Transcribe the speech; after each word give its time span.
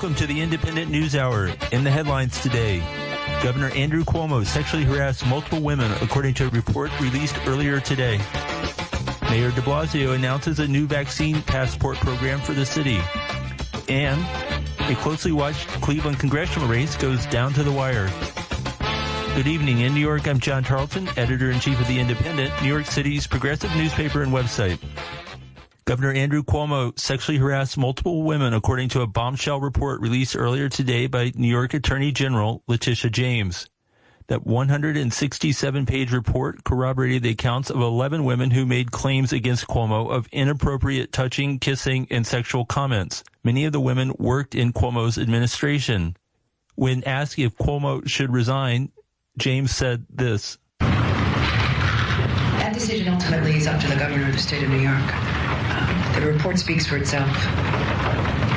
Welcome 0.00 0.16
to 0.16 0.26
the 0.26 0.40
Independent 0.40 0.90
News 0.90 1.14
Hour. 1.14 1.50
In 1.72 1.84
the 1.84 1.90
headlines 1.90 2.40
today, 2.40 2.78
Governor 3.42 3.68
Andrew 3.72 4.02
Cuomo 4.02 4.46
sexually 4.46 4.82
harassed 4.82 5.26
multiple 5.26 5.60
women, 5.60 5.92
according 6.00 6.32
to 6.36 6.46
a 6.46 6.48
report 6.48 6.90
released 7.02 7.36
earlier 7.46 7.80
today. 7.80 8.16
Mayor 9.28 9.50
de 9.50 9.60
Blasio 9.60 10.14
announces 10.14 10.58
a 10.58 10.66
new 10.66 10.86
vaccine 10.86 11.42
passport 11.42 11.98
program 11.98 12.40
for 12.40 12.54
the 12.54 12.64
city. 12.64 12.98
And 13.90 14.24
a 14.90 14.94
closely 14.94 15.32
watched 15.32 15.68
Cleveland 15.82 16.18
congressional 16.18 16.66
race 16.66 16.96
goes 16.96 17.26
down 17.26 17.52
to 17.52 17.62
the 17.62 17.70
wire. 17.70 18.08
Good 19.34 19.48
evening. 19.48 19.80
In 19.80 19.92
New 19.92 20.00
York, 20.00 20.26
I'm 20.26 20.40
John 20.40 20.64
Tarleton, 20.64 21.10
editor 21.18 21.50
in 21.50 21.60
chief 21.60 21.78
of 21.78 21.86
The 21.86 21.98
Indypendent, 21.98 22.62
New 22.62 22.68
York 22.68 22.86
City's 22.86 23.26
progressive 23.26 23.76
newspaper 23.76 24.22
and 24.22 24.32
website. 24.32 24.78
Governor 25.90 26.12
Andrew 26.12 26.44
Cuomo 26.44 26.96
sexually 26.96 27.38
harassed 27.38 27.76
multiple 27.76 28.22
women, 28.22 28.54
according 28.54 28.90
to 28.90 29.00
a 29.00 29.08
bombshell 29.08 29.60
report 29.60 30.00
released 30.00 30.36
earlier 30.36 30.68
today 30.68 31.08
by 31.08 31.32
New 31.34 31.48
York 31.48 31.74
Attorney 31.74 32.12
General 32.12 32.62
Letitia 32.68 33.10
James. 33.10 33.68
That 34.28 34.46
167 34.46 35.86
page 35.86 36.12
report 36.12 36.62
corroborated 36.62 37.24
the 37.24 37.30
accounts 37.30 37.70
of 37.70 37.80
11 37.80 38.22
women 38.22 38.52
who 38.52 38.66
made 38.66 38.92
claims 38.92 39.32
against 39.32 39.66
Cuomo 39.66 40.08
of 40.12 40.28
inappropriate 40.30 41.10
touching, 41.10 41.58
kissing, 41.58 42.06
and 42.08 42.24
sexual 42.24 42.64
comments. 42.64 43.24
Many 43.42 43.64
of 43.64 43.72
the 43.72 43.80
women 43.80 44.14
worked 44.16 44.54
in 44.54 44.72
Cuomo's 44.72 45.18
administration. 45.18 46.16
When 46.76 47.02
asked 47.02 47.36
if 47.36 47.56
Cuomo 47.56 48.08
should 48.08 48.32
resign, 48.32 48.92
James 49.38 49.74
said 49.74 50.06
this. 50.08 50.56
That 50.78 52.74
decision 52.74 53.12
ultimately 53.12 53.56
is 53.56 53.66
up 53.66 53.80
to 53.80 53.88
the 53.88 53.96
governor 53.96 54.28
of 54.28 54.34
the 54.34 54.38
state 54.38 54.62
of 54.62 54.70
New 54.70 54.78
York. 54.78 55.39
The 56.14 56.26
report 56.26 56.58
speaks 56.58 56.86
for 56.86 56.96
itself. 56.96 57.28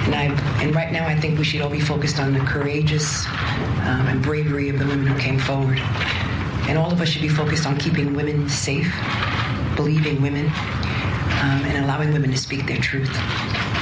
And, 0.05 0.15
I, 0.15 0.23
and 0.61 0.75
right 0.75 0.91
now, 0.91 1.07
I 1.07 1.15
think 1.15 1.39
we 1.39 1.45
should 1.45 1.61
all 1.61 1.69
be 1.69 1.79
focused 1.79 2.19
on 2.19 2.33
the 2.33 2.41
courageous 2.41 3.25
um, 3.25 4.07
and 4.07 4.21
bravery 4.21 4.69
of 4.69 4.79
the 4.79 4.85
women 4.85 5.07
who 5.07 5.17
came 5.17 5.39
forward. 5.39 5.79
And 6.67 6.77
all 6.77 6.91
of 6.91 6.99
us 6.99 7.09
should 7.09 7.21
be 7.21 7.29
focused 7.29 7.65
on 7.65 7.77
keeping 7.77 8.13
women 8.13 8.49
safe, 8.49 8.93
believing 9.75 10.21
women, 10.21 10.47
um, 10.47 11.63
and 11.65 11.85
allowing 11.85 12.11
women 12.11 12.31
to 12.31 12.37
speak 12.37 12.65
their 12.67 12.77
truth. 12.77 13.11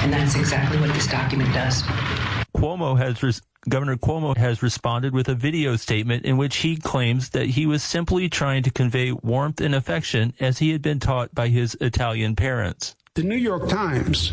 And 0.03 0.13
that's 0.13 0.35
exactly 0.35 0.79
what 0.79 0.93
this 0.93 1.07
document 1.07 1.53
does. 1.53 1.83
Cuomo 2.55 2.97
has 2.97 3.23
res- 3.23 3.41
Governor 3.69 3.97
Cuomo 3.97 4.35
has 4.37 4.63
responded 4.63 5.13
with 5.13 5.29
a 5.29 5.35
video 5.35 5.75
statement 5.75 6.25
in 6.25 6.37
which 6.37 6.57
he 6.57 6.77
claims 6.77 7.29
that 7.29 7.45
he 7.45 7.65
was 7.65 7.83
simply 7.83 8.29
trying 8.29 8.63
to 8.63 8.71
convey 8.71 9.11
warmth 9.11 9.61
and 9.61 9.75
affection 9.75 10.33
as 10.39 10.57
he 10.59 10.71
had 10.71 10.81
been 10.81 10.99
taught 10.99 11.33
by 11.33 11.47
his 11.47 11.75
Italian 11.81 12.35
parents. 12.35 12.95
The 13.15 13.23
New 13.23 13.35
York 13.35 13.67
Times 13.67 14.31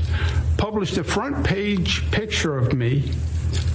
published 0.56 0.98
a 0.98 1.02
front 1.02 1.44
page 1.44 2.08
picture 2.12 2.56
of 2.56 2.74
me 2.74 3.10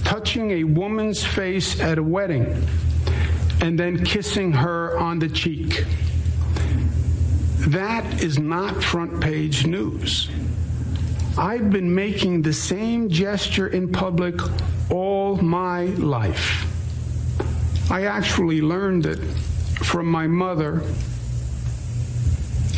touching 0.02 0.52
a 0.52 0.64
woman's 0.64 1.22
face 1.22 1.78
at 1.78 1.98
a 1.98 2.02
wedding 2.02 2.66
and 3.60 3.78
then 3.78 4.02
kissing 4.02 4.50
her 4.52 4.98
on 4.98 5.18
the 5.18 5.28
cheek. 5.28 5.84
That 7.68 8.22
is 8.22 8.38
not 8.38 8.82
front 8.82 9.20
page 9.20 9.66
news. 9.66 10.30
I've 11.36 11.68
been 11.68 11.94
making 11.94 12.40
the 12.40 12.54
same 12.54 13.10
gesture 13.10 13.68
in 13.68 13.92
public 13.92 14.40
all 14.90 15.36
my 15.36 15.84
life. 15.84 16.64
I 17.90 18.04
actually 18.06 18.62
learned 18.62 19.04
it 19.04 19.18
from 19.84 20.06
my 20.06 20.26
mother 20.26 20.80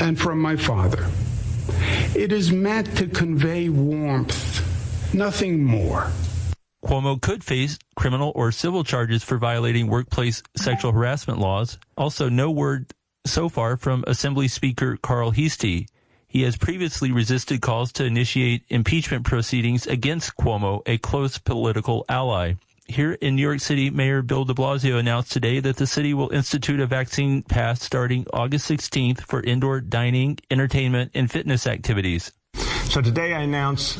and 0.00 0.18
from 0.18 0.40
my 0.40 0.56
father. 0.56 1.06
It 2.14 2.32
is 2.32 2.52
meant 2.52 2.96
to 2.98 3.08
convey 3.08 3.68
warmth, 3.68 5.14
nothing 5.14 5.64
more. 5.64 6.10
Cuomo 6.84 7.20
could 7.20 7.42
face 7.42 7.78
criminal 7.96 8.32
or 8.34 8.52
civil 8.52 8.84
charges 8.84 9.24
for 9.24 9.38
violating 9.38 9.88
workplace 9.88 10.42
sexual 10.56 10.92
harassment 10.92 11.40
laws. 11.40 11.78
Also, 11.96 12.28
no 12.28 12.50
word 12.50 12.92
so 13.26 13.48
far 13.48 13.76
from 13.76 14.04
Assembly 14.06 14.46
Speaker 14.48 14.96
Carl 15.02 15.32
Heastie. 15.32 15.88
He 16.28 16.42
has 16.42 16.56
previously 16.56 17.12
resisted 17.12 17.60
calls 17.60 17.92
to 17.92 18.04
initiate 18.04 18.64
impeachment 18.68 19.24
proceedings 19.24 19.86
against 19.86 20.36
Cuomo, 20.36 20.82
a 20.86 20.98
close 20.98 21.38
political 21.38 22.04
ally. 22.08 22.54
Here 22.88 23.14
in 23.14 23.34
New 23.34 23.42
York 23.42 23.58
City, 23.58 23.90
Mayor 23.90 24.22
Bill 24.22 24.44
de 24.44 24.54
Blasio 24.54 24.96
announced 24.96 25.32
today 25.32 25.58
that 25.58 25.76
the 25.76 25.88
city 25.88 26.14
will 26.14 26.30
institute 26.30 26.78
a 26.78 26.86
vaccine 26.86 27.42
pass 27.42 27.82
starting 27.82 28.26
August 28.32 28.70
16th 28.70 29.22
for 29.22 29.42
indoor 29.42 29.80
dining, 29.80 30.38
entertainment, 30.52 31.10
and 31.12 31.28
fitness 31.28 31.66
activities. 31.66 32.30
So 32.84 33.00
today 33.02 33.34
I 33.34 33.40
announce 33.40 33.98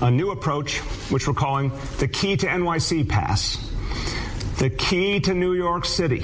a 0.00 0.10
new 0.10 0.30
approach, 0.30 0.78
which 1.10 1.28
we're 1.28 1.34
calling 1.34 1.72
the 1.98 2.08
Key 2.08 2.38
to 2.38 2.46
NYC 2.46 3.06
Pass. 3.06 3.58
The 4.58 4.70
key 4.70 5.20
to 5.20 5.34
New 5.34 5.52
York 5.52 5.84
City. 5.84 6.20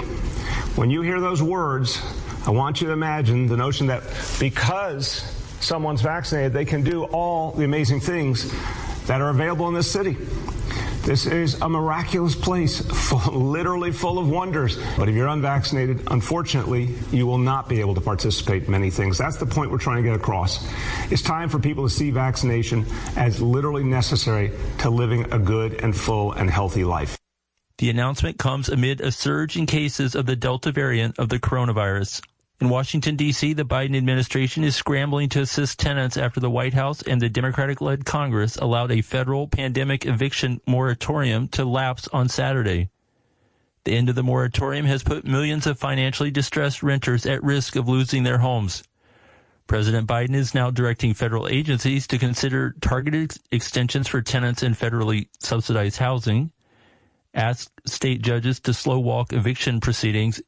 When 0.77 0.89
you 0.89 1.03
hear 1.03 1.21
those 1.21 1.43
words, 1.43 2.01
I 2.47 2.51
want 2.53 2.81
you 2.81 2.87
to 2.87 2.95
imagine 2.95 3.49
the 3.49 3.57
notion 3.59 3.89
that 3.89 4.03
because 4.41 5.07
someone's 5.61 6.01
vaccinated, 6.01 6.55
they 6.55 6.65
can 6.65 6.83
do 6.83 7.05
all 7.05 7.53
the 7.53 7.65
amazing 7.65 8.01
things 8.01 8.51
that 9.09 9.21
are 9.21 9.31
available 9.31 9.67
in 9.69 9.75
this 9.75 9.91
city. 9.91 10.17
This 11.03 11.25
is 11.25 11.55
a 11.63 11.69
miraculous 11.69 12.35
place, 12.35 12.83
full, 12.83 13.33
literally 13.33 13.93
full 13.93 14.19
of 14.19 14.29
wonders. 14.29 14.79
But 14.99 15.09
if 15.09 15.15
you're 15.15 15.29
unvaccinated, 15.29 16.07
unfortunately, 16.11 16.95
you 17.11 17.27
will 17.27 17.39
not 17.39 17.67
be 17.67 17.81
able 17.81 17.95
to 17.95 18.03
participate 18.03 18.65
in 18.65 18.71
many 18.71 18.91
things. 18.91 19.17
That's 19.17 19.39
the 19.39 19.47
point 19.47 19.71
we're 19.71 19.79
trying 19.79 20.03
to 20.03 20.09
get 20.09 20.15
across. 20.15 20.69
It's 21.11 21.23
time 21.23 21.49
for 21.49 21.59
people 21.59 21.89
to 21.89 21.91
see 21.91 22.11
vaccination 22.11 22.85
as 23.17 23.41
literally 23.41 23.85
necessary 23.85 24.53
to 24.81 24.91
living 24.91 25.33
a 25.33 25.39
good 25.39 25.83
and 25.83 25.97
full 25.97 26.33
and 26.33 26.51
healthy 26.51 26.85
life. 26.85 27.17
The 27.79 27.89
announcement 27.89 28.39
comes 28.39 28.69
amid 28.69 29.01
a 29.01 29.11
surge 29.11 29.57
in 29.57 29.65
cases 29.65 30.15
of 30.15 30.27
the 30.27 30.37
Delta 30.37 30.73
variant 30.73 31.19
of 31.19 31.31
the 31.31 31.39
coronavirus. 31.39 32.23
In 32.61 32.71
Washington, 32.71 33.15
D.C., 33.15 33.53
the 33.53 33.65
Biden 33.65 33.97
administration 33.97 34.65
is 34.65 34.75
scrambling 34.75 35.29
to 35.29 35.43
assist 35.43 35.79
tenants 35.79 36.17
after 36.17 36.41
the 36.41 36.51
White 36.51 36.75
House 36.75 37.03
and 37.03 37.23
the 37.23 37.29
Democratic 37.29 37.81
led 37.81 38.05
Congress 38.05 38.57
allowed 38.57 38.91
a 38.91 39.01
federal 39.01 39.47
pandemic 39.47 40.05
eviction 40.07 40.61
moratorium 40.67 41.47
to 41.49 41.65
lapse 41.65 42.09
on 42.09 42.29
Saturday. 42.29 42.91
The 43.85 43.97
end 43.97 44.09
of 44.09 44.17
the 44.17 44.25
moratorium 44.25 44.87
has 44.87 45.05
put 45.05 45.25
millions 45.25 45.69
of 45.69 45.79
financially 45.79 46.33
distressed 46.33 46.83
renters 46.83 47.27
at 47.27 47.45
risk 47.45 47.77
of 47.77 47.89
losing 47.89 48.25
their 48.25 48.39
homes. 48.39 48.83
President 49.69 50.09
Biden 50.09 50.35
is 50.35 50.53
now 50.53 50.69
directing 50.69 51.15
federal 51.15 51.47
agencies 51.47 52.09
to 52.09 52.19
consider 52.19 52.75
targeted 52.81 53.37
extensions 53.53 54.09
for 54.09 54.21
tenants 54.21 54.65
in 54.65 54.75
federally 54.75 55.29
subsidized 55.39 55.99
housing, 55.99 56.51
ask 57.35 57.71
state 57.87 58.21
judges 58.23 58.59
to 58.61 58.75
slow 58.75 58.99
walk 58.99 59.33
eviction 59.33 59.79
proceedings 59.79 60.43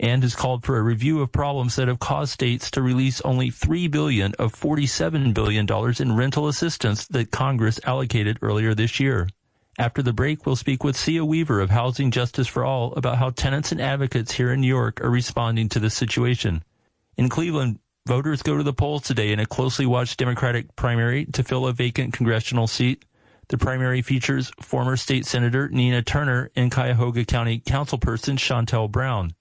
and 0.00 0.22
has 0.22 0.34
called 0.34 0.64
for 0.64 0.78
a 0.78 0.82
review 0.82 1.20
of 1.20 1.30
problems 1.30 1.76
that 1.76 1.86
have 1.86 1.98
caused 1.98 2.32
states 2.32 2.70
to 2.70 2.80
release 2.82 3.20
only 3.20 3.50
3 3.50 3.86
billion 3.88 4.32
of 4.38 4.58
$47 4.58 5.34
billion 5.34 5.66
in 6.00 6.16
rental 6.16 6.48
assistance 6.48 7.06
that 7.08 7.30
Congress 7.30 7.78
allocated 7.84 8.38
earlier 8.40 8.74
this 8.74 8.98
year. 8.98 9.28
After 9.78 10.02
the 10.02 10.14
break, 10.14 10.46
we'll 10.46 10.56
speak 10.56 10.82
with 10.82 10.96
Sia 10.96 11.22
Weaver 11.24 11.60
of 11.60 11.68
Housing 11.68 12.10
Justice 12.10 12.48
for 12.48 12.64
All 12.64 12.94
about 12.94 13.18
how 13.18 13.30
tenants 13.30 13.72
and 13.72 13.80
advocates 13.80 14.32
here 14.32 14.52
in 14.52 14.62
New 14.62 14.66
York 14.66 15.02
are 15.02 15.10
responding 15.10 15.68
to 15.68 15.78
the 15.78 15.90
situation. 15.90 16.64
In 17.18 17.28
Cleveland, 17.28 17.78
voters 18.06 18.42
go 18.42 18.56
to 18.56 18.62
the 18.62 18.72
polls 18.72 19.02
today 19.02 19.32
in 19.32 19.38
a 19.38 19.46
closely 19.46 19.84
watched 19.84 20.18
Democratic 20.18 20.74
primary 20.76 21.26
to 21.26 21.44
fill 21.44 21.66
a 21.66 21.74
vacant 21.74 22.14
congressional 22.14 22.66
seat. 22.66 23.04
The 23.48 23.58
primary 23.58 24.00
features 24.00 24.50
former 24.60 24.96
state 24.96 25.26
senator 25.26 25.68
Nina 25.68 26.02
Turner 26.02 26.50
and 26.56 26.72
Cuyahoga 26.72 27.26
County 27.26 27.60
councilperson 27.60 28.38
Shontel 28.38 28.90
Brown. 28.90 29.34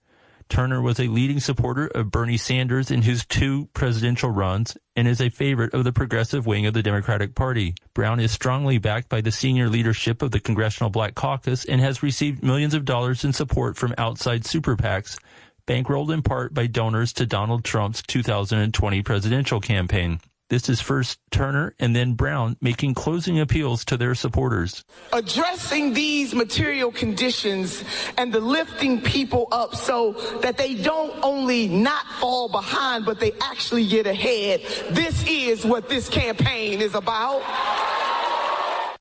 Turner 0.50 0.82
was 0.82 1.00
a 1.00 1.08
leading 1.08 1.40
supporter 1.40 1.88
of 1.88 2.10
Bernie 2.10 2.36
Sanders 2.36 2.90
in 2.90 3.04
his 3.04 3.24
two 3.26 3.70
presidential 3.74 4.32
runs 4.32 4.76
and 4.96 5.08
is 5.08 5.22
a 5.22 5.30
favorite 5.30 5.74
of 5.76 5.84
the 5.84 5.94
progressive 5.94 6.48
wing 6.48 6.66
of 6.66 6.74
the 6.74 6.82
Democratic 6.82 7.36
Party. 7.36 7.76
Brown 7.94 8.20
is 8.20 8.32
strongly 8.32 8.80
backed 8.80 9.10
by 9.10 9.22
the 9.22 9.32
senior 9.32 9.70
leadership 9.70 10.22
of 10.24 10.32
the 10.32 10.40
Congressional 10.40 10.90
Black 10.90 11.14
Caucus 11.14 11.66
and 11.66 11.80
has 11.80 12.02
received 12.02 12.44
millions 12.44 12.74
of 12.74 12.84
dollars 12.84 13.24
in 13.24 13.32
support 13.32 13.78
from 13.78 13.94
outside 13.98 14.46
super 14.46 14.76
PACs, 14.76 15.20
bankrolled 15.68 16.12
in 16.12 16.24
part 16.24 16.54
by 16.54 16.66
donors 16.66 17.14
to 17.14 17.28
Donald 17.28 17.64
Trump's 17.64 18.02
2020 18.02 19.04
presidential 19.04 19.62
campaign. 19.62 20.20
This 20.50 20.68
is 20.68 20.82
first 20.82 21.20
Turner 21.30 21.76
and 21.80 21.96
then 21.96 22.14
Brown 22.14 22.58
making 22.60 22.96
closing 22.96 23.40
appeals 23.40 23.86
to 23.86 23.98
their 23.98 24.16
supporters. 24.16 24.84
Addressing 25.14 25.94
these 25.94 26.34
material 26.34 26.92
conditions 26.92 27.84
and 28.18 28.34
the 28.34 28.40
lifting 28.40 29.00
people 29.00 29.48
up 29.52 29.76
so 29.76 30.14
that 30.42 30.58
they 30.58 30.74
don't 30.74 31.14
only 31.24 31.68
not 31.68 32.04
fall 32.20 32.50
behind, 32.50 33.06
but 33.06 33.20
they 33.20 33.32
actually 33.42 33.88
get 33.88 34.08
ahead. 34.08 34.62
This 34.90 35.24
is 35.28 35.64
what 35.64 35.88
this 35.88 36.10
campaign 36.10 36.82
is 36.82 36.96
about. 36.96 37.44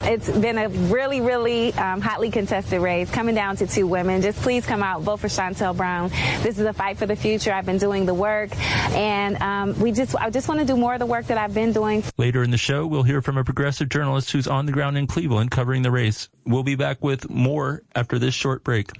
It's 0.00 0.30
been 0.30 0.56
a 0.56 0.68
really, 0.68 1.20
really 1.20 1.74
um, 1.74 2.00
hotly 2.00 2.30
contested 2.30 2.80
race, 2.80 3.10
coming 3.10 3.34
down 3.34 3.56
to 3.56 3.66
two 3.66 3.86
women. 3.86 4.22
Just 4.22 4.40
please 4.40 4.64
come 4.64 4.82
out, 4.82 5.02
vote 5.02 5.18
for 5.18 5.26
Shontel 5.28 5.76
Brown. 5.76 6.08
This 6.42 6.58
is 6.58 6.60
a 6.60 6.72
fight 6.72 6.96
for 6.96 7.04
the 7.04 7.16
future. 7.16 7.52
I've 7.52 7.66
been 7.66 7.78
doing 7.78 8.06
the 8.06 8.14
work, 8.14 8.56
and 8.94 9.36
um, 9.42 9.78
we 9.80 9.92
just, 9.92 10.16
I 10.16 10.30
just 10.30 10.48
want 10.48 10.60
to 10.60 10.66
do 10.66 10.76
more 10.76 10.94
of 10.94 11.00
the 11.00 11.06
work 11.06 11.26
that 11.26 11.36
I've 11.36 11.52
been 11.52 11.72
doing. 11.72 12.04
Later 12.16 12.42
in 12.42 12.50
the 12.50 12.56
show, 12.56 12.86
we'll 12.86 13.02
hear 13.02 13.20
from 13.20 13.36
a 13.36 13.44
progressive 13.44 13.88
journalist 13.88 14.30
who's 14.30 14.46
on 14.46 14.66
the 14.66 14.72
ground 14.72 14.96
in 14.96 15.06
Cleveland 15.06 15.50
covering 15.50 15.82
the 15.82 15.90
race. 15.90 16.28
We'll 16.46 16.62
be 16.62 16.76
back 16.76 17.02
with 17.02 17.28
more 17.28 17.82
after 17.94 18.18
this 18.18 18.34
short 18.34 18.64
break. 18.64 18.90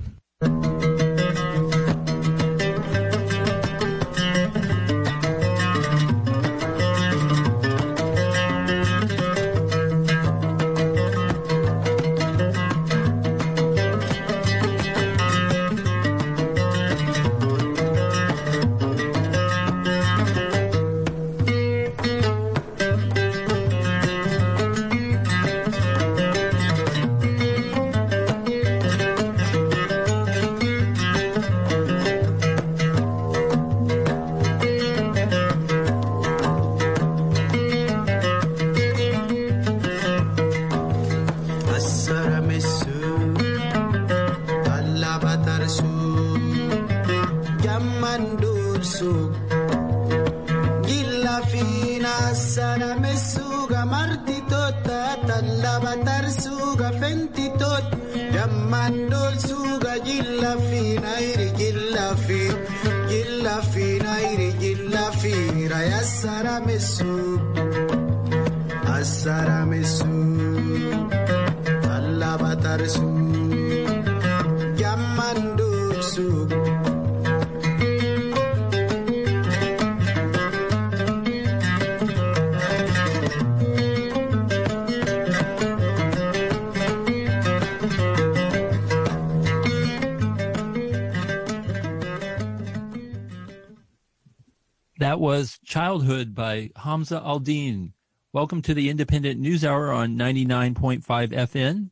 Hamza 96.79 97.21
Aldine. 97.21 97.93
Welcome 98.33 98.63
to 98.63 98.73
the 98.73 98.89
Independent 98.89 99.41
News 99.41 99.65
Hour 99.65 99.91
on 99.91 100.17
99.5 100.17 101.03
FN. 101.03 101.91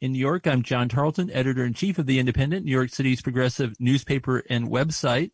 In 0.00 0.12
New 0.12 0.18
York, 0.18 0.46
I'm 0.46 0.62
John 0.62 0.88
Tarleton, 0.88 1.30
editor 1.30 1.64
in 1.64 1.72
chief 1.72 1.98
of 1.98 2.06
The 2.06 2.18
Indypendent, 2.18 2.64
New 2.64 2.72
York 2.72 2.90
City's 2.90 3.22
progressive 3.22 3.74
newspaper 3.78 4.42
and 4.50 4.68
website. 4.68 5.30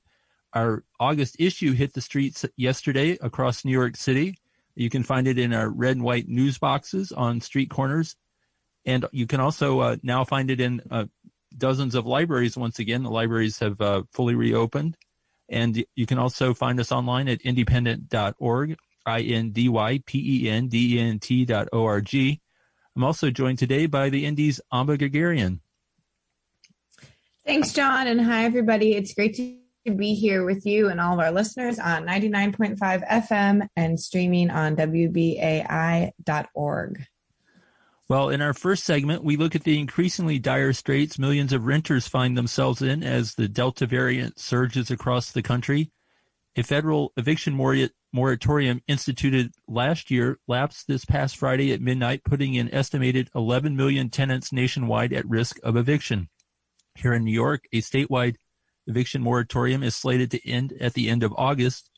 Our 0.53 0.85
August 1.01 1.37
issue 1.39 1.73
hit 1.73 1.95
the 1.95 2.01
streets 2.03 2.45
yesterday 2.57 3.17
across 3.23 3.65
New 3.65 3.73
York 3.73 3.97
City. 3.97 4.37
You 4.75 4.91
can 4.91 5.03
find 5.03 5.27
it 5.27 5.39
in 5.39 5.55
our 5.55 5.71
red 5.71 5.97
and 5.97 6.05
white 6.05 6.29
news 6.29 6.59
boxes 6.59 7.11
on 7.11 7.41
street 7.41 7.71
corners. 7.71 8.17
And 8.85 9.07
you 9.13 9.27
can 9.27 9.41
also 9.41 9.81
uh, 9.81 9.97
now 10.03 10.25
find 10.25 10.51
it 10.51 10.61
in 10.61 10.83
uh, 10.91 11.07
dozens 11.57 11.95
of 11.95 12.07
libraries. 12.07 12.57
Once 12.57 12.79
again, 12.81 13.03
the 13.03 13.11
libraries 13.11 13.59
have 13.61 13.81
uh, 13.81 14.03
fully 14.13 14.35
reopened. 14.35 14.97
And 15.49 15.85
you 15.95 16.07
can 16.07 16.19
also 16.19 16.55
find 16.55 16.81
us 16.81 16.91
online 16.91 17.29
at 17.29 17.41
indypendent.org, 17.41 18.77
I-N-D-Y-P-E-N-D-E-N-T 19.07 21.45
dot 21.45 21.69
O-R-G. 21.73 22.41
I'm 22.97 23.05
also 23.05 23.31
joined 23.31 23.59
today 23.59 23.87
by 23.87 24.09
the 24.09 24.25
Indies 24.25 24.61
Amba 24.73 24.97
Guerguerian. 24.97 25.59
Thanks, 27.45 27.73
John, 27.73 28.07
and 28.07 28.21
hi, 28.21 28.45
everybody. 28.45 28.95
It's 28.95 29.13
great 29.13 29.35
to 29.37 29.59
be 29.95 30.15
here 30.15 30.47
with 30.47 30.65
you 30.65 30.89
and 30.89 30.99
all 30.99 31.13
of 31.13 31.19
our 31.19 31.31
listeners 31.31 31.79
on 31.79 32.07
99.5 32.07 33.07
FM 33.07 33.69
and 33.77 34.01
streaming 34.01 34.51
on 34.51 34.77
WBAI.org. 34.77 36.15
Well, 38.07 38.29
in 38.29 38.43
our 38.43 38.53
first 38.53 38.85
segment, 38.85 39.25
we 39.25 39.39
look 39.39 39.55
at 39.55 39.65
the 39.65 39.79
increasingly 39.79 40.39
dire 40.39 40.75
straits 40.75 41.19
millions 41.19 41.55
of 41.55 41.65
renters 41.65 42.07
find 42.07 42.37
themselves 42.37 42.83
in 42.83 43.03
as 43.03 43.35
the 43.35 43.49
Delta 43.49 43.87
variant 43.87 44.39
surges 44.39 44.91
across 44.91 45.31
the 45.31 45.43
country. 45.43 45.91
A 46.57 46.63
federal 46.63 47.15
eviction 47.17 47.55
moratorium 48.13 48.83
instituted 48.87 49.53
last 49.67 50.11
year 50.11 50.39
lapsed 50.47 50.87
this 50.87 51.07
past 51.07 51.39
Friday 51.39 51.73
at 51.73 51.81
midnight, 51.81 52.23
putting 52.25 52.59
an 52.59 52.73
estimated 52.75 53.31
11 53.35 53.75
million 53.75 54.11
tenants 54.11 54.53
nationwide 54.53 55.15
at 55.15 55.27
risk 55.27 55.59
of 55.63 55.75
eviction. 55.75 56.29
Here 56.97 57.15
in 57.15 57.25
New 57.25 57.33
York, 57.33 57.65
a 57.73 57.81
statewide 57.81 58.37
eviction 58.87 59.23
moratorium 59.23 59.83
is 59.83 59.97
slated 59.97 60.31
to 60.33 60.49
end 60.49 60.75
at 60.79 60.93
the 60.93 61.09
end 61.09 61.23
of 61.23 61.33
August. 61.39 61.91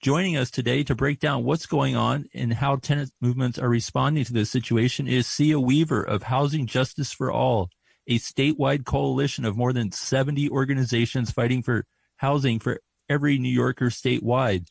Joining 0.00 0.34
us 0.34 0.50
today 0.50 0.82
to 0.84 0.94
break 0.94 1.20
down 1.20 1.44
what's 1.44 1.66
going 1.66 1.94
on 1.94 2.24
and 2.32 2.54
how 2.54 2.76
tenant 2.76 3.12
movements 3.20 3.58
are 3.58 3.68
responding 3.68 4.24
to 4.24 4.32
this 4.32 4.50
situation 4.50 5.06
is 5.06 5.26
Sia 5.26 5.60
Weaver 5.60 6.02
of 6.02 6.22
Housing 6.22 6.66
Justice 6.66 7.12
for 7.12 7.30
All, 7.30 7.68
a 8.06 8.18
statewide 8.18 8.86
coalition 8.86 9.44
of 9.44 9.58
more 9.58 9.74
than 9.74 9.92
70 9.92 10.48
organizations 10.48 11.30
fighting 11.30 11.62
for 11.62 11.84
housing 12.16 12.58
for 12.58 12.80
every 13.10 13.36
New 13.36 13.52
Yorker 13.52 13.90
statewide. 13.90 14.68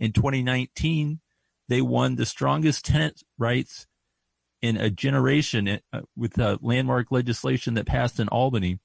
In 0.00 0.10
2019, 0.10 1.20
they 1.68 1.80
won 1.80 2.16
the 2.16 2.26
strongest 2.26 2.84
tenant 2.84 3.22
rights 3.38 3.86
in 4.62 4.76
a 4.76 4.90
generation 4.90 5.78
uh, 5.92 6.00
with 6.16 6.32
the 6.32 6.58
landmark 6.60 7.12
legislation 7.12 7.74
that 7.74 7.86
passed 7.86 8.18
in 8.18 8.26
Albany. 8.30 8.80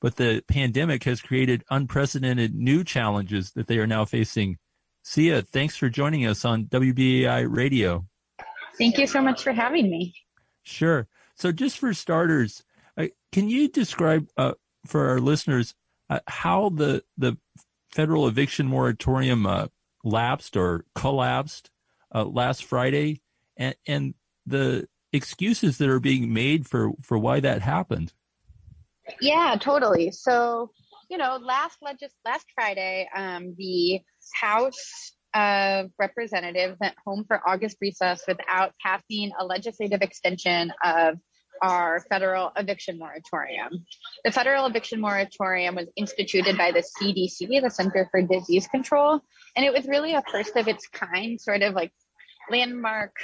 But 0.00 0.14
the 0.14 0.44
pandemic 0.46 1.02
has 1.04 1.20
created 1.20 1.64
unprecedented 1.70 2.54
new 2.54 2.84
challenges 2.84 3.50
that 3.56 3.66
they 3.66 3.78
are 3.78 3.88
now 3.88 4.04
facing 4.04 4.56
Sia, 5.02 5.42
thanks 5.42 5.76
for 5.76 5.88
joining 5.88 6.26
us 6.26 6.44
on 6.44 6.64
WBAI 6.66 7.46
Radio. 7.48 8.06
Thank 8.78 8.98
you 8.98 9.06
so 9.06 9.20
much 9.20 9.42
for 9.42 9.52
having 9.52 9.90
me. 9.90 10.14
Sure. 10.62 11.08
So, 11.34 11.52
just 11.52 11.78
for 11.78 11.94
starters, 11.94 12.62
uh, 12.96 13.06
can 13.32 13.48
you 13.48 13.68
describe 13.68 14.28
uh, 14.36 14.52
for 14.86 15.08
our 15.08 15.20
listeners 15.20 15.74
uh, 16.08 16.20
how 16.26 16.70
the 16.70 17.02
the 17.16 17.36
federal 17.90 18.28
eviction 18.28 18.66
moratorium 18.66 19.46
uh, 19.46 19.66
lapsed 20.04 20.56
or 20.56 20.84
collapsed 20.94 21.70
uh, 22.14 22.24
last 22.24 22.64
Friday, 22.64 23.22
and, 23.56 23.74
and 23.86 24.14
the 24.46 24.86
excuses 25.12 25.78
that 25.78 25.88
are 25.88 26.00
being 26.00 26.32
made 26.32 26.66
for 26.66 26.92
for 27.02 27.18
why 27.18 27.40
that 27.40 27.62
happened? 27.62 28.12
Yeah, 29.20 29.56
totally. 29.58 30.10
So, 30.10 30.70
you 31.08 31.18
know, 31.18 31.38
last 31.42 31.78
legis- 31.82 32.14
last 32.24 32.46
Friday, 32.54 33.08
um, 33.14 33.54
the 33.56 34.00
House 34.32 35.12
of 35.34 35.90
Representatives 35.98 36.76
went 36.80 36.94
home 37.06 37.24
for 37.26 37.40
August 37.46 37.76
recess 37.80 38.22
without 38.26 38.72
passing 38.84 39.32
a 39.38 39.44
legislative 39.44 40.02
extension 40.02 40.72
of 40.84 41.18
our 41.62 42.00
federal 42.08 42.52
eviction 42.56 42.98
moratorium. 42.98 43.84
The 44.24 44.32
federal 44.32 44.66
eviction 44.66 45.00
moratorium 45.00 45.74
was 45.74 45.88
instituted 45.96 46.56
by 46.56 46.72
the 46.72 46.82
CDC, 46.82 47.60
the 47.62 47.70
Center 47.70 48.08
for 48.10 48.22
Disease 48.22 48.66
Control, 48.66 49.20
and 49.54 49.64
it 49.64 49.72
was 49.72 49.86
really 49.86 50.14
a 50.14 50.22
first 50.30 50.56
of 50.56 50.68
its 50.68 50.88
kind, 50.88 51.40
sort 51.40 51.62
of 51.62 51.74
like 51.74 51.92
landmark 52.50 53.14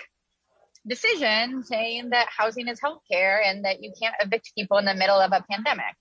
decision 0.87 1.65
saying 1.65 2.11
that 2.11 2.29
housing 2.37 2.69
is 2.69 2.81
healthcare 2.81 3.41
and 3.45 3.65
that 3.65 3.83
you 3.83 3.93
can't 4.01 4.15
evict 4.21 4.53
people 4.57 4.79
in 4.79 4.85
the 4.85 4.95
middle 4.95 5.19
of 5.19 5.33
a 5.33 5.45
pandemic. 5.51 5.97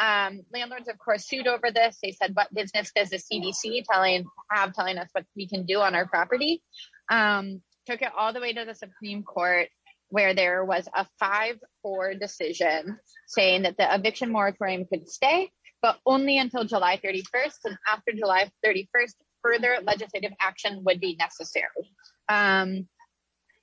Um, 0.00 0.40
landlords, 0.52 0.88
of 0.88 0.98
course, 0.98 1.28
sued 1.28 1.46
over 1.46 1.70
this. 1.70 1.98
They 2.02 2.12
said, 2.12 2.34
"What 2.34 2.52
business 2.54 2.90
does 2.96 3.10
the 3.10 3.18
CDC 3.18 3.84
telling 3.90 4.24
have 4.50 4.74
telling 4.74 4.96
us 4.96 5.10
what 5.12 5.26
we 5.36 5.46
can 5.46 5.66
do 5.66 5.80
on 5.80 5.94
our 5.94 6.08
property?" 6.08 6.62
Um, 7.10 7.62
took 7.86 8.00
it 8.00 8.12
all 8.16 8.32
the 8.32 8.40
way 8.40 8.52
to 8.54 8.64
the 8.64 8.74
Supreme 8.74 9.22
Court, 9.22 9.68
where 10.08 10.32
there 10.34 10.64
was 10.64 10.88
a 10.94 11.06
five-four 11.18 12.14
decision 12.14 12.98
saying 13.26 13.62
that 13.62 13.76
the 13.76 13.94
eviction 13.94 14.32
moratorium 14.32 14.86
could 14.86 15.08
stay, 15.08 15.50
but 15.82 15.98
only 16.06 16.38
until 16.38 16.64
July 16.64 16.96
31st, 16.96 17.58
and 17.66 17.78
after 17.86 18.12
July 18.12 18.50
31st, 18.64 19.14
further 19.42 19.78
legislative 19.82 20.32
action 20.40 20.82
would 20.84 21.00
be 21.00 21.16
necessary. 21.16 21.92
Um, 22.28 22.88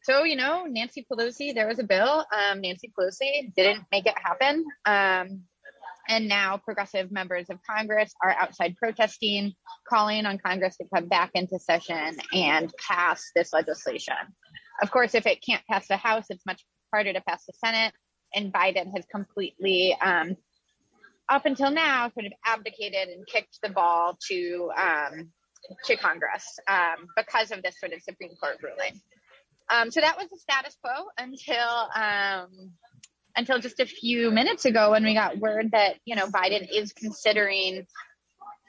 so 0.03 0.23
you 0.23 0.35
know, 0.35 0.65
Nancy 0.65 1.05
Pelosi, 1.11 1.53
there 1.53 1.67
was 1.67 1.79
a 1.79 1.83
bill. 1.83 2.25
Um, 2.31 2.61
Nancy 2.61 2.91
Pelosi 2.97 3.53
didn't 3.55 3.85
make 3.91 4.05
it 4.05 4.17
happen. 4.17 4.65
Um, 4.85 5.43
and 6.07 6.27
now 6.27 6.57
progressive 6.57 7.11
members 7.11 7.49
of 7.49 7.59
Congress 7.69 8.13
are 8.23 8.31
outside 8.31 8.75
protesting, 8.77 9.53
calling 9.87 10.25
on 10.25 10.37
Congress 10.37 10.77
to 10.77 10.85
come 10.93 11.07
back 11.07 11.31
into 11.33 11.59
session 11.59 12.17
and 12.33 12.73
pass 12.77 13.23
this 13.35 13.53
legislation. 13.53 14.15
Of 14.81 14.91
course, 14.91 15.15
if 15.15 15.25
it 15.25 15.43
can't 15.43 15.63
pass 15.69 15.87
the 15.87 15.97
House, 15.97 16.25
it's 16.29 16.45
much 16.45 16.63
harder 16.93 17.13
to 17.13 17.21
pass 17.21 17.45
the 17.45 17.53
Senate. 17.53 17.93
And 18.33 18.51
Biden 18.53 18.91
has 18.95 19.05
completely, 19.11 19.95
um, 20.01 20.35
up 21.29 21.45
until 21.45 21.71
now, 21.71 22.09
sort 22.09 22.25
of 22.25 22.33
abdicated 22.45 23.09
and 23.09 23.25
kicked 23.25 23.59
the 23.61 23.69
ball 23.69 24.17
to 24.29 24.71
um, 24.77 25.31
to 25.85 25.97
Congress 25.97 26.59
um, 26.67 27.07
because 27.15 27.51
of 27.51 27.61
this 27.63 27.79
sort 27.79 27.93
of 27.93 28.01
Supreme 28.01 28.35
Court 28.41 28.57
ruling. 28.61 29.01
Um, 29.69 29.91
so 29.91 29.99
that 29.99 30.17
was 30.17 30.29
the 30.29 30.37
status 30.37 30.77
quo 30.81 31.07
until 31.17 31.89
um, 31.95 32.71
until 33.37 33.59
just 33.59 33.79
a 33.79 33.85
few 33.85 34.31
minutes 34.31 34.65
ago 34.65 34.91
when 34.91 35.03
we 35.03 35.13
got 35.13 35.37
word 35.37 35.71
that 35.71 35.95
you 36.05 36.15
know 36.15 36.27
Biden 36.27 36.67
is 36.69 36.91
considering 36.93 37.85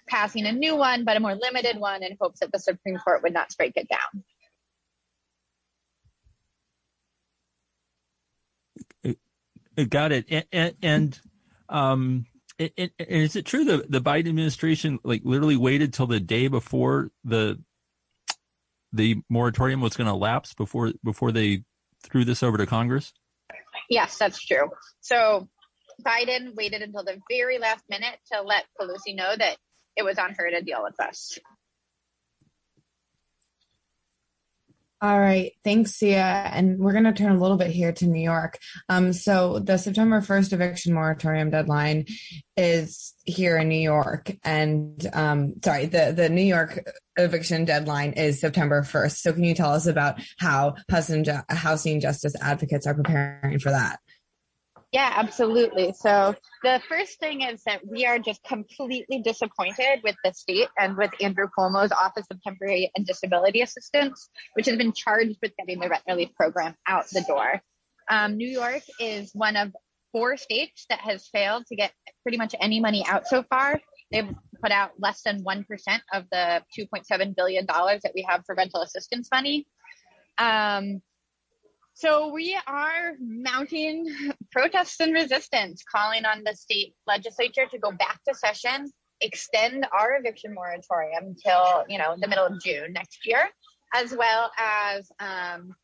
passing 0.09 0.47
a 0.47 0.53
new 0.53 0.77
one, 0.77 1.05
but 1.05 1.17
a 1.17 1.21
more 1.21 1.35
limited 1.35 1.79
one, 1.79 2.03
in 2.03 2.17
hopes 2.21 2.41
that 2.41 2.53
the 2.53 2.59
Supreme 2.59 2.97
Court 2.99 3.23
would 3.23 3.33
not 3.33 3.53
strike 3.53 3.75
it 3.77 3.89
down. 3.89 4.25
Got 9.89 10.13
it. 10.13 10.27
And, 10.29 10.45
and, 10.53 10.75
and 10.83 11.21
um, 11.69 12.27
it, 12.59 12.73
it, 12.77 12.93
is 12.99 13.37
it 13.37 13.47
true 13.47 13.65
that 13.65 13.91
the 13.91 14.01
Biden 14.01 14.29
administration 14.29 14.99
like 15.05 15.23
literally 15.25 15.57
waited 15.57 15.93
till 15.93 16.09
the 16.09 16.19
day 16.19 16.49
before 16.49 17.11
the 17.25 17.63
the 18.93 19.17
moratorium 19.29 19.81
was 19.81 19.97
going 19.97 20.09
to 20.09 20.15
lapse 20.15 20.55
before 20.55 20.93
before 21.05 21.31
they 21.31 21.63
threw 22.03 22.25
this 22.25 22.43
over 22.43 22.57
to 22.57 22.67
Congress? 22.67 23.13
Yes, 23.89 24.19
that's 24.19 24.45
true. 24.45 24.71
So 25.01 25.49
Biden 26.05 26.55
waited 26.55 26.83
until 26.83 27.05
the 27.05 27.19
very 27.31 27.59
last 27.59 27.85
minute 27.89 28.19
to 28.33 28.43
let 28.43 28.65
Pelosi 28.81 29.17
know 29.17 29.35
that 29.37 29.57
it 29.97 30.05
was 30.05 30.19
on 30.19 30.35
her 30.39 30.51
to 30.51 30.63
deal 30.63 30.83
with 30.83 30.95
this. 30.99 31.39
All 35.01 35.21
right. 35.21 35.53
Thanks, 35.63 35.93
Sia. 35.93 36.51
And 36.53 36.79
we're 36.81 36.93
going 36.93 37.05
to 37.05 37.13
turn 37.13 37.31
a 37.31 37.41
little 37.41 37.57
bit 37.57 37.71
here 37.71 37.93
to 37.93 38.07
New 38.07 38.21
York. 38.21 38.59
Um, 38.89 39.13
so 39.13 39.61
the 39.61 39.77
September 39.77 40.21
1st 40.21 40.53
eviction 40.53 40.93
moratorium 40.93 41.51
deadline 41.51 42.07
is 42.57 43.15
here 43.25 43.59
in 43.59 43.69
New 43.69 43.79
York. 43.79 44.35
And 44.43 45.09
um, 45.13 45.55
sorry, 45.63 45.87
the, 45.87 46.13
the 46.17 46.29
New 46.29 46.43
York 46.43 46.85
eviction 47.17 47.65
deadline 47.65 48.15
is 48.15 48.41
September 48.41 48.83
1st. 48.83 49.19
So 49.19 49.33
can 49.33 49.45
you 49.45 49.55
tell 49.55 49.73
us 49.73 49.87
about 49.87 50.21
how 50.39 50.75
housing 50.89 52.01
justice 52.01 52.35
advocates 52.41 52.85
are 52.85 52.95
preparing 52.95 53.61
for 53.61 53.71
that? 53.71 54.01
Yeah, 54.93 55.13
absolutely. 55.17 55.93
So 55.93 56.35
the 56.63 56.81
first 56.89 57.21
thing 57.21 57.43
is 57.43 57.63
that 57.65 57.87
we 57.87 58.07
are 58.07 58.19
just 58.19 58.43
completely 58.43 59.21
disappointed 59.21 60.01
with 60.03 60.17
the 60.25 60.33
state 60.33 60.69
and 60.79 60.97
with 60.97 61.11
Andrew 61.21 61.47
Cuomo's 61.57 61.93
Office 61.93 62.27
of 62.31 62.41
Temporary 62.43 62.91
and 62.97 63.07
Disability 63.07 63.61
Assistance, 63.61 64.31
which 64.55 64.65
has 64.67 64.79
been 64.79 64.93
charged 64.93 65.37
with 65.43 65.53
getting 65.59 65.81
the 65.81 65.91
rent 65.91 66.03
relief 66.09 66.31
program 66.35 66.75
out 66.87 67.07
the 67.11 67.23
door. 67.29 67.61
Um, 68.11 68.39
New 68.39 68.49
York 68.49 68.83
is 68.99 69.31
one 69.35 69.57
of 69.57 69.73
four 70.11 70.39
states 70.39 70.87
that 70.89 71.01
has 71.01 71.29
failed 71.29 71.67
to 71.67 71.77
get 71.77 71.93
pretty 72.23 72.39
much 72.39 72.55
any 72.59 72.81
money 72.81 73.05
out 73.07 73.27
so 73.27 73.43
far. 73.43 73.79
They've 74.11 74.35
put 74.63 74.73
out 74.73 74.93
less 74.99 75.21
than 75.23 75.45
1% 75.45 75.67
of 76.15 76.25
the 76.33 76.63
$2.7 76.79 77.37
billion 77.37 77.67
that 77.67 78.13
we 78.15 78.27
have 78.27 78.43
for 78.47 78.55
rental 78.55 78.81
assistance 78.81 79.29
money. 79.31 79.67
Um, 80.39 81.03
so 81.99 82.33
we 82.33 82.57
are 82.69 83.15
mounting 83.21 84.07
protests 84.53 85.01
and 85.01 85.13
resistance, 85.13 85.83
calling 85.83 86.25
on 86.25 86.45
the 86.45 86.55
state 86.55 86.95
legislature 87.09 87.67
to 87.69 87.79
go 87.79 87.91
back 87.91 88.21
to 88.29 88.37
session, 88.37 88.89
extend 89.21 89.85
our 89.91 90.17
eviction 90.17 90.55
moratorium 90.55 91.25
until 91.25 91.85
you 91.89 91.99
know 91.99 92.15
the 92.17 92.29
middle 92.29 92.47
of 92.47 92.63
June 92.63 92.93
next 92.93 93.27
year, 93.27 93.49
as 93.93 94.15
well 94.17 94.53
as 94.61 95.11
um, 95.19 95.75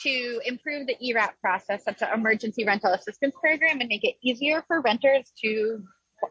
to 0.00 0.40
improve 0.44 0.88
the 0.88 0.96
ERAP 1.00 1.38
process, 1.40 1.84
such 1.84 2.02
an 2.02 2.08
emergency 2.12 2.64
rental 2.64 2.92
assistance 2.92 3.34
program, 3.40 3.78
and 3.78 3.88
make 3.88 4.02
it 4.02 4.16
easier 4.20 4.64
for 4.66 4.80
renters 4.80 5.30
to 5.44 5.80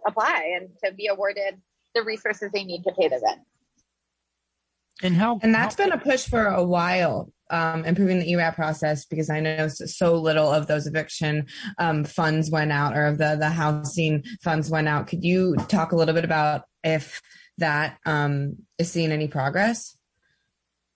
apply 0.06 0.58
and 0.60 0.72
to 0.84 0.92
be 0.92 1.08
awarded 1.08 1.56
the 1.96 2.04
resources 2.04 2.52
they 2.52 2.66
need 2.66 2.84
to 2.84 2.92
pay 3.00 3.08
the 3.08 3.22
rent. 3.26 3.40
And 5.02 5.16
how? 5.16 5.40
And 5.42 5.56
that's 5.56 5.78
how, 5.78 5.86
been 5.86 5.94
a 5.94 5.98
push 5.98 6.28
for 6.28 6.48
a 6.48 6.66
while 6.66 7.32
um, 7.52 7.86
improving 7.86 8.20
the 8.20 8.32
ERAP 8.32 8.56
process 8.56 9.06
because 9.06 9.30
I 9.30 9.40
know 9.40 9.68
so 9.68 10.16
little 10.16 10.52
of 10.52 10.68
those 10.68 10.88
eviction 10.88 11.48
um, 11.78 12.04
funds 12.04 12.50
went 12.50 12.72
out 12.72 12.98
or 12.98 13.06
of 13.06 13.18
the, 13.18 13.36
the 13.40 13.50
housing 13.50 14.24
funds 14.44 14.70
went 14.70 14.88
out. 14.88 15.08
Could 15.08 15.24
you 15.24 15.56
talk 15.68 15.92
a 15.92 15.96
little 15.96 16.16
bit 16.16 16.26
about 16.26 16.64
if 16.84 17.22
that 17.58 17.98
um, 18.06 18.58
is 18.78 18.92
seeing 18.92 19.12
any 19.12 19.28
progress? 19.28 19.98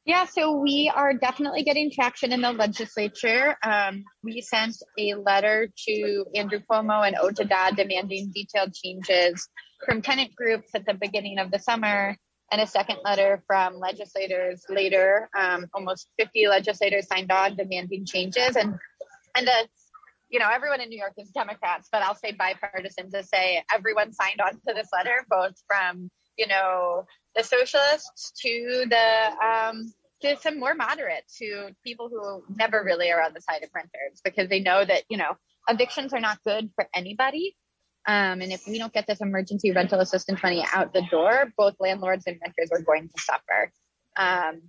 Yeah, 0.05 0.25
so 0.25 0.51
we 0.51 0.91
are 0.93 1.15
definitely 1.15 1.63
getting 1.63 1.89
traction 1.89 2.31
in 2.31 2.41
the 2.41 2.51
legislature. 2.51 3.57
Um, 3.63 4.03
we 4.23 4.39
sent 4.41 4.75
a 4.99 5.15
letter 5.15 5.67
to 5.87 6.25
Andrew 6.35 6.59
Cuomo 6.69 7.07
and 7.07 7.15
OTDA 7.15 7.75
demanding 7.75 8.31
detailed 8.33 8.75
changes 8.75 9.49
from 9.83 10.03
tenant 10.03 10.35
groups 10.35 10.69
at 10.75 10.85
the 10.85 10.93
beginning 10.93 11.39
of 11.39 11.49
the 11.49 11.57
summer 11.57 12.15
and 12.51 12.61
a 12.61 12.67
second 12.67 12.99
letter 13.03 13.43
from 13.47 13.79
legislators 13.79 14.63
later. 14.69 15.29
Um, 15.37 15.67
almost 15.73 16.09
50 16.19 16.47
legislators 16.47 17.07
signed 17.07 17.31
on 17.31 17.55
demanding 17.55 18.05
changes, 18.05 18.55
and 18.55 18.75
and 19.35 19.47
uh, 19.47 19.63
you 20.29 20.39
know 20.39 20.49
everyone 20.49 20.81
in 20.81 20.89
New 20.89 20.99
York 20.99 21.13
is 21.17 21.29
Democrats, 21.29 21.89
but 21.91 22.01
I'll 22.01 22.15
say 22.15 22.31
bipartisan 22.31 23.11
to 23.11 23.23
say 23.23 23.63
everyone 23.73 24.13
signed 24.13 24.41
on 24.41 24.53
to 24.53 24.73
this 24.73 24.89
letter, 24.93 25.25
both 25.29 25.55
from 25.67 26.09
you 26.37 26.47
know 26.47 27.05
the 27.35 27.43
socialists 27.43 28.31
to 28.41 28.85
the 28.89 29.45
um, 29.45 29.93
to 30.21 30.37
some 30.37 30.59
more 30.59 30.73
moderate 30.73 31.23
to 31.37 31.69
people 31.83 32.09
who 32.09 32.43
never 32.55 32.83
really 32.83 33.11
are 33.11 33.21
on 33.21 33.33
the 33.33 33.41
side 33.41 33.63
of 33.63 33.69
renters 33.73 34.21
because 34.23 34.49
they 34.49 34.59
know 34.59 34.83
that 34.83 35.03
you 35.09 35.17
know 35.17 35.37
evictions 35.67 36.13
are 36.13 36.19
not 36.19 36.37
good 36.43 36.69
for 36.75 36.87
anybody 36.93 37.55
um, 38.07 38.41
and 38.41 38.51
if 38.51 38.67
we 38.67 38.77
don't 38.77 38.93
get 38.93 39.07
this 39.07 39.21
emergency 39.21 39.71
rental 39.71 39.99
assistance 39.99 40.41
money 40.43 40.65
out 40.73 40.93
the 40.93 41.01
door, 41.09 41.51
both 41.57 41.75
landlords 41.79 42.25
and 42.27 42.39
renters 42.41 42.71
are 42.71 42.81
going 42.83 43.09
to 43.09 43.21
suffer. 43.21 43.71
Um, 44.15 44.61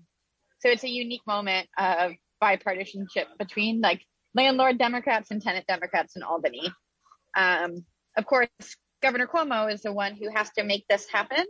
so 0.61 0.71
it's 0.71 0.85
a 0.85 0.89
unique 0.89 1.27
moment 1.27 1.69
of 1.79 2.13
bipartisanship 2.43 3.27
between 3.39 3.81
like 3.81 4.03
landlord 4.35 4.79
Democrats 4.79 5.31
and 5.31 5.43
tenant 5.43 5.67
Democrats 5.67 6.17
in 6.17 6.23
Albany. 6.23 6.73
Um, 7.37 7.85
of 8.17 8.25
course, 8.25 8.49
Governor 9.03 9.27
Cuomo 9.27 9.73
is 9.73 9.83
the 9.83 9.93
one 9.93 10.17
who 10.17 10.31
has 10.35 10.51
to 10.53 10.65
make 10.65 10.87
this 10.89 11.07
happen. 11.13 11.45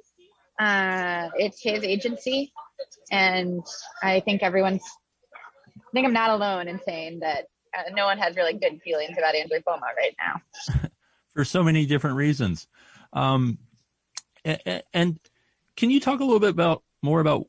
Uh, 0.59 1.29
it's 1.37 1.63
his 1.63 1.85
agency, 1.85 2.53
and 3.13 3.63
I 4.03 4.21
think 4.21 4.43
everyone's. 4.43 4.83
I 5.77 5.91
think 5.93 6.07
I'm 6.07 6.13
not 6.13 6.31
alone 6.31 6.69
in 6.69 6.81
saying 6.85 7.21
that 7.21 7.45
uh, 7.77 7.91
no 7.95 8.07
one 8.07 8.19
has 8.19 8.37
really 8.37 8.55
good 8.55 8.81
feelings 8.83 9.17
about 9.17 9.35
Andrew 9.35 9.59
Cuomo 9.67 9.83
right 9.97 10.17
now. 10.19 10.89
for 11.37 11.45
so 11.45 11.63
many 11.63 11.87
different 11.87 12.17
reasons. 12.17 12.67
Um, 13.13 13.59
and, 14.93 15.21
can 15.77 15.91
you 15.91 16.01
talk 16.01 16.21
a 16.21 16.25
little 16.25 16.41
bit 16.41 16.49
about 16.51 16.83
more 17.03 17.21
about 17.21 17.49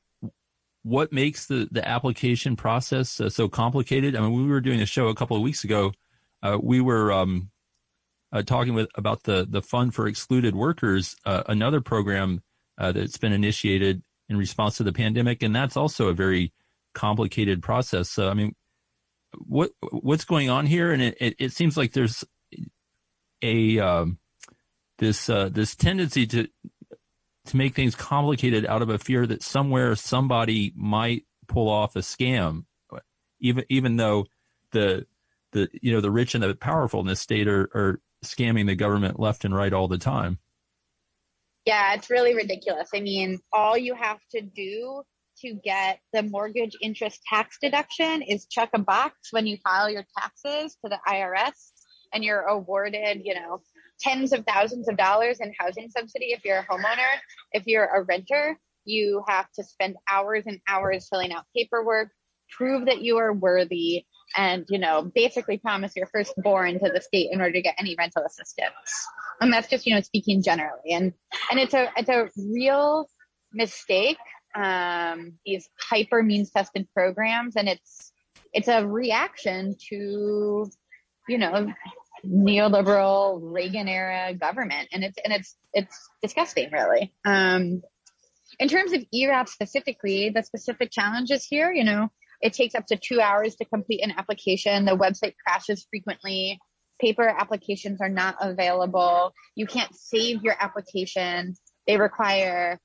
what 0.84 1.14
makes 1.14 1.46
the, 1.46 1.70
the 1.72 1.88
application 1.88 2.58
process 2.58 3.22
uh, 3.22 3.30
so 3.30 3.48
complicated? 3.48 4.18
I 4.18 4.20
mean, 4.20 4.34
we 4.34 4.50
were 4.50 4.60
doing 4.60 4.82
a 4.82 4.86
show 4.86 5.08
a 5.08 5.16
couple 5.16 5.38
of 5.38 5.44
weeks 5.44 5.64
ago. 5.64 5.94
Uh, 6.44 6.58
we 6.62 6.82
were 6.82 7.14
um, 7.14 7.50
uh, 8.34 8.42
talking 8.42 8.74
with 8.74 8.90
about 8.96 9.24
the 9.24 9.48
the 9.50 9.62
Fund 9.62 9.96
for 9.96 10.08
Excluded 10.08 10.56
Workers, 10.56 11.16
uh, 11.26 11.44
another 11.48 11.80
program 11.80 12.42
uh, 12.78 12.92
that's 12.92 13.18
been 13.18 13.32
initiated 13.32 14.04
in 14.28 14.36
response 14.36 14.76
to 14.78 14.84
the 14.84 14.92
pandemic, 14.92 15.42
and 15.42 15.56
that's 15.56 15.78
also 15.78 16.10
a 16.10 16.14
very 16.14 16.52
complicated 16.94 17.64
process. 17.64 18.10
So, 18.10 18.28
I 18.30 18.34
mean, 18.34 18.56
what 19.38 19.72
what's 19.92 20.26
going 20.26 20.50
on 20.50 20.66
here? 20.66 20.92
And 20.92 21.02
it, 21.02 21.18
it, 21.22 21.36
it 21.40 21.52
seems 21.54 21.78
like 21.78 21.94
there's 21.94 22.26
a 23.42 23.80
um, 23.80 24.20
this 24.98 25.30
uh, 25.30 25.50
this 25.50 25.76
tendency 25.76 26.26
to 26.28 26.48
to 27.46 27.58
make 27.58 27.76
things 27.76 27.96
complicated 27.96 28.66
out 28.66 28.82
of 28.82 28.90
a 28.90 28.98
fear 28.98 29.26
that 29.26 29.42
somewhere 29.42 29.96
somebody 29.96 30.74
might 30.76 31.24
pull 31.48 31.70
off 31.70 31.96
a 31.96 32.00
scam, 32.00 32.66
even 33.40 33.66
even 33.70 33.96
though 33.96 34.26
the 34.72 35.06
the 35.52 35.70
you 35.82 35.94
know 35.94 36.02
the 36.02 36.12
rich 36.12 36.36
and 36.36 36.44
the 36.44 36.56
powerful 36.56 37.00
in 37.00 37.08
this 37.08 37.22
state 37.22 37.48
are, 37.48 37.70
are 37.74 38.02
scamming 38.24 38.68
the 38.68 38.76
government 38.76 39.20
left 39.20 39.46
and 39.46 39.56
right 39.56 39.74
all 39.74 39.88
the 39.88 39.98
time. 39.98 40.40
Yeah, 41.66 41.94
it's 41.96 42.10
really 42.10 42.34
ridiculous. 42.34 42.90
I 42.94 43.02
mean, 43.02 43.40
all 43.52 43.78
you 43.78 43.94
have 43.94 44.20
to 44.32 44.42
do 44.42 45.04
to 45.40 45.54
get 45.54 46.00
the 46.14 46.24
mortgage 46.24 46.76
interest 46.82 47.22
tax 47.30 47.58
deduction 47.62 48.22
is 48.22 48.48
check 48.48 48.70
a 48.74 48.80
box 48.80 49.32
when 49.32 49.46
you 49.46 49.58
file 49.58 49.90
your 49.90 50.06
taxes 50.18 50.78
to 50.84 50.90
the 50.90 50.98
IRS 51.08 51.77
and 52.14 52.24
you're 52.24 52.42
awarded, 52.42 53.22
you 53.24 53.34
know, 53.34 53.62
tens 54.00 54.34
of 54.34 54.46
thousands 54.46 54.88
of 54.88 54.98
dollars 54.98 55.40
in 55.40 55.54
housing 55.60 55.90
subsidy 55.90 56.28
if 56.28 56.44
you're 56.46 56.60
a 56.60 56.66
homeowner. 56.66 57.20
If 57.52 57.66
you're 57.66 57.86
a 57.86 58.04
renter, 58.04 58.58
you 58.86 59.24
have 59.28 59.52
to 59.54 59.64
spend 59.64 59.96
hours 60.10 60.44
and 60.46 60.60
hours 60.68 61.08
filling 61.10 61.34
out 61.34 61.46
paperwork. 61.56 62.12
prove 62.52 62.86
that 62.86 63.02
you 63.02 63.18
are 63.18 63.34
worthy 63.34 64.06
and 64.36 64.66
you 64.70 64.80
know 64.80 65.12
basically 65.14 65.58
promise 65.58 65.96
your 65.96 66.08
firstborn 66.08 66.80
to 66.80 66.90
the 66.94 67.02
state 67.02 67.30
in 67.32 67.42
order 67.42 67.54
to 67.54 67.62
get 67.62 67.76
any 67.78 67.96
rental 67.98 68.24
assistance 68.26 69.08
and 69.42 69.52
that's 69.52 69.68
just 69.68 69.86
you 69.86 69.94
know 69.94 70.02
speaking 70.02 70.42
generally 70.42 70.92
and 70.92 71.14
and 71.52 71.60
it's 71.60 71.74
a 71.74 71.90
it's 71.98 72.10
a 72.10 72.30
real 72.38 73.08
mistake 73.54 74.18
um, 74.56 75.34
these 75.46 75.70
hyper 75.80 76.24
means 76.24 76.50
tested 76.52 76.88
programs 76.94 77.56
and 77.56 77.70
it's 77.70 78.12
it's 78.54 78.68
a 78.68 78.86
reaction 78.86 79.76
to 79.90 80.70
you 81.28 81.38
know 81.38 81.74
neoliberal 82.26 83.40
Reagan 83.42 83.88
era 83.88 84.34
government. 84.34 84.90
And 84.92 85.04
it's 85.04 85.18
and 85.24 85.34
it's 85.34 85.56
it's 85.74 86.10
disgusting 86.22 86.72
really. 86.72 87.14
Um, 87.26 87.82
in 88.60 88.70
terms 88.70 88.94
of 88.94 89.04
ERAP 89.14 89.50
specifically 89.50 90.30
the 90.30 90.42
specific 90.42 90.90
challenges 90.90 91.46
here 91.46 91.72
you 91.72 91.84
know 91.84 92.10
it 92.42 92.54
takes 92.54 92.76
up 92.76 92.86
to 92.88 92.98
two 92.98 93.20
hours 93.20 93.56
to 93.56 93.66
complete 93.66 94.02
an 94.04 94.14
application. 94.18 94.86
The 94.86 94.96
website 94.96 95.34
crashes 95.46 95.88
frequently. 95.90 96.60
Paper 97.00 97.28
applications 97.28 98.02
are 98.02 98.10
not 98.10 98.36
available. 98.40 99.34
You 99.56 99.66
can't 99.66 99.94
save 99.96 100.44
your 100.44 100.56
application. 100.60 101.56
They 101.88 101.98
require 101.98 102.80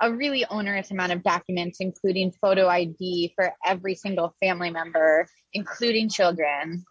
a 0.00 0.12
really 0.12 0.44
onerous 0.44 0.90
amount 0.90 1.12
of 1.12 1.22
documents, 1.22 1.78
including 1.80 2.32
photo 2.40 2.68
ID 2.68 3.32
for 3.34 3.52
every 3.64 3.94
single 3.94 4.34
family 4.40 4.70
member, 4.70 5.26
including 5.52 6.08
children. 6.08 6.84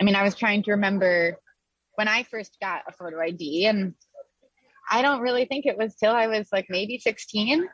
I 0.00 0.04
mean, 0.04 0.16
I 0.16 0.22
was 0.22 0.34
trying 0.34 0.62
to 0.64 0.72
remember 0.72 1.38
when 1.96 2.08
I 2.08 2.24
first 2.24 2.56
got 2.60 2.82
a 2.88 2.92
photo 2.92 3.20
ID, 3.20 3.66
and 3.66 3.94
I 4.90 5.02
don't 5.02 5.20
really 5.20 5.44
think 5.44 5.66
it 5.66 5.78
was 5.78 5.94
till 5.96 6.12
I 6.12 6.26
was 6.26 6.48
like 6.52 6.66
maybe 6.68 6.98
16. 6.98 7.66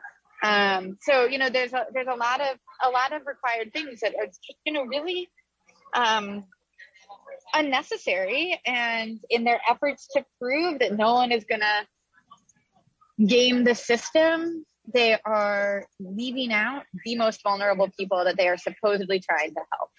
Um, 0.43 0.97
so 1.01 1.25
you 1.25 1.37
know, 1.37 1.49
there's 1.49 1.73
a 1.73 1.85
there's 1.93 2.07
a 2.07 2.15
lot 2.15 2.41
of 2.41 2.57
a 2.83 2.89
lot 2.89 3.13
of 3.13 3.25
required 3.25 3.71
things 3.73 3.99
that 4.01 4.13
are 4.15 4.27
you 4.65 4.73
know 4.73 4.83
really 4.85 5.29
um, 5.95 6.45
unnecessary, 7.53 8.59
and 8.65 9.19
in 9.29 9.43
their 9.43 9.61
efforts 9.69 10.07
to 10.15 10.25
prove 10.39 10.79
that 10.79 10.97
no 10.97 11.13
one 11.13 11.31
is 11.31 11.45
gonna 11.49 11.85
game 13.27 13.63
the 13.63 13.75
system 13.75 14.65
they 14.93 15.17
are 15.25 15.85
leaving 15.99 16.51
out 16.51 16.83
the 17.05 17.15
most 17.15 17.41
vulnerable 17.43 17.89
people 17.97 18.23
that 18.23 18.37
they 18.37 18.47
are 18.47 18.57
supposedly 18.57 19.19
trying 19.19 19.53
to 19.53 19.61
help. 19.71 19.89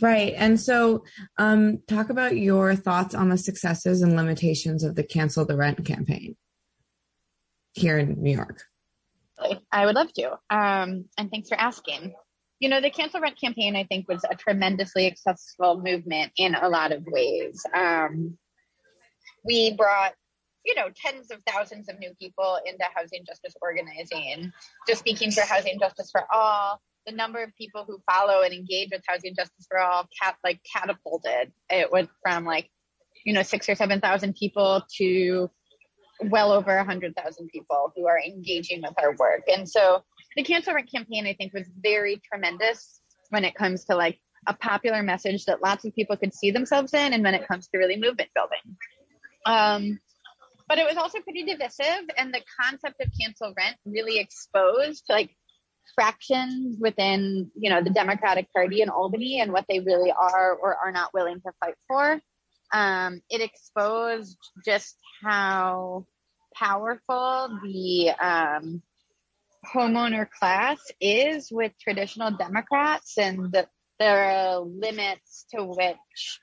Right. 0.00 0.34
And 0.36 0.60
so, 0.60 1.04
um, 1.38 1.82
talk 1.86 2.10
about 2.10 2.36
your 2.36 2.74
thoughts 2.74 3.14
on 3.14 3.28
the 3.28 3.38
successes 3.38 4.02
and 4.02 4.16
limitations 4.16 4.82
of 4.82 4.96
the 4.96 5.04
Cancel 5.04 5.44
the 5.44 5.56
Rent 5.56 5.84
campaign 5.84 6.36
here 7.72 7.98
in 7.98 8.20
New 8.22 8.34
York. 8.34 8.62
I 9.70 9.86
would 9.86 9.94
love 9.94 10.12
to. 10.14 10.32
Um, 10.50 11.06
and 11.18 11.30
thanks 11.30 11.48
for 11.48 11.60
asking 11.60 12.14
you 12.64 12.70
know, 12.70 12.80
the 12.80 12.90
cancel 12.90 13.20
rent 13.20 13.38
campaign, 13.38 13.76
I 13.76 13.84
think, 13.84 14.08
was 14.08 14.24
a 14.24 14.34
tremendously 14.34 15.08
successful 15.10 15.82
movement 15.82 16.32
in 16.38 16.54
a 16.54 16.68
lot 16.68 16.92
of 16.92 17.04
ways. 17.06 17.62
Um, 17.74 18.38
we 19.44 19.74
brought, 19.74 20.14
you 20.64 20.74
know, 20.74 20.88
tens 20.96 21.30
of 21.30 21.40
thousands 21.46 21.88
of 21.88 21.98
new 21.98 22.12
people 22.18 22.58
into 22.64 22.84
housing 22.94 23.24
justice 23.26 23.54
organizing. 23.60 24.50
Just 24.88 25.00
speaking 25.00 25.30
for 25.30 25.42
Housing 25.42 25.78
Justice 25.78 26.10
for 26.10 26.22
All, 26.32 26.80
the 27.06 27.12
number 27.12 27.42
of 27.42 27.54
people 27.56 27.84
who 27.86 27.98
follow 28.10 28.42
and 28.42 28.52
engage 28.52 28.90
with 28.92 29.02
Housing 29.06 29.34
Justice 29.34 29.66
for 29.68 29.78
All 29.78 30.08
cat 30.22 30.36
like 30.44 30.60
catapulted. 30.74 31.52
It 31.70 31.92
went 31.92 32.10
from 32.22 32.44
like, 32.44 32.70
you 33.24 33.32
know, 33.32 33.42
six 33.42 33.68
or 33.68 33.74
seven 33.74 34.00
thousand 34.00 34.34
people 34.36 34.82
to 34.98 35.50
well 36.20 36.52
over 36.52 36.76
a 36.76 36.84
hundred 36.84 37.14
thousand 37.16 37.48
people 37.48 37.92
who 37.96 38.06
are 38.06 38.20
engaging 38.20 38.82
with 38.82 38.94
our 39.02 39.14
work. 39.16 39.42
And 39.48 39.68
so 39.68 40.02
the 40.36 40.44
cancel 40.44 40.74
rent 40.74 40.90
campaign, 40.90 41.26
I 41.26 41.34
think, 41.34 41.52
was 41.52 41.68
very 41.80 42.20
tremendous 42.30 43.00
when 43.30 43.44
it 43.44 43.54
comes 43.54 43.84
to 43.86 43.96
like 43.96 44.18
a 44.46 44.54
popular 44.54 45.02
message 45.02 45.46
that 45.46 45.62
lots 45.62 45.84
of 45.84 45.94
people 45.94 46.16
could 46.16 46.34
see 46.34 46.50
themselves 46.50 46.92
in, 46.94 47.12
and 47.12 47.22
when 47.22 47.34
it 47.34 47.48
comes 47.48 47.66
to 47.68 47.78
really 47.78 47.96
movement 47.96 48.30
building. 48.34 48.76
Um, 49.46 50.00
but 50.68 50.78
it 50.78 50.86
was 50.86 50.96
also 50.96 51.20
pretty 51.20 51.44
divisive, 51.44 52.08
and 52.16 52.32
the 52.32 52.42
concept 52.60 53.00
of 53.00 53.08
cancel 53.20 53.52
rent 53.56 53.76
really 53.84 54.18
exposed 54.18 55.04
like 55.08 55.30
fractions 55.94 56.78
within 56.80 57.50
you 57.54 57.70
know 57.70 57.82
the 57.82 57.90
Democratic 57.90 58.52
Party 58.52 58.82
in 58.82 58.88
Albany 58.88 59.40
and 59.40 59.52
what 59.52 59.64
they 59.68 59.80
really 59.80 60.12
are 60.12 60.54
or 60.54 60.76
are 60.76 60.92
not 60.92 61.12
willing 61.14 61.40
to 61.40 61.52
fight 61.60 61.76
for. 61.88 62.20
Um, 62.72 63.20
it 63.30 63.40
exposed 63.40 64.38
just 64.64 64.96
how 65.22 66.06
powerful 66.54 67.58
the 67.62 68.10
um, 68.20 68.82
homeowner 69.64 70.28
class 70.28 70.78
is 71.00 71.50
with 71.50 71.72
traditional 71.80 72.30
Democrats 72.32 73.18
and 73.18 73.52
the, 73.52 73.66
are 74.00 74.60
limits 74.60 75.46
to 75.54 75.64
which, 75.64 76.40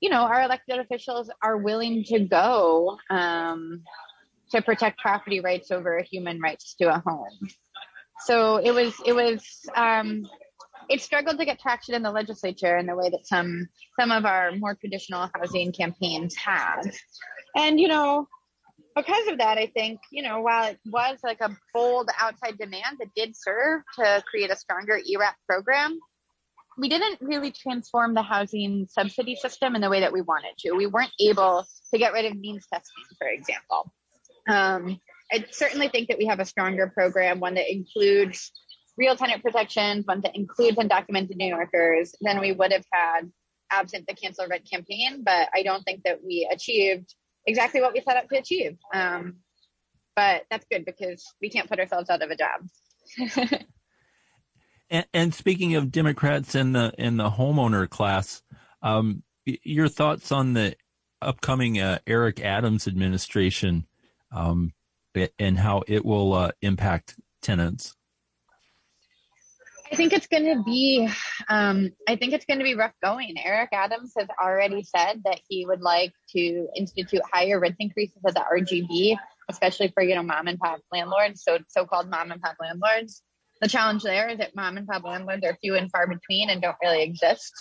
you 0.00 0.10
know, 0.10 0.22
our 0.22 0.42
elected 0.42 0.78
officials 0.78 1.30
are 1.42 1.56
willing 1.56 2.04
to 2.04 2.20
go 2.20 2.98
um, 3.10 3.82
to 4.50 4.62
protect 4.62 5.00
property 5.00 5.40
rights 5.40 5.70
over 5.70 6.00
human 6.02 6.40
rights 6.40 6.74
to 6.80 6.94
a 6.94 7.02
home. 7.04 7.48
So 8.24 8.56
it 8.56 8.72
was, 8.72 8.94
it 9.04 9.12
was, 9.12 9.44
um, 9.76 10.26
it 10.88 11.00
struggled 11.00 11.38
to 11.38 11.44
get 11.44 11.60
traction 11.60 11.94
in 11.94 12.02
the 12.02 12.10
legislature 12.10 12.76
in 12.76 12.86
the 12.86 12.94
way 12.94 13.10
that 13.10 13.26
some 13.26 13.68
some 13.98 14.10
of 14.10 14.24
our 14.24 14.52
more 14.52 14.74
traditional 14.74 15.28
housing 15.34 15.72
campaigns 15.72 16.34
have. 16.36 16.84
And 17.56 17.80
you 17.80 17.88
know, 17.88 18.28
because 18.94 19.28
of 19.28 19.38
that, 19.38 19.58
I 19.58 19.66
think, 19.66 20.00
you 20.10 20.22
know, 20.22 20.40
while 20.40 20.70
it 20.70 20.78
was 20.86 21.18
like 21.22 21.40
a 21.40 21.50
bold 21.74 22.08
outside 22.18 22.56
demand 22.58 22.98
that 22.98 23.08
did 23.14 23.36
serve 23.36 23.82
to 23.96 24.22
create 24.28 24.50
a 24.50 24.56
stronger 24.56 24.98
ERAP 24.98 25.34
program, 25.46 25.98
we 26.78 26.88
didn't 26.88 27.18
really 27.20 27.50
transform 27.50 28.14
the 28.14 28.22
housing 28.22 28.86
subsidy 28.90 29.36
system 29.36 29.74
in 29.74 29.82
the 29.82 29.90
way 29.90 30.00
that 30.00 30.12
we 30.12 30.22
wanted 30.22 30.56
to. 30.58 30.72
We 30.72 30.86
weren't 30.86 31.12
able 31.20 31.66
to 31.92 31.98
get 31.98 32.12
rid 32.12 32.24
of 32.24 32.36
means 32.38 32.66
testing, 32.72 33.04
for 33.18 33.28
example. 33.28 33.92
Um, 34.48 35.00
I 35.32 35.44
certainly 35.50 35.88
think 35.88 36.08
that 36.08 36.18
we 36.18 36.26
have 36.26 36.40
a 36.40 36.44
stronger 36.44 36.86
program, 36.86 37.40
one 37.40 37.54
that 37.54 37.70
includes 37.70 38.52
real 38.96 39.16
tenant 39.16 39.42
protections, 39.42 40.06
one 40.06 40.20
that 40.22 40.36
includes 40.36 40.76
undocumented 40.76 41.36
New 41.36 41.48
Yorkers 41.48 42.14
than 42.20 42.40
we 42.40 42.52
would 42.52 42.72
have 42.72 42.84
had 42.92 43.30
absent 43.70 44.06
the 44.06 44.14
cancel 44.14 44.46
rent 44.46 44.68
campaign. 44.70 45.22
But 45.24 45.48
I 45.54 45.62
don't 45.62 45.82
think 45.82 46.02
that 46.04 46.22
we 46.24 46.48
achieved 46.50 47.14
exactly 47.46 47.80
what 47.80 47.92
we 47.92 48.00
set 48.00 48.16
out 48.16 48.28
to 48.28 48.38
achieve. 48.38 48.76
Um, 48.94 49.36
but 50.14 50.44
that's 50.50 50.66
good 50.70 50.84
because 50.84 51.24
we 51.42 51.50
can't 51.50 51.68
put 51.68 51.78
ourselves 51.78 52.08
out 52.08 52.22
of 52.22 52.30
a 52.30 52.36
job. 52.36 53.60
and, 54.90 55.06
and, 55.12 55.34
speaking 55.34 55.74
of 55.74 55.92
Democrats 55.92 56.54
and 56.54 56.74
the 56.74 56.92
in 56.98 57.18
the 57.18 57.30
homeowner 57.30 57.88
class, 57.88 58.42
um, 58.82 59.22
your 59.44 59.88
thoughts 59.88 60.32
on 60.32 60.54
the 60.54 60.74
upcoming 61.20 61.78
uh, 61.78 61.98
Eric 62.06 62.40
Adams 62.40 62.88
administration 62.88 63.86
um, 64.32 64.72
and 65.38 65.58
how 65.58 65.82
it 65.86 66.04
will 66.04 66.32
uh, 66.32 66.50
impact 66.62 67.16
tenants? 67.42 67.94
I 69.90 69.94
think 69.94 70.12
it's 70.12 70.26
going 70.26 70.44
to 70.44 70.62
be, 70.64 71.08
um, 71.48 71.92
I 72.08 72.16
think 72.16 72.32
it's 72.32 72.44
going 72.44 72.58
to 72.58 72.64
be 72.64 72.74
rough 72.74 72.94
going. 73.02 73.36
Eric 73.42 73.68
Adams 73.72 74.12
has 74.18 74.26
already 74.42 74.82
said 74.82 75.22
that 75.24 75.40
he 75.48 75.64
would 75.64 75.80
like 75.80 76.12
to 76.30 76.68
institute 76.76 77.20
higher 77.32 77.60
rent 77.60 77.76
increases 77.78 78.18
at 78.26 78.34
the 78.34 78.40
RGB, 78.40 79.16
especially 79.48 79.88
for, 79.94 80.02
you 80.02 80.16
know, 80.16 80.24
mom 80.24 80.48
and 80.48 80.58
pop 80.58 80.80
landlords, 80.90 81.44
so 81.44 81.58
so-called 81.68 82.10
mom 82.10 82.32
and 82.32 82.42
pop 82.42 82.56
landlords. 82.60 83.22
The 83.60 83.68
challenge 83.68 84.02
there 84.02 84.28
is 84.28 84.38
that 84.38 84.56
mom 84.56 84.76
and 84.76 84.88
pop 84.88 85.04
landlords 85.04 85.44
are 85.46 85.56
few 85.60 85.76
and 85.76 85.90
far 85.90 86.08
between 86.08 86.50
and 86.50 86.60
don't 86.60 86.76
really 86.82 87.02
exist. 87.02 87.52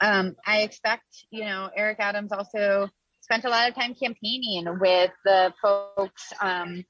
Um, 0.00 0.34
I 0.46 0.62
expect, 0.62 1.04
you 1.30 1.44
know, 1.44 1.70
Eric 1.76 1.98
Adams 2.00 2.32
also 2.32 2.88
spent 3.30 3.44
a 3.44 3.48
lot 3.48 3.68
of 3.68 3.76
time 3.76 3.94
campaigning 3.94 4.66
with 4.80 5.12
the 5.24 5.52
folks 5.62 6.32
um, 6.42 6.84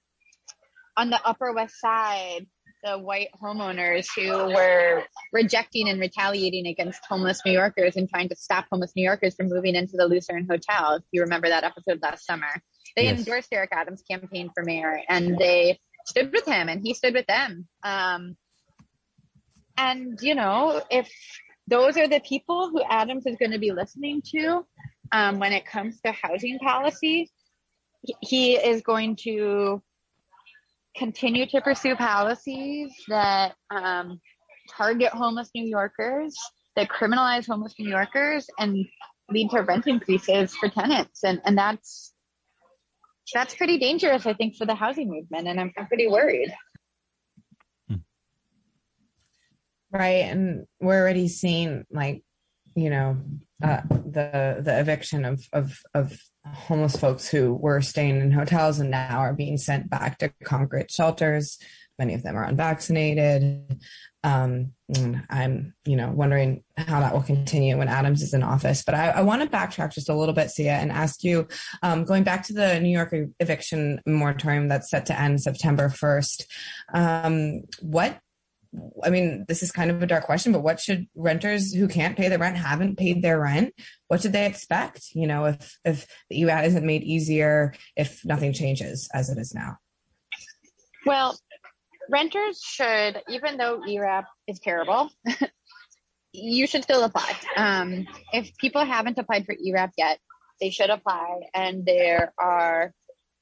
on 0.96 1.10
the 1.10 1.20
Upper 1.22 1.52
West 1.52 1.78
Side 1.78 2.46
the 2.82 2.98
white 2.98 3.28
homeowners 3.42 4.06
who 4.16 4.30
were 4.30 5.02
rejecting 5.34 5.86
and 5.90 6.00
retaliating 6.00 6.66
against 6.66 7.04
homeless 7.06 7.42
New 7.44 7.52
Yorkers 7.52 7.96
and 7.96 8.08
trying 8.08 8.26
to 8.30 8.36
stop 8.36 8.64
homeless 8.72 8.92
New 8.96 9.04
Yorkers 9.04 9.34
from 9.34 9.50
moving 9.50 9.74
into 9.74 9.98
the 9.98 10.06
Lucerne 10.06 10.46
Hotel. 10.50 10.94
If 10.94 11.02
you 11.12 11.20
remember 11.20 11.50
that 11.50 11.62
episode 11.62 12.00
last 12.02 12.24
summer, 12.24 12.48
they 12.96 13.04
yes. 13.04 13.18
endorsed 13.18 13.50
Eric 13.52 13.68
Adams' 13.72 14.02
campaign 14.10 14.48
for 14.54 14.64
mayor 14.64 15.02
and 15.10 15.36
they 15.36 15.78
stood 16.06 16.32
with 16.32 16.46
him 16.46 16.70
and 16.70 16.80
he 16.82 16.94
stood 16.94 17.12
with 17.12 17.26
them. 17.26 17.68
Um, 17.82 18.34
and, 19.76 20.18
you 20.22 20.34
know, 20.34 20.80
if 20.90 21.12
those 21.68 21.98
are 21.98 22.08
the 22.08 22.20
people 22.20 22.70
who 22.70 22.82
Adams 22.88 23.26
is 23.26 23.36
going 23.36 23.52
to 23.52 23.58
be 23.58 23.72
listening 23.72 24.22
to 24.34 24.64
um, 25.12 25.38
when 25.38 25.52
it 25.52 25.66
comes 25.66 26.00
to 26.00 26.12
housing 26.12 26.58
policy, 26.58 27.30
he 28.20 28.54
is 28.54 28.82
going 28.82 29.16
to 29.24 29.82
continue 30.96 31.46
to 31.46 31.60
pursue 31.60 31.96
policies 31.96 32.92
that 33.08 33.54
um, 33.70 34.20
target 34.70 35.12
homeless 35.12 35.50
New 35.54 35.64
Yorkers, 35.64 36.36
that 36.76 36.88
criminalize 36.88 37.46
homeless 37.46 37.74
New 37.78 37.88
Yorkers, 37.88 38.46
and 38.58 38.86
lead 39.30 39.50
to 39.50 39.60
rent 39.62 39.86
increases 39.86 40.54
for 40.56 40.68
tenants. 40.68 41.22
And 41.24 41.40
and 41.44 41.56
that's 41.56 42.12
that's 43.32 43.54
pretty 43.54 43.78
dangerous, 43.78 44.26
I 44.26 44.34
think, 44.34 44.56
for 44.56 44.66
the 44.66 44.74
housing 44.74 45.08
movement. 45.08 45.46
And 45.46 45.60
I'm, 45.60 45.72
I'm 45.76 45.86
pretty 45.86 46.08
worried. 46.08 46.52
Right. 49.92 50.24
And 50.24 50.66
we're 50.80 51.00
already 51.00 51.28
seeing 51.28 51.84
like, 51.90 52.22
you 52.76 52.90
know, 52.90 53.18
uh, 53.62 53.82
the 53.88 54.60
the 54.60 54.80
eviction 54.80 55.24
of, 55.24 55.42
of 55.52 55.80
of 55.94 56.18
homeless 56.46 56.96
folks 56.96 57.28
who 57.28 57.54
were 57.54 57.80
staying 57.80 58.20
in 58.20 58.30
hotels 58.30 58.78
and 58.78 58.90
now 58.90 59.18
are 59.18 59.34
being 59.34 59.58
sent 59.58 59.90
back 59.90 60.18
to 60.18 60.32
concrete 60.44 60.90
shelters. 60.90 61.58
Many 61.98 62.14
of 62.14 62.22
them 62.22 62.34
are 62.34 62.44
unvaccinated. 62.44 63.78
Um, 64.24 64.72
I'm, 65.28 65.74
you 65.84 65.96
know, 65.96 66.10
wondering 66.10 66.62
how 66.78 67.00
that 67.00 67.12
will 67.12 67.22
continue 67.22 67.76
when 67.76 67.88
Adams 67.88 68.22
is 68.22 68.32
in 68.32 68.42
office. 68.42 68.82
But 68.82 68.94
I, 68.94 69.10
I 69.10 69.20
want 69.20 69.42
to 69.42 69.48
backtrack 69.48 69.92
just 69.92 70.08
a 70.08 70.14
little 70.14 70.34
bit, 70.34 70.50
Sia, 70.50 70.72
and 70.72 70.90
ask 70.90 71.22
you, 71.22 71.46
um, 71.82 72.04
going 72.04 72.22
back 72.22 72.46
to 72.46 72.54
the 72.54 72.80
New 72.80 72.88
York 72.88 73.14
eviction 73.38 74.00
moratorium 74.06 74.68
that's 74.68 74.90
set 74.90 75.06
to 75.06 75.18
end 75.20 75.42
September 75.42 75.88
1st, 75.88 76.44
um, 76.94 77.62
what 77.80 78.18
I 79.02 79.10
mean, 79.10 79.44
this 79.48 79.62
is 79.62 79.72
kind 79.72 79.90
of 79.90 80.02
a 80.02 80.06
dark 80.06 80.24
question, 80.24 80.52
but 80.52 80.62
what 80.62 80.80
should 80.80 81.08
renters 81.16 81.74
who 81.74 81.88
can't 81.88 82.16
pay 82.16 82.28
the 82.28 82.38
rent, 82.38 82.56
haven't 82.56 82.98
paid 82.98 83.20
their 83.20 83.40
rent, 83.40 83.74
what 84.06 84.22
should 84.22 84.32
they 84.32 84.46
expect? 84.46 85.06
You 85.12 85.26
know, 85.26 85.46
if 85.46 85.78
if 85.84 86.06
the 86.28 86.42
ERAP 86.42 86.64
isn't 86.66 86.86
made 86.86 87.02
easier, 87.02 87.74
if 87.96 88.24
nothing 88.24 88.52
changes 88.52 89.08
as 89.12 89.28
it 89.28 89.38
is 89.38 89.54
now. 89.54 89.78
Well, 91.04 91.36
renters 92.08 92.60
should, 92.62 93.22
even 93.28 93.56
though 93.56 93.82
ERAP 93.88 94.26
is 94.46 94.60
terrible, 94.60 95.10
you 96.32 96.66
should 96.66 96.84
still 96.84 97.02
apply. 97.02 97.32
Um, 97.56 98.06
if 98.32 98.56
people 98.58 98.84
haven't 98.84 99.18
applied 99.18 99.46
for 99.46 99.54
ERAP 99.54 99.92
yet, 99.98 100.18
they 100.60 100.70
should 100.70 100.90
apply, 100.90 101.40
and 101.54 101.84
there 101.86 102.32
are 102.38 102.92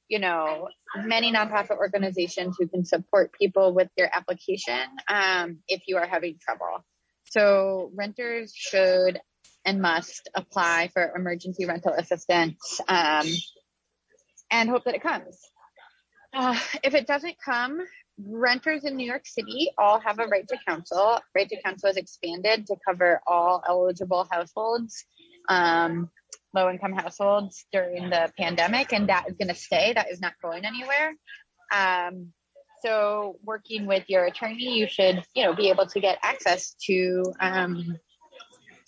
you 0.09 0.19
know, 0.19 0.67
many 1.05 1.31
nonprofit 1.31 1.77
organizations 1.77 2.57
who 2.59 2.67
can 2.67 2.83
support 2.83 3.31
people 3.31 3.73
with 3.73 3.87
their 3.95 4.13
application 4.13 4.81
um, 5.07 5.59
if 5.67 5.83
you 5.87 5.97
are 5.97 6.07
having 6.07 6.37
trouble. 6.41 6.83
So 7.25 7.91
renters 7.95 8.51
should 8.55 9.19
and 9.65 9.81
must 9.81 10.29
apply 10.35 10.89
for 10.93 11.13
emergency 11.15 11.65
rental 11.65 11.93
assistance 11.93 12.81
um, 12.87 13.27
and 14.49 14.69
hope 14.69 14.85
that 14.85 14.95
it 14.95 15.03
comes. 15.03 15.37
Uh, 16.33 16.57
if 16.83 16.95
it 16.95 17.05
doesn't 17.05 17.35
come, 17.43 17.79
renters 18.17 18.83
in 18.83 18.95
New 18.95 19.05
York 19.05 19.25
City 19.25 19.69
all 19.77 19.99
have 19.99 20.19
a 20.19 20.25
right 20.25 20.47
to 20.47 20.57
counsel. 20.67 21.19
Right 21.35 21.47
to 21.49 21.61
counsel 21.61 21.89
is 21.89 21.97
expanded 21.97 22.65
to 22.67 22.75
cover 22.87 23.21
all 23.27 23.63
eligible 23.67 24.27
households. 24.31 25.05
Um, 25.47 26.09
low 26.53 26.69
income 26.69 26.93
households 26.93 27.65
during 27.71 28.09
the 28.09 28.31
pandemic, 28.37 28.93
and 28.93 29.09
that 29.09 29.25
is 29.29 29.35
going 29.37 29.49
to 29.49 29.55
stay. 29.55 29.93
That 29.93 30.11
is 30.11 30.19
not 30.19 30.33
going 30.41 30.65
anywhere. 30.65 31.13
Um, 31.73 32.33
so, 32.81 33.37
working 33.43 33.85
with 33.85 34.05
your 34.07 34.25
attorney, 34.25 34.77
you 34.77 34.87
should, 34.87 35.23
you 35.35 35.43
know, 35.43 35.53
be 35.53 35.69
able 35.69 35.85
to 35.87 35.99
get 35.99 36.17
access 36.23 36.75
to 36.85 37.23
um, 37.39 37.97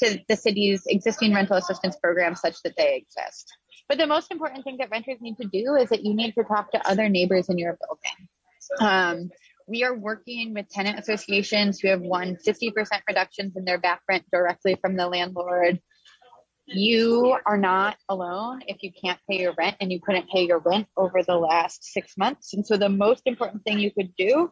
to 0.02 0.19
the 0.28 0.36
city's 0.36 0.84
existing 0.88 1.34
rental 1.34 1.58
assistance 1.58 1.95
programs, 2.02 2.41
such 2.41 2.62
that 2.63 2.76
they 2.78 2.95
exist. 2.95 3.52
But 3.88 3.97
the 3.97 4.08
most 4.08 4.32
important 4.32 4.63
thing 4.63 4.78
that 4.78 4.89
renters 4.89 5.17
need 5.19 5.38
to 5.38 5.47
do 5.47 5.76
is 5.76 5.89
that 5.89 6.04
you 6.04 6.13
need 6.13 6.34
to 6.36 6.43
talk 6.43 6.71
to 6.71 6.88
other 6.88 7.10
neighbors 7.10 7.50
in 7.50 7.58
your 7.58 7.78
building. 7.78 8.30
Um, 8.80 9.30
we 9.67 9.84
are 9.84 9.93
working 9.93 10.54
with 10.54 10.69
tenant 10.69 11.00
associations 11.00 11.80
who 11.80 11.89
have 11.89 12.02
won 12.02 12.38
50% 12.38 12.71
reductions 13.08 13.56
in 13.56 13.65
their 13.65 13.78
back 13.78 14.02
rent 14.08 14.26
directly 14.32 14.78
from 14.82 14.95
the 14.95 15.08
landlord 15.08 15.80
you 16.74 17.38
are 17.46 17.58
not 17.58 17.98
alone 18.10 18.62
if 18.68 18.82
you 18.82 18.92
can't 18.92 19.20
pay 19.30 19.40
your 19.40 19.54
rent 19.58 19.78
and 19.80 19.92
you 19.92 20.00
couldn't 20.02 20.30
pay 20.30 20.46
your 20.46 20.60
rent 20.60 20.88
over 20.98 21.24
the 21.24 21.36
last 21.38 21.84
six 21.84 22.18
months. 22.18 22.54
And 22.54 22.66
so 22.66 22.78
the 22.78 22.90
most 22.90 23.24
important 23.26 23.64
thing 23.64 23.80
you 23.80 23.92
could 23.92 24.16
do, 24.18 24.52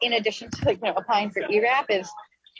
in 0.00 0.12
addition 0.12 0.50
to 0.50 0.64
like 0.64 0.78
you 0.82 0.88
know, 0.88 0.94
applying 0.96 1.30
for 1.30 1.42
ERAP, 1.42 1.86
is 1.90 2.10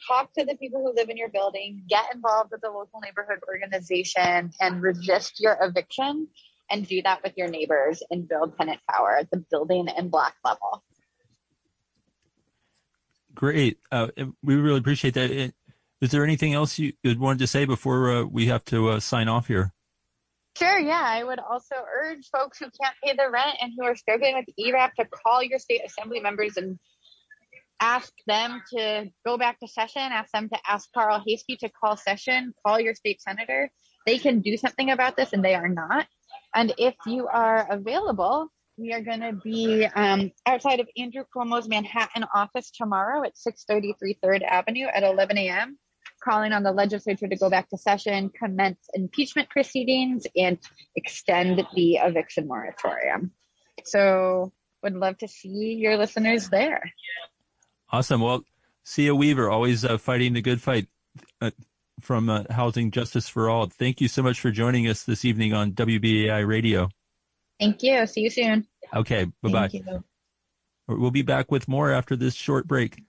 talk 0.09 0.33
to 0.35 0.45
the 0.45 0.57
people 0.57 0.81
who 0.81 0.95
live 0.95 1.09
in 1.09 1.17
your 1.17 1.29
building, 1.29 1.85
get 1.89 2.05
involved 2.15 2.51
with 2.53 2.61
the 2.61 2.71
local 2.71 3.01
neighborhood 3.01 3.41
organization, 3.49 4.51
and 4.61 4.83
resist 4.83 5.41
your 5.41 5.57
eviction. 5.61 6.29
And 6.71 6.89
do 6.89 7.03
that 7.03 7.23
with 7.23 7.35
your 7.37 7.49
neighbors 7.49 8.03
and 8.11 8.27
build 8.27 8.57
tenant 8.57 8.81
power 8.91 9.19
at 9.19 9.31
the 9.31 9.45
building 9.51 9.87
and 9.87 10.11
block 10.11 10.33
level. 10.43 10.83
Great. 13.35 13.79
Uh, 13.93 14.09
we 14.43 14.55
really 14.55 14.79
appreciate 14.79 15.13
that. 15.15 15.53
Is 16.05 16.11
there 16.11 16.23
anything 16.23 16.53
else 16.53 16.79
you 16.79 16.93
wanted 17.03 17.39
to 17.39 17.47
say 17.47 17.65
before 17.65 18.13
uh, 18.13 18.25
we 18.25 18.45
have 18.49 18.63
to 18.67 18.91
uh, 18.91 19.01
sign 19.01 19.27
off 19.27 19.47
here? 19.47 19.73
Sure, 20.55 20.79
yeah. 20.79 21.03
I 21.03 21.25
would 21.25 21.39
also 21.39 21.77
urge 21.77 22.29
folks 22.31 22.59
who 22.59 22.67
can't 22.79 22.95
pay 23.03 23.17
their 23.17 23.31
rent 23.31 23.57
and 23.63 23.73
who 23.75 23.87
are 23.87 23.97
struggling 23.97 24.35
with 24.35 24.45
ERAP 24.59 24.95
to 24.97 25.07
call 25.07 25.43
your 25.43 25.59
state 25.59 25.81
assembly 25.83 26.21
members 26.21 26.59
and 26.59 26.79
ask 27.81 28.13
them 28.27 28.61
to 28.75 29.07
go 29.25 29.39
back 29.39 29.59
to 29.61 29.67
session, 29.67 30.03
ask 30.03 30.31
them 30.33 30.51
to 30.51 30.59
ask 30.69 30.93
Carl 30.93 31.23
Heastie 31.27 31.57
to 31.61 31.71
call 31.71 31.97
session, 31.97 32.53
call 32.67 32.79
your 32.79 32.95
state 32.95 33.23
senator. 33.23 33.71
They 34.05 34.19
can 34.19 34.41
do 34.41 34.59
something 34.59 34.91
about 34.91 35.17
this 35.17 35.33
and 35.33 35.43
they 35.43 35.55
are 35.55 35.69
not. 35.69 36.07
And 36.55 36.75
if 36.77 36.97
you 37.07 37.29
are 37.29 37.67
available, 37.71 38.49
we 38.77 38.93
are 38.93 39.01
going 39.01 39.21
to 39.21 39.33
be 39.43 39.87
um, 39.87 40.33
outside 40.45 40.81
of 40.81 40.89
Andrew 40.99 41.25
Cuomo's 41.35 41.67
Manhattan 41.67 42.27
office 42.35 42.71
tomorrow 42.73 43.25
at 43.25 43.39
633 43.39 44.19
3rd 44.23 44.43
Avenue 44.43 44.89
at 44.95 45.03
11 45.03 45.39
a.m 45.39 45.79
calling 46.25 46.53
on 46.53 46.63
the 46.63 46.73
legislature 46.73 47.29
to 47.29 47.37
go 47.37 47.51
back 47.51 47.69
to 47.71 47.77
session, 47.77 48.31
commence 48.31 48.79
impeachment 48.95 49.49
proceedings, 49.51 50.27
and 50.37 50.59
extend 50.97 51.67
the 51.75 51.97
eviction 51.97 52.49
moratorium. 52.49 53.33
So, 53.85 54.53
would 54.83 54.95
love 54.95 55.19
to 55.19 55.29
see 55.29 55.75
your 55.75 55.97
listeners 55.97 56.49
there. 56.49 56.83
Awesome. 57.91 58.21
Well, 58.21 58.45
Sia 58.85 59.15
Weaver, 59.15 59.51
always 59.51 59.85
uh, 59.85 59.99
fighting 59.99 60.35
the 60.35 60.43
good 60.43 60.61
fight 60.61 60.89
uh, 61.41 61.51
from 62.01 62.29
uh, 62.29 62.45
Housing 62.51 62.91
Justice 62.91 63.29
for 63.29 63.49
All. 63.49 63.67
Thank 63.67 64.01
you 64.01 64.09
so 64.09 64.23
much 64.23 64.41
for 64.41 64.51
joining 64.51 64.87
us 64.89 65.05
this 65.05 65.25
evening 65.25 65.55
on 65.55 65.73
WBAI 65.73 66.47
Radio. 66.47 66.89
Thank 67.59 67.83
you. 67.83 68.07
See 68.07 68.23
you 68.23 68.31
soon. 68.31 68.67
Okay. 68.95 69.27
Bye 69.43 69.51
bye. 69.69 69.71
We'll 70.87 71.11
be 71.11 71.23
back 71.23 71.51
with 71.51 71.67
more 71.67 71.91
after 71.91 72.15
this 72.15 72.35
short 72.35 72.67
break. 72.67 73.03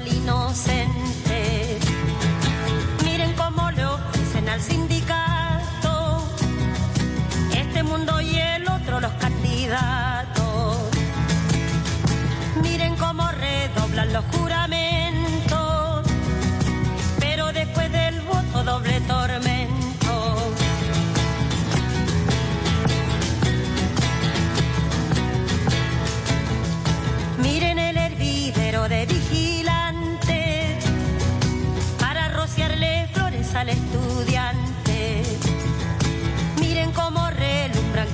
Promesas 0.00 0.66
al 0.66 1.13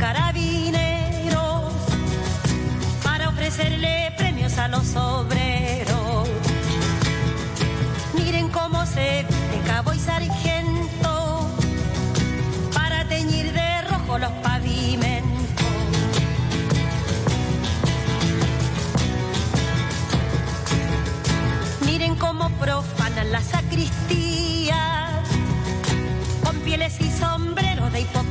carabineros 0.01 1.75
para 3.05 3.29
ofrecerle 3.29 4.13
premios 4.17 4.57
a 4.59 4.67
los 4.69 4.97
obreros. 4.97 6.29
Miren 8.15 8.49
cómo 8.49 8.87
se 8.87 9.27
viste 9.29 9.61
cabo 9.67 9.93
y 9.93 9.99
sargento 9.99 11.51
para 12.75 13.07
teñir 13.09 13.53
de 13.53 13.83
rojo 13.83 14.19
los 14.19 14.33
pavimentos. 14.43 15.31
cómo 22.19 22.51
profanan 22.61 23.33
la 23.33 23.41
sacristía 23.41 25.23
con 26.45 26.57
pieles 26.61 27.01
y 27.01 27.11
sombreros 27.11 27.93
de 27.93 28.01
hipocresía. 28.03 28.30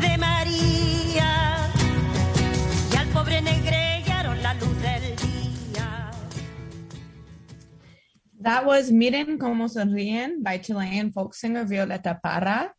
De 0.00 0.18
María 0.18 1.70
y 2.92 2.96
al 2.96 3.06
pobre 3.12 3.40
negrearon 3.40 4.42
la 4.42 4.54
luz 4.54 4.82
del 4.82 5.14
día. 5.14 6.10
That 8.40 8.66
was 8.66 8.90
Miren 8.90 9.38
Como 9.38 9.68
Sonríen 9.68 10.42
by 10.42 10.58
Chilean 10.58 11.12
folk 11.12 11.34
singer 11.34 11.64
Violeta 11.64 12.20
Parra. 12.20 12.72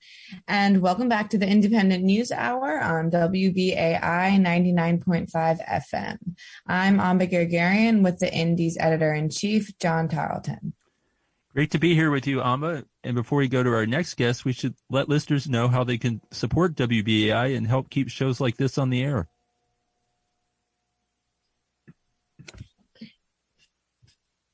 And 0.49 0.81
welcome 0.81 1.07
back 1.07 1.29
to 1.29 1.37
the 1.37 1.47
Independent 1.47 2.03
News 2.03 2.33
Hour 2.33 2.81
on 2.81 3.09
WBAI 3.09 4.01
99.5 4.01 5.29
FM. 5.65 6.17
I'm 6.67 6.99
Amba 6.99 7.27
Guerguerian 7.27 8.03
with 8.03 8.19
the 8.19 8.33
Indies 8.33 8.75
editor 8.77 9.13
in 9.13 9.29
chief, 9.29 9.77
John 9.79 10.09
Tarleton. 10.09 10.73
Great 11.57 11.71
to 11.71 11.79
be 11.79 11.95
here 11.95 12.11
with 12.11 12.27
you, 12.27 12.39
Amba. 12.39 12.85
And 13.03 13.15
before 13.15 13.39
we 13.39 13.47
go 13.47 13.63
to 13.63 13.73
our 13.73 13.87
next 13.87 14.13
guest, 14.13 14.45
we 14.45 14.53
should 14.53 14.75
let 14.91 15.09
listeners 15.09 15.49
know 15.49 15.67
how 15.67 15.83
they 15.83 15.97
can 15.97 16.21
support 16.29 16.75
WBAI 16.75 17.57
and 17.57 17.65
help 17.65 17.89
keep 17.89 18.11
shows 18.11 18.39
like 18.39 18.57
this 18.57 18.77
on 18.77 18.91
the 18.91 19.01
air. 19.01 19.27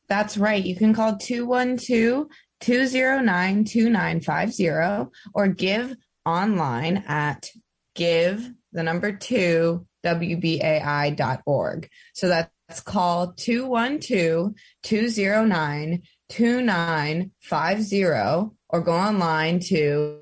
That's 0.08 0.38
right. 0.38 0.63
You 0.63 0.78
can 0.78 0.94
call 0.94 1.18
212 1.18 2.28
209 2.62 3.66
2950 3.66 5.10
or 5.34 5.48
give 5.50 5.98
online 6.26 7.04
at 7.06 7.50
give 7.96 8.50
the 8.72 8.82
number 8.82 9.12
two 9.12 9.86
WBAI.org. 10.06 11.89
So 12.13 12.30
that's 12.30 12.80
call 12.86 13.34
212 13.34 14.54
209 14.84 16.02
2950 16.34 18.04
or 18.69 18.82
go 18.82 18.93
online 18.93 19.60
to 19.60 20.19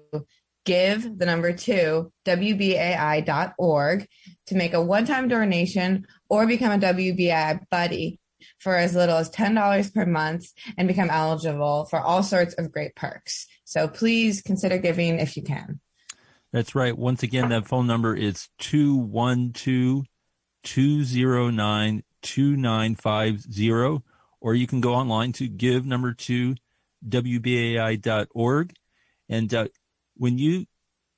give 0.65 1.17
the 1.17 1.25
number 1.25 1.53
two 1.53 2.11
WBAI.org 2.25 4.07
to 4.47 4.55
make 4.55 4.73
a 4.73 4.81
one 4.81 5.05
time 5.05 5.29
donation 5.29 6.05
or 6.29 6.45
become 6.45 6.73
a 6.73 6.77
WBAI 6.77 7.61
buddy 7.69 8.19
for 8.59 8.75
as 8.75 8.93
little 8.93 9.17
as 9.17 9.29
$10 9.29 9.93
per 9.93 10.05
month 10.05 10.47
and 10.77 10.87
become 10.87 11.09
eligible 11.09 11.85
for 11.85 11.99
all 11.99 12.23
sorts 12.23 12.53
of 12.55 12.71
great 12.71 12.93
perks. 12.95 13.47
So 13.63 13.87
please 13.87 14.41
consider 14.41 14.77
giving 14.77 15.19
if 15.19 15.37
you 15.37 15.43
can. 15.43 15.79
That's 16.51 16.75
right. 16.75 16.97
Once 16.97 17.23
again, 17.23 17.47
that 17.49 17.67
phone 17.67 17.87
number 17.87 18.13
is 18.15 18.49
212 18.59 20.05
209 20.63 22.03
2950, 22.21 24.03
or 24.41 24.55
you 24.55 24.67
can 24.67 24.81
go 24.81 24.93
online 24.93 25.31
to 25.33 25.47
give 25.47 25.85
number 25.85 26.13
two 26.13 26.55
WBAI.org. 27.07 28.73
And 29.29 29.53
uh, 29.53 29.67
when 30.17 30.37
you 30.37 30.65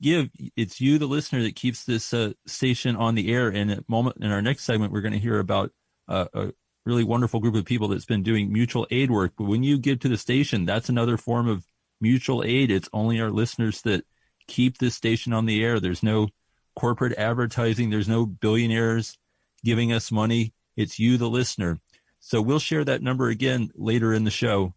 give, 0.01 0.29
it's 0.55 0.79
you, 0.79 0.99
the 0.99 1.07
listener, 1.07 1.41
that 1.43 1.55
keeps 1.55 1.86
this 1.86 2.13
uh, 2.13 2.33
station 2.45 2.95
on 2.95 3.15
the 3.15 3.33
air. 3.33 3.47
And 3.47 3.71
at 3.71 3.89
moment 3.89 4.17
in 4.21 4.31
our 4.31 4.41
next 4.41 4.65
segment, 4.65 4.91
we're 4.91 5.01
going 5.01 5.13
to 5.13 5.19
hear 5.19 5.39
about 5.39 5.71
uh, 6.07 6.25
a 6.33 6.53
really 6.86 7.03
wonderful 7.03 7.39
group 7.39 7.55
of 7.55 7.65
people 7.65 7.88
that's 7.88 8.05
been 8.05 8.23
doing 8.23 8.51
mutual 8.51 8.86
aid 8.91 9.09
work. 9.09 9.33
But 9.38 9.45
when 9.45 9.63
you 9.63 9.77
give 9.77 10.01
to 10.01 10.09
the 10.09 10.17
station, 10.17 10.65
that's 10.65 10.89
another 10.89 11.17
form 11.17 11.47
of 11.47 11.65
mutual 12.01 12.43
aid. 12.43 12.69
It's 12.69 12.89
only 12.93 13.21
our 13.21 13.31
listeners 13.31 13.81
that 13.83 14.05
keep 14.47 14.77
this 14.77 14.95
station 14.95 15.33
on 15.33 15.45
the 15.45 15.63
air. 15.63 15.79
There's 15.79 16.03
no 16.03 16.27
corporate 16.75 17.17
advertising. 17.17 17.89
There's 17.89 18.09
no 18.09 18.25
billionaires 18.25 19.17
giving 19.63 19.93
us 19.93 20.12
money. 20.12 20.53
It's 20.75 20.99
you, 20.99 21.17
the 21.17 21.29
listener. 21.29 21.79
So 22.25 22.41
we'll 22.41 22.59
share 22.59 22.86
that 22.86 23.01
number 23.01 23.27
again 23.27 23.69
later 23.75 24.13
in 24.13 24.23
the 24.23 24.31
show. 24.31 24.73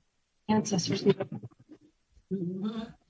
Ancestors. 0.48 1.04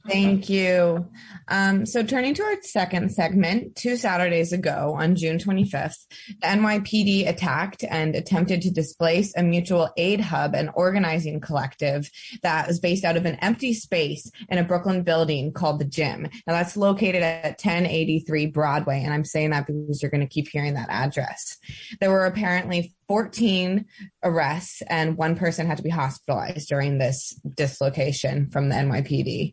Thank 0.09 0.49
you. 0.49 1.09
Um, 1.49 1.87
so, 1.87 2.03
turning 2.03 2.35
to 2.35 2.43
our 2.43 2.57
second 2.63 3.13
segment, 3.13 3.77
two 3.77 3.97
Saturdays 3.97 4.53
ago 4.53 4.95
on 4.97 5.17
June 5.17 5.39
25th, 5.39 6.07
the 6.29 6.47
NYPD 6.47 7.29
attacked 7.29 7.85
and 7.89 8.15
attempted 8.15 8.63
to 8.63 8.71
displace 8.71 9.33
a 9.37 9.43
mutual 9.43 9.91
aid 9.97 10.21
hub 10.21 10.55
and 10.55 10.71
organizing 10.75 11.41
collective 11.41 12.11
that 12.43 12.67
was 12.67 12.81
based 12.81 13.05
out 13.05 13.17
of 13.17 13.27
an 13.27 13.37
empty 13.37 13.75
space 13.75 14.31
in 14.49 14.59
a 14.59 14.65
Brooklyn 14.65 15.03
building 15.03 15.53
called 15.53 15.79
the 15.79 15.85
Gym. 15.85 16.29
Now, 16.47 16.55
that's 16.55 16.77
located 16.77 17.23
at 17.23 17.61
1083 17.63 18.47
Broadway. 18.47 19.03
And 19.05 19.13
I'm 19.13 19.25
saying 19.25 19.51
that 19.51 19.67
because 19.67 20.03
you're 20.03 20.11
going 20.11 20.27
to 20.27 20.27
keep 20.27 20.49
hearing 20.49 20.75
that 20.75 20.91
address. 20.91 21.59
There 22.01 22.11
were 22.11 22.27
apparently 22.27 22.95
14 23.09 23.85
arrests 24.25 24.83
and 24.89 25.17
one 25.17 25.37
person 25.37 25.67
had 25.67 25.77
to 25.77 25.83
be 25.83 25.91
hospitalized 25.91 26.69
during 26.69 26.99
this 26.99 27.39
dislocation 27.55 28.51
from 28.51 28.69
the 28.69 28.75
NYPD. 28.75 29.53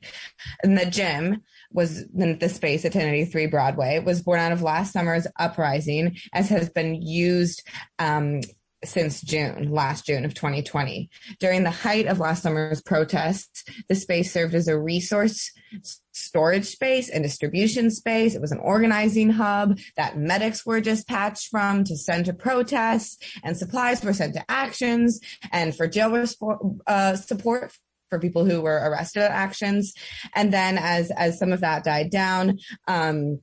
And 0.63 0.77
the 0.77 0.85
gym 0.85 1.41
was 1.71 2.03
in 2.15 2.39
the 2.39 2.49
space 2.49 2.85
at 2.85 2.95
1083 2.95 3.47
Broadway 3.47 3.99
was 3.99 4.21
born 4.21 4.39
out 4.39 4.51
of 4.51 4.61
last 4.61 4.93
summer's 4.93 5.27
uprising 5.39 6.17
as 6.33 6.49
has 6.49 6.69
been 6.69 7.01
used 7.01 7.67
um, 7.99 8.41
since 8.83 9.21
June, 9.21 9.71
last 9.71 10.05
June 10.05 10.25
of 10.25 10.33
2020. 10.33 11.09
During 11.39 11.63
the 11.63 11.71
height 11.71 12.07
of 12.07 12.19
last 12.19 12.43
summer's 12.43 12.81
protests, 12.81 13.63
the 13.87 13.95
space 13.95 14.31
served 14.31 14.53
as 14.53 14.67
a 14.67 14.79
resource 14.79 15.51
storage 16.11 16.65
space 16.65 17.09
and 17.09 17.23
distribution 17.23 17.89
space. 17.89 18.35
It 18.35 18.41
was 18.41 18.51
an 18.51 18.59
organizing 18.59 19.31
hub 19.31 19.79
that 19.97 20.17
medics 20.17 20.65
were 20.65 20.81
dispatched 20.81 21.49
from 21.49 21.83
to 21.85 21.97
send 21.97 22.25
to 22.25 22.33
protests, 22.33 23.17
and 23.43 23.57
supplies 23.57 24.03
were 24.03 24.13
sent 24.13 24.33
to 24.35 24.51
actions 24.51 25.19
and 25.51 25.75
for 25.75 25.87
jail 25.87 26.25
uh, 26.87 27.15
support 27.15 27.71
for 28.13 28.19
people 28.19 28.45
who 28.45 28.61
were 28.61 28.75
arrested 28.75 29.23
at 29.23 29.31
actions. 29.31 29.95
And 30.35 30.53
then 30.53 30.77
as 30.77 31.09
as 31.09 31.39
some 31.39 31.51
of 31.51 31.61
that 31.61 31.83
died 31.83 32.11
down, 32.11 32.59
um, 32.87 33.39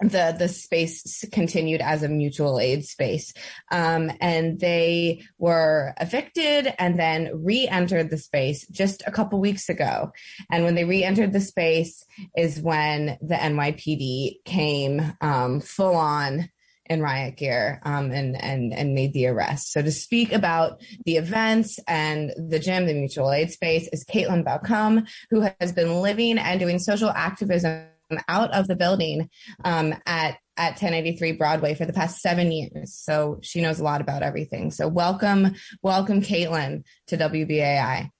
the 0.00 0.34
the 0.36 0.48
space 0.48 1.24
continued 1.32 1.80
as 1.80 2.02
a 2.02 2.08
mutual 2.08 2.60
aid 2.60 2.84
space 2.84 3.32
um, 3.72 4.10
and 4.20 4.60
they 4.60 5.22
were 5.38 5.92
evicted 6.00 6.72
and 6.78 6.98
then 6.98 7.30
re-entered 7.34 8.08
the 8.08 8.16
space 8.16 8.64
just 8.68 9.02
a 9.08 9.10
couple 9.10 9.40
weeks 9.40 9.68
ago 9.68 10.12
and 10.52 10.62
when 10.62 10.76
they 10.76 10.84
re-entered 10.84 11.32
the 11.32 11.40
space 11.40 12.04
is 12.36 12.60
when 12.60 13.18
the 13.20 13.34
nypd 13.34 14.36
came 14.44 15.02
um, 15.20 15.58
full 15.58 15.96
on 15.96 16.48
in 16.88 17.02
riot 17.02 17.36
gear 17.36 17.80
um, 17.84 18.10
and 18.10 18.40
and 18.42 18.72
and 18.72 18.94
made 18.94 19.12
the 19.12 19.26
arrest. 19.26 19.72
So 19.72 19.82
to 19.82 19.92
speak 19.92 20.32
about 20.32 20.80
the 21.04 21.16
events 21.16 21.78
and 21.86 22.32
the 22.36 22.58
gym, 22.58 22.86
the 22.86 22.94
mutual 22.94 23.32
aid 23.32 23.50
space, 23.50 23.88
is 23.92 24.04
Caitlin 24.04 24.44
Balcom, 24.44 25.06
who 25.30 25.48
has 25.60 25.72
been 25.72 26.00
living 26.00 26.38
and 26.38 26.60
doing 26.60 26.78
social 26.78 27.10
activism 27.10 27.86
out 28.28 28.52
of 28.52 28.66
the 28.66 28.76
building 28.76 29.28
um, 29.64 29.94
at 30.06 30.38
at 30.56 30.72
1083 30.72 31.32
Broadway 31.32 31.74
for 31.74 31.84
the 31.84 31.92
past 31.92 32.20
seven 32.20 32.50
years. 32.50 32.94
So 32.94 33.38
she 33.42 33.60
knows 33.60 33.78
a 33.78 33.84
lot 33.84 34.00
about 34.00 34.22
everything. 34.22 34.72
So 34.72 34.88
welcome, 34.88 35.54
welcome, 35.82 36.20
Caitlin, 36.20 36.82
to 37.08 37.16
WBAI. 37.16 38.10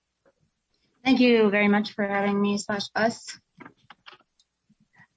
Thank 1.05 1.21
you 1.21 1.51
very 1.51 1.69
much 1.69 1.95
for 1.95 2.07
having 2.07 2.41
me 2.41 2.59
slash 2.59 2.85
us. 2.95 3.39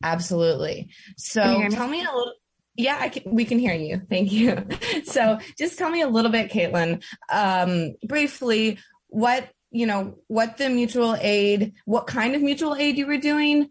Absolutely. 0.03 0.89
So 1.17 1.59
me? 1.59 1.69
tell 1.69 1.87
me 1.87 1.99
a 1.99 2.11
little. 2.11 2.33
Yeah, 2.75 3.07
can, 3.09 3.23
we 3.35 3.45
can 3.45 3.59
hear 3.59 3.73
you. 3.73 4.01
Thank 4.09 4.31
you. 4.31 4.65
So 5.05 5.39
just 5.57 5.77
tell 5.77 5.89
me 5.89 6.01
a 6.01 6.07
little 6.07 6.31
bit, 6.31 6.51
Caitlin, 6.51 7.03
um, 7.29 7.95
briefly, 8.07 8.77
what 9.07 9.49
you 9.71 9.85
know, 9.85 10.17
what 10.27 10.57
the 10.57 10.69
mutual 10.69 11.15
aid, 11.19 11.73
what 11.85 12.05
kind 12.05 12.35
of 12.35 12.41
mutual 12.41 12.75
aid 12.75 12.97
you 12.97 13.07
were 13.07 13.17
doing, 13.17 13.69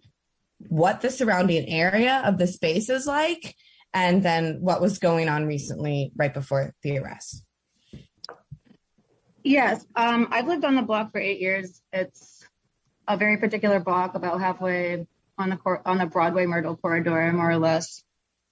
what 0.58 1.02
the 1.02 1.10
surrounding 1.10 1.68
area 1.68 2.22
of 2.24 2.38
the 2.38 2.46
space 2.46 2.88
is 2.88 3.06
like, 3.06 3.54
and 3.92 4.22
then 4.22 4.58
what 4.60 4.80
was 4.80 4.98
going 4.98 5.28
on 5.28 5.46
recently 5.46 6.10
right 6.16 6.32
before 6.32 6.74
the 6.82 6.98
arrest. 6.98 7.44
Yes, 9.42 9.86
um, 9.94 10.28
I've 10.30 10.46
lived 10.46 10.64
on 10.64 10.74
the 10.74 10.82
block 10.82 11.12
for 11.12 11.20
eight 11.20 11.40
years. 11.40 11.80
It's 11.92 12.44
a 13.06 13.16
very 13.16 13.36
particular 13.36 13.80
block, 13.80 14.14
about 14.14 14.40
halfway 14.40 15.06
on 15.38 15.50
the 15.50 15.56
cor- 15.56 15.86
on 15.86 15.98
the 15.98 16.06
Broadway 16.06 16.46
Myrtle 16.46 16.76
corridor, 16.76 17.32
more 17.32 17.50
or 17.50 17.58
less. 17.58 18.02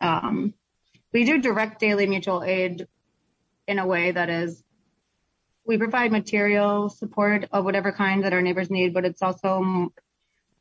Um, 0.00 0.54
we 1.12 1.24
do 1.24 1.38
direct 1.40 1.80
daily 1.80 2.06
mutual 2.06 2.42
aid 2.42 2.86
in 3.66 3.78
a 3.78 3.86
way 3.86 4.10
that 4.10 4.30
is 4.30 4.62
we 5.66 5.76
provide 5.76 6.10
material 6.10 6.88
support 6.88 7.46
of 7.52 7.64
whatever 7.64 7.92
kind 7.92 8.24
that 8.24 8.32
our 8.32 8.40
neighbors 8.40 8.70
need, 8.70 8.94
but 8.94 9.04
it's 9.04 9.22
also 9.22 9.92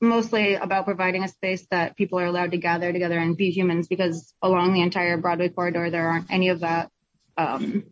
mostly 0.02 0.56
about 0.56 0.86
providing 0.86 1.24
a 1.24 1.28
space 1.28 1.66
that 1.72 1.96
people 1.96 2.20
are 2.20 2.26
allowed 2.26 2.52
to 2.52 2.58
gather 2.58 2.92
together 2.92 3.18
and 3.18 3.38
be 3.38 3.50
humans 3.50 3.88
because 3.88 4.34
along 4.42 4.74
the 4.74 4.82
entire 4.82 5.18
Broadway 5.18 5.50
corridor, 5.50 5.90
there 5.90 6.08
aren't 6.08 6.30
any 6.30 6.50
of 6.50 6.60
that. 6.60 6.92
Um, 7.38 7.86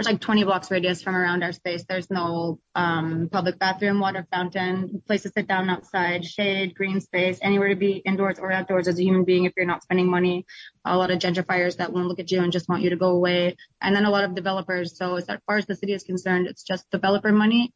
there's 0.00 0.14
like 0.14 0.20
20 0.22 0.44
blocks 0.44 0.70
radius 0.70 1.02
from 1.02 1.14
around 1.14 1.42
our 1.42 1.52
space. 1.52 1.84
There's 1.86 2.10
no 2.10 2.58
um, 2.74 3.28
public 3.30 3.58
bathroom, 3.58 4.00
water 4.00 4.26
fountain, 4.32 5.02
place 5.06 5.24
to 5.24 5.28
sit 5.28 5.46
down 5.46 5.68
outside, 5.68 6.24
shade, 6.24 6.74
green 6.74 7.02
space, 7.02 7.38
anywhere 7.42 7.68
to 7.68 7.76
be 7.76 7.98
indoors 8.06 8.38
or 8.38 8.50
outdoors 8.50 8.88
as 8.88 8.98
a 8.98 9.02
human 9.02 9.24
being 9.24 9.44
if 9.44 9.52
you're 9.58 9.66
not 9.66 9.82
spending 9.82 10.10
money. 10.10 10.46
A 10.86 10.96
lot 10.96 11.10
of 11.10 11.18
gentrifiers 11.18 11.76
that 11.76 11.92
won't 11.92 12.06
look 12.06 12.18
at 12.18 12.30
you 12.30 12.40
and 12.40 12.50
just 12.50 12.66
want 12.66 12.80
you 12.80 12.88
to 12.88 12.96
go 12.96 13.10
away. 13.10 13.58
And 13.82 13.94
then 13.94 14.06
a 14.06 14.10
lot 14.10 14.24
of 14.24 14.34
developers. 14.34 14.96
So 14.96 15.16
as 15.16 15.26
far 15.26 15.58
as 15.58 15.66
the 15.66 15.76
city 15.76 15.92
is 15.92 16.02
concerned, 16.02 16.46
it's 16.46 16.62
just 16.62 16.90
developer 16.90 17.30
money 17.30 17.70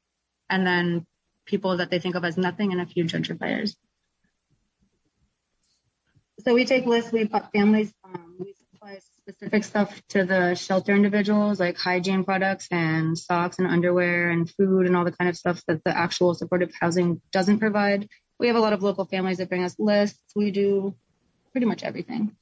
and 0.48 0.66
then 0.66 1.04
people 1.44 1.76
that 1.76 1.90
they 1.90 1.98
think 1.98 2.14
of 2.14 2.24
as 2.24 2.38
nothing 2.38 2.72
and 2.72 2.80
a 2.80 2.86
few 2.86 3.04
gentrifiers. 3.04 3.76
So 6.38 6.54
we 6.54 6.64
take 6.64 6.86
lists, 6.86 7.12
we 7.12 7.26
put 7.26 7.52
families, 7.52 7.92
specific 9.26 9.64
stuff 9.64 10.02
to 10.08 10.24
the 10.24 10.54
shelter 10.54 10.94
individuals, 10.94 11.58
like 11.58 11.78
hygiene 11.78 12.24
products 12.24 12.68
and 12.70 13.16
socks 13.16 13.58
and 13.58 13.66
underwear 13.66 14.28
and 14.28 14.50
food 14.50 14.86
and 14.86 14.94
all 14.94 15.04
the 15.04 15.12
kind 15.12 15.30
of 15.30 15.36
stuff 15.36 15.62
that 15.66 15.82
the 15.84 15.96
actual 15.96 16.34
supportive 16.34 16.70
housing 16.78 17.22
doesn't 17.32 17.58
provide. 17.58 18.06
We 18.38 18.48
have 18.48 18.56
a 18.56 18.60
lot 18.60 18.74
of 18.74 18.82
local 18.82 19.06
families 19.06 19.38
that 19.38 19.48
bring 19.48 19.64
us 19.64 19.76
lists. 19.78 20.20
We 20.36 20.50
do 20.50 20.94
pretty 21.52 21.66
much 21.66 21.82
everything. 21.82 22.36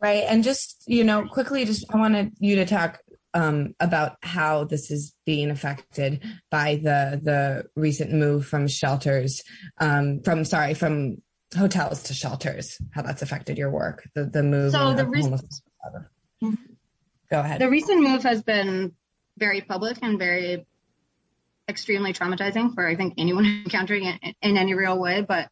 Right. 0.00 0.24
And 0.26 0.42
just, 0.42 0.82
you 0.86 1.04
know, 1.04 1.26
quickly, 1.26 1.64
just 1.64 1.84
I 1.94 1.96
wanted 1.96 2.32
you 2.40 2.56
to 2.56 2.66
talk 2.66 3.00
um, 3.34 3.74
about 3.78 4.16
how 4.20 4.64
this 4.64 4.90
is 4.90 5.14
being 5.24 5.50
affected 5.50 6.22
by 6.50 6.76
the 6.76 7.20
the 7.22 7.66
recent 7.76 8.12
move 8.12 8.46
from 8.46 8.66
shelters, 8.66 9.42
um, 9.78 10.22
from 10.22 10.44
sorry, 10.44 10.74
from 10.74 11.22
hotels 11.56 12.02
to 12.04 12.14
shelters. 12.14 12.78
How 12.92 13.02
that's 13.02 13.22
affected 13.22 13.58
your 13.58 13.70
work, 13.70 14.08
the 14.14 14.24
the 14.24 14.42
move. 14.42 14.72
So 14.72 14.94
the 14.94 15.06
recent, 15.06 15.40
mm-hmm. 16.42 16.54
go 17.30 17.40
ahead. 17.40 17.60
The 17.60 17.70
recent 17.70 18.02
move 18.02 18.22
has 18.22 18.42
been 18.42 18.94
very 19.38 19.60
public 19.60 19.98
and 20.02 20.18
very 20.18 20.66
extremely 21.68 22.12
traumatizing 22.12 22.74
for 22.74 22.86
I 22.86 22.94
think 22.94 23.14
anyone 23.18 23.44
encountering 23.64 24.04
it 24.06 24.36
in 24.42 24.56
any 24.56 24.74
real 24.74 24.98
way. 24.98 25.22
But 25.22 25.48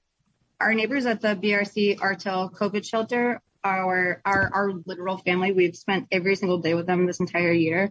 our 0.60 0.74
neighbors 0.74 1.06
at 1.06 1.20
the 1.20 1.36
BRC 1.36 2.00
Artel 2.00 2.50
COVID 2.50 2.84
shelter 2.84 3.40
our 3.64 4.20
our 4.24 4.50
our 4.52 4.72
literal 4.86 5.18
family. 5.18 5.52
We've 5.52 5.76
spent 5.76 6.08
every 6.10 6.36
single 6.36 6.58
day 6.58 6.74
with 6.74 6.86
them 6.86 7.06
this 7.06 7.20
entire 7.20 7.52
year. 7.52 7.90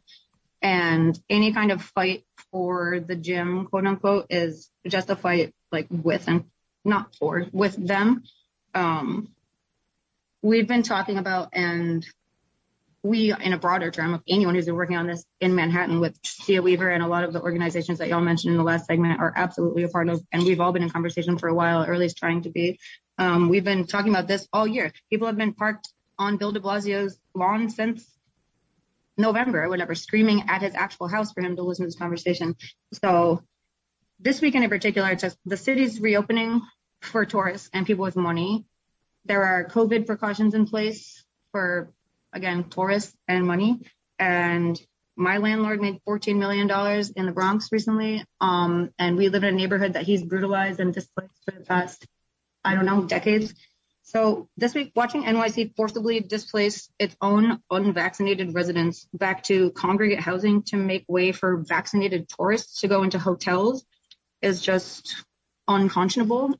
And 0.61 1.19
any 1.29 1.53
kind 1.53 1.71
of 1.71 1.81
fight 1.81 2.23
for 2.51 2.99
the 2.99 3.15
gym, 3.15 3.65
quote 3.65 3.87
unquote, 3.87 4.27
is 4.29 4.69
just 4.87 5.09
a 5.09 5.15
fight 5.15 5.55
like 5.71 5.87
with 5.89 6.27
and 6.27 6.45
not 6.83 7.15
for 7.15 7.45
with 7.51 7.75
them. 7.75 8.23
Um, 8.73 9.29
we've 10.41 10.67
been 10.67 10.83
talking 10.83 11.17
about 11.17 11.49
and 11.53 12.05
we, 13.03 13.33
in 13.33 13.53
a 13.53 13.57
broader 13.57 13.89
term, 13.89 14.13
of 14.13 14.21
anyone 14.27 14.53
who's 14.53 14.65
been 14.65 14.75
working 14.75 14.97
on 14.97 15.07
this 15.07 15.25
in 15.39 15.55
Manhattan 15.55 15.99
with 15.99 16.19
Sia 16.23 16.61
Weaver 16.61 16.89
and 16.89 17.01
a 17.01 17.07
lot 17.07 17.23
of 17.23 17.33
the 17.33 17.41
organizations 17.41 17.97
that 17.97 18.09
y'all 18.09 18.21
mentioned 18.21 18.51
in 18.51 18.57
the 18.57 18.63
last 18.63 18.85
segment 18.85 19.19
are 19.19 19.33
absolutely 19.35 19.83
a 19.83 19.89
part 19.89 20.07
of, 20.07 20.21
and 20.31 20.43
we've 20.43 20.59
all 20.59 20.71
been 20.71 20.83
in 20.83 20.89
conversation 20.89 21.37
for 21.37 21.49
a 21.49 21.53
while, 21.53 21.83
or 21.83 21.93
at 21.93 21.99
least 21.99 22.17
trying 22.17 22.43
to 22.43 22.51
be. 22.51 22.79
Um, 23.17 23.49
we've 23.49 23.63
been 23.63 23.87
talking 23.87 24.11
about 24.11 24.27
this 24.27 24.47
all 24.53 24.67
year. 24.67 24.91
People 25.09 25.27
have 25.27 25.37
been 25.37 25.53
parked 25.53 25.89
on 26.19 26.37
Bill 26.37 26.51
de 26.51 26.59
Blasio's 26.59 27.19
lawn 27.33 27.69
since 27.69 28.05
November 29.17 29.63
or 29.63 29.69
whatever, 29.69 29.95
screaming 29.95 30.43
at 30.47 30.61
his 30.61 30.75
actual 30.75 31.07
house 31.07 31.31
for 31.33 31.41
him 31.41 31.55
to 31.55 31.63
listen 31.63 31.85
to 31.85 31.87
this 31.87 31.97
conversation. 31.97 32.55
So 32.93 33.41
this 34.21 34.41
weekend 34.41 34.63
in 34.63 34.69
particular, 34.69 35.15
just 35.15 35.37
the 35.45 35.57
city's 35.57 35.99
reopening 35.99 36.61
for 37.01 37.25
tourists 37.25 37.69
and 37.73 37.85
people 37.85 38.03
with 38.03 38.15
money. 38.15 38.65
There 39.25 39.43
are 39.43 39.65
COVID 39.65 40.05
precautions 40.05 40.53
in 40.53 40.67
place 40.67 41.23
for, 41.51 41.91
again, 42.31 42.65
tourists 42.65 43.15
and 43.27 43.45
money. 43.45 43.79
And 44.19 44.79
my 45.15 45.37
landlord 45.37 45.81
made 45.81 45.99
$14 46.07 46.37
million 46.37 46.69
in 47.15 47.25
the 47.25 47.31
Bronx 47.31 47.69
recently. 47.71 48.23
Um, 48.39 48.91
and 48.97 49.17
we 49.17 49.29
live 49.29 49.43
in 49.43 49.53
a 49.53 49.57
neighborhood 49.57 49.93
that 49.93 50.03
he's 50.03 50.23
brutalized 50.23 50.79
and 50.79 50.93
displaced 50.93 51.43
for 51.45 51.51
the 51.51 51.65
past 51.65 52.07
I 52.63 52.75
don't 52.75 52.85
know, 52.85 53.03
decades. 53.03 53.53
So 54.03 54.49
this 54.57 54.73
week, 54.73 54.91
watching 54.95 55.23
NYC 55.23 55.75
forcibly 55.75 56.19
displace 56.19 56.89
its 56.99 57.15
own 57.21 57.59
unvaccinated 57.69 58.53
residents 58.53 59.07
back 59.13 59.43
to 59.43 59.71
congregate 59.71 60.19
housing 60.19 60.63
to 60.63 60.77
make 60.77 61.05
way 61.07 61.31
for 61.31 61.57
vaccinated 61.57 62.27
tourists 62.27 62.81
to 62.81 62.87
go 62.87 63.03
into 63.03 63.19
hotels 63.19 63.85
is 64.41 64.61
just 64.61 65.23
unconscionable. 65.67 66.55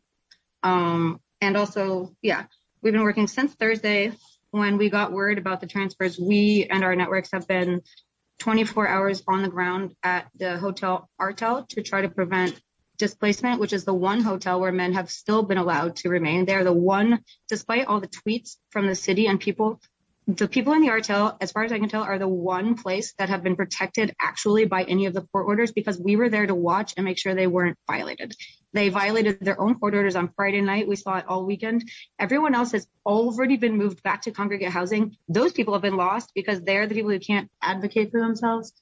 Um, 0.64 1.20
and 1.42 1.58
also, 1.58 2.16
yeah, 2.22 2.46
we've 2.82 2.94
been 2.94 3.04
working 3.04 3.28
since 3.28 3.54
Thursday 3.54 4.12
when 4.52 4.78
we 4.78 4.90
got 4.90 5.12
word 5.12 5.38
about 5.38 5.62
the 5.62 5.68
transfers. 5.68 6.20
We 6.20 6.68
and 6.70 6.84
our 6.84 6.96
networks 6.96 7.32
have 7.32 7.48
been 7.48 7.82
24 8.40 8.88
hours 8.88 9.24
on 9.28 9.42
the 9.42 9.50
ground 9.50 9.96
at 10.04 10.28
the 10.36 10.58
hotel 10.58 11.10
Artel 11.20 11.66
to 11.70 11.82
try 11.82 12.02
to 12.02 12.10
prevent 12.10 12.60
displacement, 12.98 13.60
which 13.60 13.74
is 13.74 13.84
the 13.84 13.94
one 13.94 14.22
hotel 14.22 14.60
where 14.60 14.72
men 14.72 14.94
have 14.94 15.10
still 15.10 15.42
been 15.42 15.58
allowed 15.58 15.96
to 15.98 16.10
remain. 16.10 16.46
They're 16.46 16.64
the 16.64 16.74
one, 16.74 17.24
despite 17.50 17.88
all 17.88 18.00
the 18.00 18.08
tweets 18.08 18.58
from 18.70 18.88
the 18.88 18.96
city 18.96 19.28
and 19.28 19.40
people, 19.40 19.82
the 20.28 20.48
people 20.48 20.74
in 20.74 20.82
the 20.82 20.90
Artel, 20.90 21.36
as 21.42 21.52
far 21.52 21.64
as 21.64 21.72
I 21.72 21.80
can 21.80 21.90
tell, 21.90 22.04
are 22.04 22.20
the 22.20 22.28
one 22.28 22.76
place 22.76 23.14
that 23.18 23.30
have 23.30 23.44
been 23.44 23.56
protected 23.56 24.16
actually 24.22 24.66
by 24.66 24.84
any 24.84 25.08
of 25.08 25.14
the 25.14 25.22
court 25.22 25.48
orders 25.48 25.72
because 25.72 26.00
we 26.00 26.16
were 26.16 26.30
there 26.30 26.46
to 26.46 26.54
watch 26.54 26.94
and 26.96 27.06
make 27.06 27.18
sure 27.18 27.34
they 27.34 27.48
weren't 27.48 27.78
violated. 27.90 28.36
They 28.74 28.90
violated 28.90 29.40
their 29.42 29.60
own 29.60 29.80
court 29.80 29.96
orders 29.96 30.16
on 30.16 30.32
Friday 30.36 30.62
night. 30.62 30.88
We 30.88 30.96
saw 30.96 31.18
it 31.18 31.26
all 31.28 31.46
weekend. 31.46 31.90
Everyone 32.20 32.56
else 32.56 32.72
has 32.72 32.88
already 33.06 33.58
been 33.58 33.78
moved 33.78 34.04
back 34.04 34.22
to 34.24 34.32
congregate 34.32 34.70
housing. 34.70 35.18
Those 35.28 35.54
people 35.54 35.74
have 35.74 35.82
been 35.82 35.98
lost 35.98 36.32
because 36.36 36.62
they're 36.62 36.88
the 36.88 36.96
people 36.96 37.12
who 37.12 37.20
can't 37.20 37.50
advocate 37.62 38.12
for 38.12 38.22
themselves. 38.22 38.74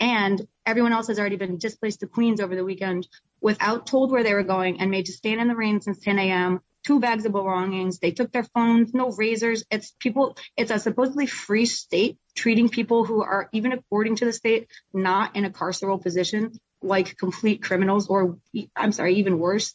And 0.00 0.46
everyone 0.66 0.92
else 0.92 1.06
has 1.06 1.18
already 1.18 1.36
been 1.36 1.58
displaced 1.58 2.00
to 2.00 2.06
Queens 2.06 2.40
over 2.40 2.56
the 2.56 2.64
weekend 2.64 3.06
without 3.40 3.86
told 3.86 4.10
where 4.10 4.22
they 4.22 4.34
were 4.34 4.42
going 4.42 4.80
and 4.80 4.90
made 4.90 5.06
to 5.06 5.12
stand 5.12 5.40
in 5.40 5.48
the 5.48 5.56
rain 5.56 5.80
since 5.80 6.00
10 6.00 6.18
a.m. 6.18 6.60
Two 6.84 7.00
bags 7.00 7.24
of 7.24 7.32
belongings. 7.32 7.98
They 7.98 8.10
took 8.10 8.32
their 8.32 8.44
phones, 8.44 8.94
no 8.94 9.10
razors. 9.10 9.64
It's 9.70 9.94
people, 9.98 10.36
it's 10.56 10.70
a 10.70 10.78
supposedly 10.78 11.26
free 11.26 11.66
state 11.66 12.18
treating 12.34 12.68
people 12.68 13.04
who 13.04 13.22
are, 13.22 13.48
even 13.52 13.72
according 13.72 14.16
to 14.16 14.24
the 14.24 14.32
state, 14.32 14.68
not 14.92 15.36
in 15.36 15.44
a 15.44 15.50
carceral 15.50 16.02
position 16.02 16.52
like 16.82 17.18
complete 17.18 17.62
criminals 17.62 18.08
or, 18.08 18.38
I'm 18.74 18.92
sorry, 18.92 19.16
even 19.16 19.38
worse. 19.38 19.74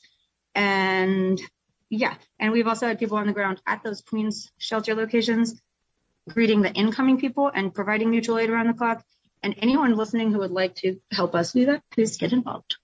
And 0.56 1.40
yeah, 1.90 2.16
and 2.40 2.52
we've 2.52 2.68
also 2.68 2.88
had 2.88 2.98
people 2.98 3.18
on 3.18 3.28
the 3.28 3.34
ground 3.34 3.62
at 3.68 3.84
those 3.84 4.02
Queens 4.02 4.52
shelter 4.58 4.96
locations 4.96 5.62
greeting 6.30 6.62
the 6.62 6.74
incoming 6.74 7.20
people 7.20 7.52
and 7.54 7.74
providing 7.74 8.10
mutual 8.10 8.40
aid 8.40 8.50
around 8.50 8.68
the 8.68 8.74
clock. 8.74 9.04
And 9.44 9.56
anyone 9.60 9.96
listening 9.96 10.32
who 10.32 10.40
would 10.40 10.52
like 10.52 10.76
to 10.78 11.00
help 11.12 11.36
us 11.36 11.54
do 11.54 11.68
that, 11.68 11.84
please 11.92 12.18
get 12.18 12.34
involved. 12.34 12.78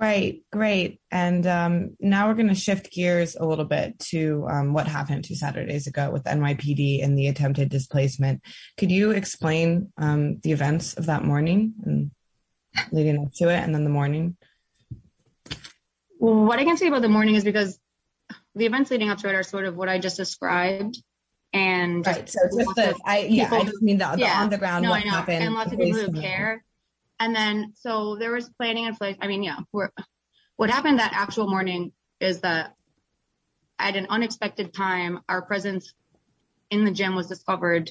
Right, 0.00 0.42
great. 0.52 1.00
And 1.10 1.44
um, 1.44 1.96
now 1.98 2.28
we're 2.28 2.34
going 2.34 2.48
to 2.48 2.54
shift 2.54 2.92
gears 2.92 3.34
a 3.34 3.44
little 3.44 3.64
bit 3.64 3.98
to 4.10 4.46
um, 4.48 4.72
what 4.72 4.86
happened 4.86 5.24
two 5.24 5.34
Saturdays 5.34 5.88
ago 5.88 6.10
with 6.10 6.22
NYPD 6.22 7.02
and 7.02 7.18
the 7.18 7.26
attempted 7.26 7.68
displacement. 7.68 8.42
Could 8.76 8.92
you 8.92 9.10
explain 9.10 9.92
um, 9.98 10.38
the 10.38 10.52
events 10.52 10.94
of 10.94 11.06
that 11.06 11.24
morning 11.24 11.74
and 11.84 12.12
leading 12.92 13.18
up 13.18 13.32
to 13.34 13.48
it, 13.48 13.56
and 13.56 13.74
then 13.74 13.82
the 13.82 13.90
morning? 13.90 14.36
Well, 16.20 16.44
what 16.44 16.60
I 16.60 16.64
can 16.64 16.76
say 16.76 16.86
about 16.86 17.02
the 17.02 17.08
morning 17.08 17.34
is 17.34 17.42
because 17.42 17.80
the 18.54 18.66
events 18.66 18.92
leading 18.92 19.10
up 19.10 19.18
to 19.18 19.28
it 19.28 19.34
are 19.34 19.42
sort 19.42 19.64
of 19.64 19.76
what 19.76 19.88
I 19.88 19.98
just 19.98 20.16
described. 20.16 21.02
And 21.52 22.06
right, 22.06 22.28
so 22.28 22.38
just 22.56 22.74
the, 22.76 22.94
I, 23.04 23.20
yeah, 23.22 23.44
people, 23.44 23.62
I 23.62 23.64
just 23.64 23.82
mean 23.82 23.98
the, 23.98 24.06
the 24.12 24.18
yeah, 24.20 24.42
on 24.42 24.50
the 24.50 24.58
ground, 24.58 24.84
no, 24.84 24.90
what 24.90 25.02
happened. 25.02 25.42
And 25.42 25.54
lots 25.54 25.72
of 25.72 25.78
people 25.80 25.98
who 25.98 26.12
care 26.20 26.62
and 27.20 27.34
then, 27.34 27.72
so 27.74 28.16
there 28.16 28.32
was 28.32 28.48
planning 28.58 28.84
in 28.84 28.94
place. 28.94 29.16
I 29.20 29.26
mean, 29.26 29.42
yeah, 29.42 29.58
what 30.56 30.70
happened 30.70 30.98
that 30.98 31.12
actual 31.14 31.48
morning 31.48 31.92
is 32.20 32.40
that 32.40 32.74
at 33.78 33.96
an 33.96 34.06
unexpected 34.10 34.74
time, 34.74 35.20
our 35.28 35.42
presence 35.42 35.94
in 36.70 36.84
the 36.84 36.90
gym 36.90 37.14
was 37.14 37.28
discovered 37.28 37.90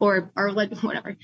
or, 0.00 0.32
or 0.36 0.52
whatever. 0.80 1.16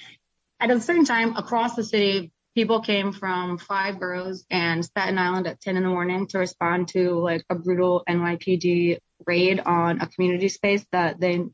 At 0.61 0.71
a 0.71 0.81
certain 0.81 1.05
time 1.05 1.37
across 1.37 1.75
the 1.75 1.85
city, 1.85 2.33
people 2.55 2.81
came 2.81 3.13
from 3.13 3.59
five 3.59 3.99
boroughs 3.99 4.45
and 4.51 4.85
Staten 4.85 5.19
Island 5.19 5.47
at 5.47 5.61
10 5.61 5.77
in 5.77 5.83
the 5.83 5.89
morning 5.89 6.27
to 6.29 6.39
respond 6.39 6.89
to 6.89 7.19
like 7.19 7.45
a 7.51 7.55
brutal 7.55 8.05
NYPD 8.09 8.99
raid 9.27 9.61
on 9.61 10.01
a 10.01 10.07
community 10.07 10.49
space 10.49 10.85
that 10.93 11.19
they 11.19 11.45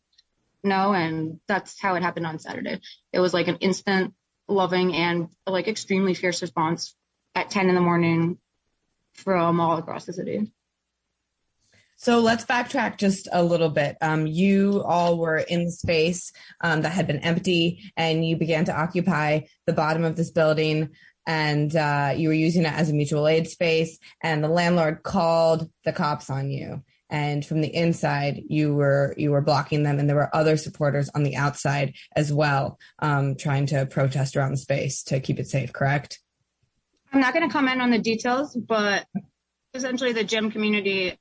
know. 0.63 0.93
And 0.93 1.41
that's 1.47 1.81
how 1.81 1.95
it 1.95 2.03
happened 2.03 2.27
on 2.27 2.39
Saturday. 2.39 2.81
It 3.13 3.21
was 3.21 3.33
like 3.33 3.49
an 3.49 3.57
instant 3.57 4.15
loving 4.49 4.95
and 4.95 5.29
like 5.47 5.69
extremely 5.69 6.15
fierce 6.15 6.43
response 6.43 6.95
at 7.35 7.51
10 7.51 7.69
in 7.69 7.75
the 7.75 7.81
morning 7.81 8.39
from 9.15 9.61
all 9.61 9.79
across 9.79 10.05
the 10.05 10.13
city. 10.13 10.53
So 11.97 12.21
let's 12.21 12.45
backtrack 12.45 12.97
just 12.97 13.29
a 13.33 13.43
little 13.43 13.71
bit. 13.71 13.97
Um, 14.01 14.27
you 14.29 14.85
all 14.85 15.19
were 15.19 15.39
in 15.39 15.65
the 15.65 15.71
space 15.73 16.33
um, 16.61 16.83
that 16.83 16.91
had 16.91 17.09
been 17.09 17.19
empty, 17.19 17.93
and 17.97 18.25
you 18.25 18.37
began 18.37 18.65
to 18.67 18.81
occupy 18.81 19.41
the 19.67 19.73
bottom 19.73 20.05
of 20.05 20.15
this 20.15 20.31
building, 20.31 20.91
and 21.27 21.75
uh, 21.75 22.15
you 22.17 22.29
were 22.29 22.35
using 22.35 22.65
it 22.65 22.73
as 22.73 22.89
a 22.89 22.95
mutual 22.95 23.27
aid 23.27 23.49
space. 23.49 23.99
And 24.23 24.45
the 24.45 24.49
landlord 24.49 25.03
called 25.03 25.69
the 25.85 25.93
cops 25.93 26.31
on 26.31 26.51
you 26.51 26.85
and 27.11 27.45
from 27.45 27.61
the 27.61 27.75
inside 27.75 28.43
you 28.49 28.75
were 28.75 29.15
you 29.17 29.31
were 29.31 29.41
blocking 29.41 29.83
them 29.83 29.99
and 29.99 30.09
there 30.09 30.17
were 30.17 30.35
other 30.35 30.57
supporters 30.57 31.09
on 31.15 31.23
the 31.23 31.37
outside 31.37 31.95
as 32.15 32.33
well 32.33 32.79
um, 33.01 33.37
trying 33.37 33.67
to 33.67 33.87
protest 33.87 34.37
around 34.37 34.53
the 34.53 34.57
space 34.59 35.03
to 35.03 35.21
keep 35.21 35.39
it 35.39 35.49
safe 35.49 35.73
correct? 35.73 36.21
I'm 37.13 37.21
not 37.21 37.33
going 37.33 37.49
to 37.49 37.53
comment 37.53 37.81
on 37.81 37.91
the 37.91 37.99
details 37.99 38.55
but 38.55 39.07
essentially 39.75 40.13
the 40.13 40.25
gym 40.25 40.51
community 40.51 41.19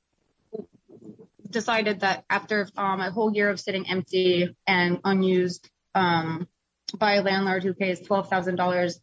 decided 1.50 2.00
that 2.00 2.24
after 2.28 2.68
um, 2.76 3.00
a 3.00 3.10
whole 3.10 3.34
year 3.34 3.48
of 3.48 3.58
sitting 3.58 3.88
empty 3.88 4.54
and 4.66 5.00
unused 5.04 5.68
um, 5.94 6.46
by 6.96 7.14
a 7.14 7.22
landlord 7.22 7.62
who 7.62 7.74
pays 7.74 8.00
$12000 8.00 8.94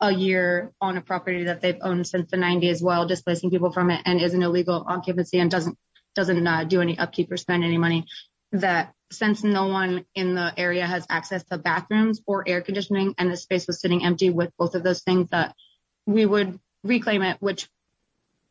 a 0.00 0.12
year 0.12 0.72
on 0.80 0.96
a 0.96 1.00
property 1.00 1.44
that 1.44 1.60
they've 1.60 1.78
owned 1.80 2.06
since 2.06 2.30
the 2.30 2.36
90s 2.36 2.82
while 2.82 3.06
displacing 3.06 3.50
people 3.50 3.72
from 3.72 3.90
it 3.90 4.00
and 4.04 4.20
is 4.20 4.34
an 4.34 4.42
illegal 4.42 4.84
occupancy 4.88 5.38
and 5.38 5.50
doesn't 5.50 5.78
doesn't 6.14 6.46
uh, 6.46 6.64
do 6.64 6.80
any 6.80 6.98
upkeep 6.98 7.30
or 7.30 7.36
spend 7.36 7.64
any 7.64 7.78
money. 7.78 8.06
That 8.52 8.92
since 9.10 9.42
no 9.44 9.66
one 9.66 10.04
in 10.14 10.34
the 10.34 10.52
area 10.56 10.86
has 10.86 11.06
access 11.08 11.44
to 11.44 11.58
bathrooms 11.58 12.20
or 12.26 12.44
air 12.46 12.60
conditioning, 12.60 13.14
and 13.18 13.30
the 13.30 13.36
space 13.36 13.66
was 13.66 13.80
sitting 13.80 14.04
empty 14.04 14.30
with 14.30 14.50
both 14.58 14.74
of 14.74 14.82
those 14.82 15.02
things, 15.02 15.30
that 15.30 15.54
we 16.06 16.26
would 16.26 16.58
reclaim 16.82 17.22
it. 17.22 17.36
Which, 17.40 17.68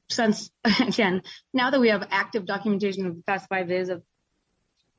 since 0.09 0.51
again, 0.79 1.23
now 1.53 1.69
that 1.69 1.79
we 1.79 1.89
have 1.89 2.07
active 2.11 2.45
documentation 2.45 3.05
of 3.05 3.15
the 3.15 3.23
past 3.23 3.47
five 3.49 3.67
days 3.67 3.89
of 3.89 4.03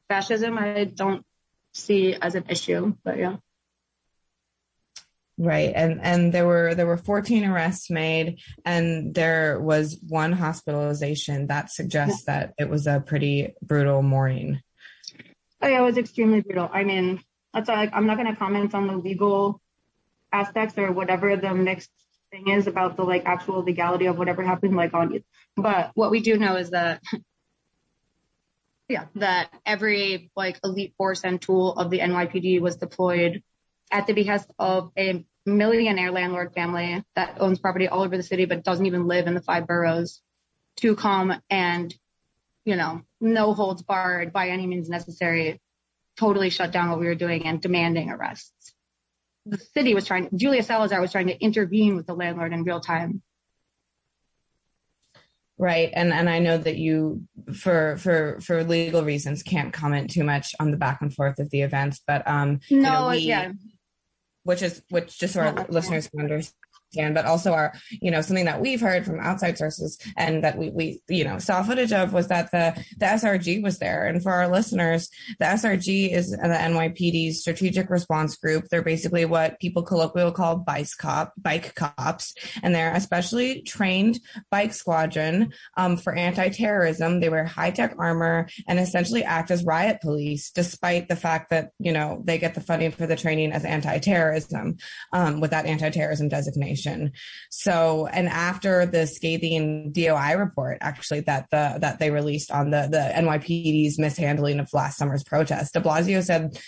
fascism, 0.09 0.59
I 0.59 0.85
don't 0.85 1.25
see 1.73 2.15
as 2.15 2.35
an 2.35 2.45
issue. 2.49 2.95
But 3.05 3.19
yeah. 3.19 3.37
Right. 5.39 5.73
And 5.75 6.01
and 6.03 6.33
there 6.33 6.47
were 6.47 6.75
there 6.75 6.87
were 6.87 6.99
14 6.99 7.45
arrests 7.45 7.91
made 7.91 8.41
and 8.65 9.15
there 9.15 9.61
was 9.61 9.99
one 10.07 10.33
hospitalization 10.33 11.47
that 11.47 11.71
suggests 11.71 12.25
that 12.25 12.53
it 12.59 12.69
was 12.69 12.87
a 12.87 13.01
pretty 13.01 13.55
brutal 13.63 14.03
morning. 14.03 14.61
Oh 15.63 15.69
yeah, 15.69 15.81
it 15.81 15.85
was 15.85 15.97
extremely 15.97 16.43
brutal. 16.43 16.69
I 16.73 16.85
mean, 16.85 17.23
that's 17.55 17.69
like 17.69 17.91
I'm 17.95 18.07
not 18.07 18.19
gonna 18.19 18.37
comment 18.37 18.75
on 18.75 18.87
the 18.87 18.97
legal 18.97 19.61
aspects 20.33 20.77
or 20.77 20.93
whatever 20.93 21.37
the 21.37 21.55
mixed 21.55 21.91
thing 22.31 22.49
is 22.49 22.67
about 22.67 22.97
the 22.97 23.03
like 23.03 23.25
actual 23.25 23.63
legality 23.63 24.07
of 24.07 24.19
whatever 24.19 24.43
happened 24.43 24.77
like 24.77 24.93
on 24.93 25.13
you. 25.13 25.23
But 25.57 25.93
what 25.95 26.11
we 26.11 26.21
do 26.21 26.37
know 26.37 26.57
is 26.57 26.71
that 26.71 27.01
yeah, 28.89 29.07
that 29.15 29.51
every 29.65 30.31
like 30.37 30.61
elite 30.63 30.95
force 30.99 31.25
and 31.25 31.41
tool 31.41 31.73
of 31.75 31.91
the 31.91 32.01
NYPD 32.01 32.61
was 32.61 32.77
deployed 32.77 33.43
at 33.93 34.07
the 34.07 34.15
behest 34.15 34.51
of 34.59 34.91
a 34.99 35.25
millionaire 35.45 36.11
landlord 36.11 36.53
family 36.55 37.05
that 37.15 37.37
owns 37.41 37.59
property 37.59 37.89
all 37.89 38.03
over 38.03 38.17
the 38.17 38.23
city 38.23 38.47
but 38.47 38.65
doesn't 38.65 38.87
even 38.87 39.07
live 39.07 39.27
in 39.27 39.35
the 39.35 39.43
five 39.43 39.67
boroughs 39.67 40.21
to 40.77 40.97
come 40.97 41.35
and, 41.51 41.95
you 42.65 42.77
know, 42.77 43.03
no 43.21 43.53
holds 43.53 43.83
barred 43.83 44.33
by 44.33 44.49
any 44.49 44.67
means 44.67 44.89
necessary, 44.89 45.61
totally 46.17 46.51
shut 46.51 46.73
down 46.73 46.91
what 46.91 47.01
we 47.01 47.07
were 47.07 47.15
doing 47.15 47.45
and 47.45 47.61
demanding 47.61 48.11
arrests. 48.11 48.73
The 49.45 49.59
city 49.59 49.95
was 49.95 50.07
trying, 50.07 50.31
Julia 50.35 50.63
Salazar 50.63 51.01
was 51.01 51.13
trying 51.13 51.27
to 51.27 51.39
intervene 51.39 51.97
with 51.97 52.07
the 52.07 52.15
landlord 52.15 52.53
in 52.53 52.63
real 52.63 52.81
time. 52.81 53.23
Right. 55.59 55.91
And 55.93 56.13
and 56.13 56.29
I 56.29 56.41
know 56.41 56.59
that 56.59 56.77
you 56.77 57.29
for 57.55 57.97
for 57.99 58.41
for 58.41 58.65
legal 58.65 59.05
reasons 59.05 59.45
can't 59.45 59.73
comment 59.73 60.11
too 60.11 60.25
much 60.25 60.55
on 60.59 60.73
the 60.73 60.77
back 60.77 61.03
and 61.03 61.15
forth 61.15 61.39
of 61.39 61.51
the 61.51 61.61
events, 61.61 62.01
but 62.05 62.27
um 62.27 62.59
no, 62.69 62.77
you 62.77 62.81
know, 62.81 63.09
we, 63.11 63.19
yeah 63.19 63.53
which 64.45 64.63
is 64.63 64.83
which 64.91 65.19
just 65.19 65.35
so 65.35 65.41
our 65.41 65.55
oh, 65.61 65.67
listeners 65.69 66.09
can 66.09 66.21
understand 66.21 66.55
but 66.95 67.25
also 67.25 67.53
our 67.53 67.73
you 67.91 68.11
know 68.11 68.21
something 68.21 68.45
that 68.45 68.61
we've 68.61 68.81
heard 68.81 69.05
from 69.05 69.21
outside 69.21 69.59
sources 69.59 69.99
and 70.17 70.45
that 70.45 70.59
we 70.59 70.71
we 70.71 71.01
you 71.09 71.25
know 71.25 71.39
saw 71.39 71.63
footage 71.63 71.93
of 71.93 72.13
was 72.13 72.29
that 72.29 72.51
the 72.51 72.75
the 72.99 73.07
SRG 73.07 73.63
was 73.63 73.79
there. 73.79 74.07
And 74.07 74.23
for 74.23 74.33
our 74.33 74.49
listeners 74.49 75.09
the 75.39 75.45
SRG 75.45 76.13
is 76.13 76.31
the 76.31 76.37
NYPD's 76.39 77.41
strategic 77.41 77.91
response 77.91 78.37
group. 78.37 78.67
They're 78.71 78.83
basically 78.83 79.25
what 79.25 79.59
people 79.61 79.83
colloquially 79.83 80.33
call 80.33 80.57
bike 80.57 80.89
cop 80.99 81.33
bike 81.37 81.75
cops. 81.75 82.35
And 82.63 82.75
they're 82.75 82.95
especially 82.95 83.63
trained 83.63 84.21
bike 84.51 84.73
squadron 84.73 85.53
um, 85.77 85.97
for 85.97 86.15
anti-terrorism. 86.15 87.21
They 87.21 87.29
wear 87.29 87.45
high-tech 87.45 87.95
armor 87.99 88.49
and 88.67 88.79
essentially 88.79 89.25
act 89.25 89.51
as 89.51 89.65
riot 89.65 90.01
police 90.01 90.51
despite 90.51 91.09
the 91.09 91.17
fact 91.17 91.51
that 91.51 91.71
you 91.79 91.93
know 91.93 92.23
they 92.25 92.39
get 92.39 92.55
the 92.55 92.61
funding 92.61 92.91
for 92.91 93.07
the 93.07 93.17
training 93.17 93.53
as 93.53 93.65
anti-terrorism 93.65 94.77
um, 95.13 95.41
with 95.41 95.51
that 95.51 95.67
anti-terrorism 95.67 96.29
designation 96.29 96.82
so, 97.51 98.07
and 98.07 98.29
after 98.29 98.87
the 98.87 99.07
scathing 99.07 99.93
DOI 99.93 100.37
report, 100.37 100.79
actually 100.81 101.21
that 101.21 101.47
the 101.51 101.79
that 101.81 101.99
they 101.99 102.11
released 102.11 102.51
on 102.51 102.71
the 102.71 102.89
the 102.91 103.13
NYPD's 103.15 103.99
mishandling 103.99 104.61
of 104.61 104.73
last 104.73 104.99
summer's 104.99 105.25
protest, 105.25 105.75
De 105.75 105.81
Blasio 105.81 106.23
said 106.23 106.59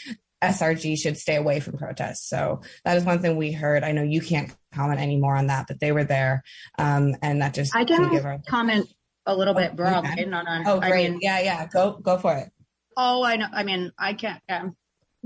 SRG 0.42 0.98
should 0.98 1.16
stay 1.16 1.36
away 1.36 1.60
from 1.60 1.78
protests. 1.78 2.28
So 2.28 2.60
that 2.84 2.96
is 2.96 3.04
one 3.04 3.20
thing 3.20 3.36
we 3.36 3.52
heard. 3.52 3.82
I 3.82 3.92
know 3.92 4.02
you 4.02 4.20
can't 4.20 4.54
comment 4.74 5.00
anymore 5.00 5.36
on 5.36 5.46
that, 5.46 5.66
but 5.68 5.80
they 5.80 5.92
were 5.92 6.04
there, 6.04 6.42
um, 6.78 7.14
and 7.22 7.42
that 7.42 7.54
just 7.54 7.74
I 7.74 7.84
can 7.84 8.10
give 8.10 8.24
our- 8.24 8.40
comment 8.46 8.88
a 9.26 9.34
little 9.34 9.54
bit 9.54 9.74
broadly. 9.74 10.10
Okay. 10.10 10.24
Not 10.26 10.46
on, 10.46 10.66
oh, 10.66 10.80
great. 10.80 10.92
I 10.92 11.10
mean, 11.10 11.18
yeah, 11.22 11.40
yeah. 11.40 11.66
Go 11.66 11.92
go 11.92 12.18
for 12.18 12.36
it. 12.36 12.50
Oh, 12.96 13.24
I 13.24 13.36
know. 13.36 13.46
I 13.52 13.62
mean, 13.64 13.90
I 13.98 14.14
can't. 14.14 14.42
Yeah, 14.48 14.68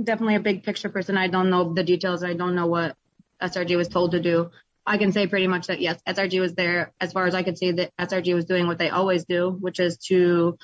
definitely 0.02 0.36
a 0.36 0.40
big 0.40 0.62
picture 0.62 0.88
person. 0.88 1.16
I 1.16 1.28
don't 1.28 1.50
know 1.50 1.74
the 1.74 1.82
details. 1.82 2.22
I 2.22 2.34
don't 2.34 2.54
know 2.54 2.66
what 2.66 2.96
SRG 3.42 3.76
was 3.76 3.88
told 3.88 4.12
to 4.12 4.20
do. 4.20 4.50
I 4.88 4.96
can 4.96 5.12
say 5.12 5.26
pretty 5.26 5.46
much 5.46 5.66
that 5.66 5.82
yes, 5.82 6.00
SRG 6.08 6.40
was 6.40 6.54
there. 6.54 6.92
As 6.98 7.12
far 7.12 7.26
as 7.26 7.34
I 7.34 7.42
could 7.42 7.58
see 7.58 7.72
that 7.72 7.92
SRG 7.98 8.34
was 8.34 8.46
doing 8.46 8.66
what 8.66 8.78
they 8.78 8.88
always 8.88 9.26
do, 9.26 9.50
which 9.50 9.80
is 9.80 9.98
to 10.08 10.56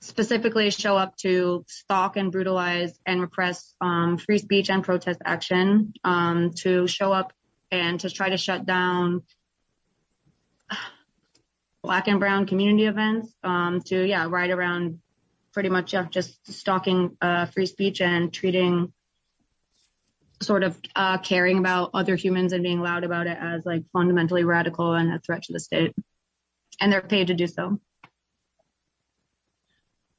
specifically 0.00 0.70
show 0.70 0.96
up 0.96 1.16
to 1.18 1.64
stalk 1.68 2.16
and 2.16 2.32
brutalize 2.32 2.98
and 3.06 3.20
repress 3.20 3.74
um, 3.80 4.18
free 4.18 4.38
speech 4.38 4.70
and 4.70 4.82
protest 4.82 5.20
action, 5.24 5.92
um, 6.02 6.50
to 6.56 6.88
show 6.88 7.12
up 7.12 7.32
and 7.70 8.00
to 8.00 8.10
try 8.10 8.28
to 8.28 8.36
shut 8.36 8.66
down 8.66 9.22
black 11.82 12.08
and 12.08 12.18
brown 12.18 12.44
community 12.44 12.86
events, 12.86 13.32
um, 13.44 13.80
to 13.82 14.04
yeah, 14.04 14.26
ride 14.28 14.50
around 14.50 14.98
pretty 15.52 15.68
much 15.68 15.92
yeah, 15.92 16.06
just 16.10 16.52
stalking 16.52 17.16
uh, 17.22 17.46
free 17.46 17.66
speech 17.66 18.00
and 18.00 18.32
treating 18.32 18.92
sort 20.40 20.62
of 20.62 20.78
uh, 20.94 21.18
caring 21.18 21.58
about 21.58 21.90
other 21.94 22.16
humans 22.16 22.52
and 22.52 22.62
being 22.62 22.80
loud 22.80 23.04
about 23.04 23.26
it 23.26 23.36
as 23.40 23.64
like 23.64 23.82
fundamentally 23.92 24.44
radical 24.44 24.94
and 24.94 25.12
a 25.12 25.18
threat 25.20 25.42
to 25.44 25.52
the 25.52 25.60
state. 25.60 25.94
And 26.80 26.92
they're 26.92 27.02
paid 27.02 27.28
to 27.28 27.34
do 27.34 27.46
so. 27.46 27.80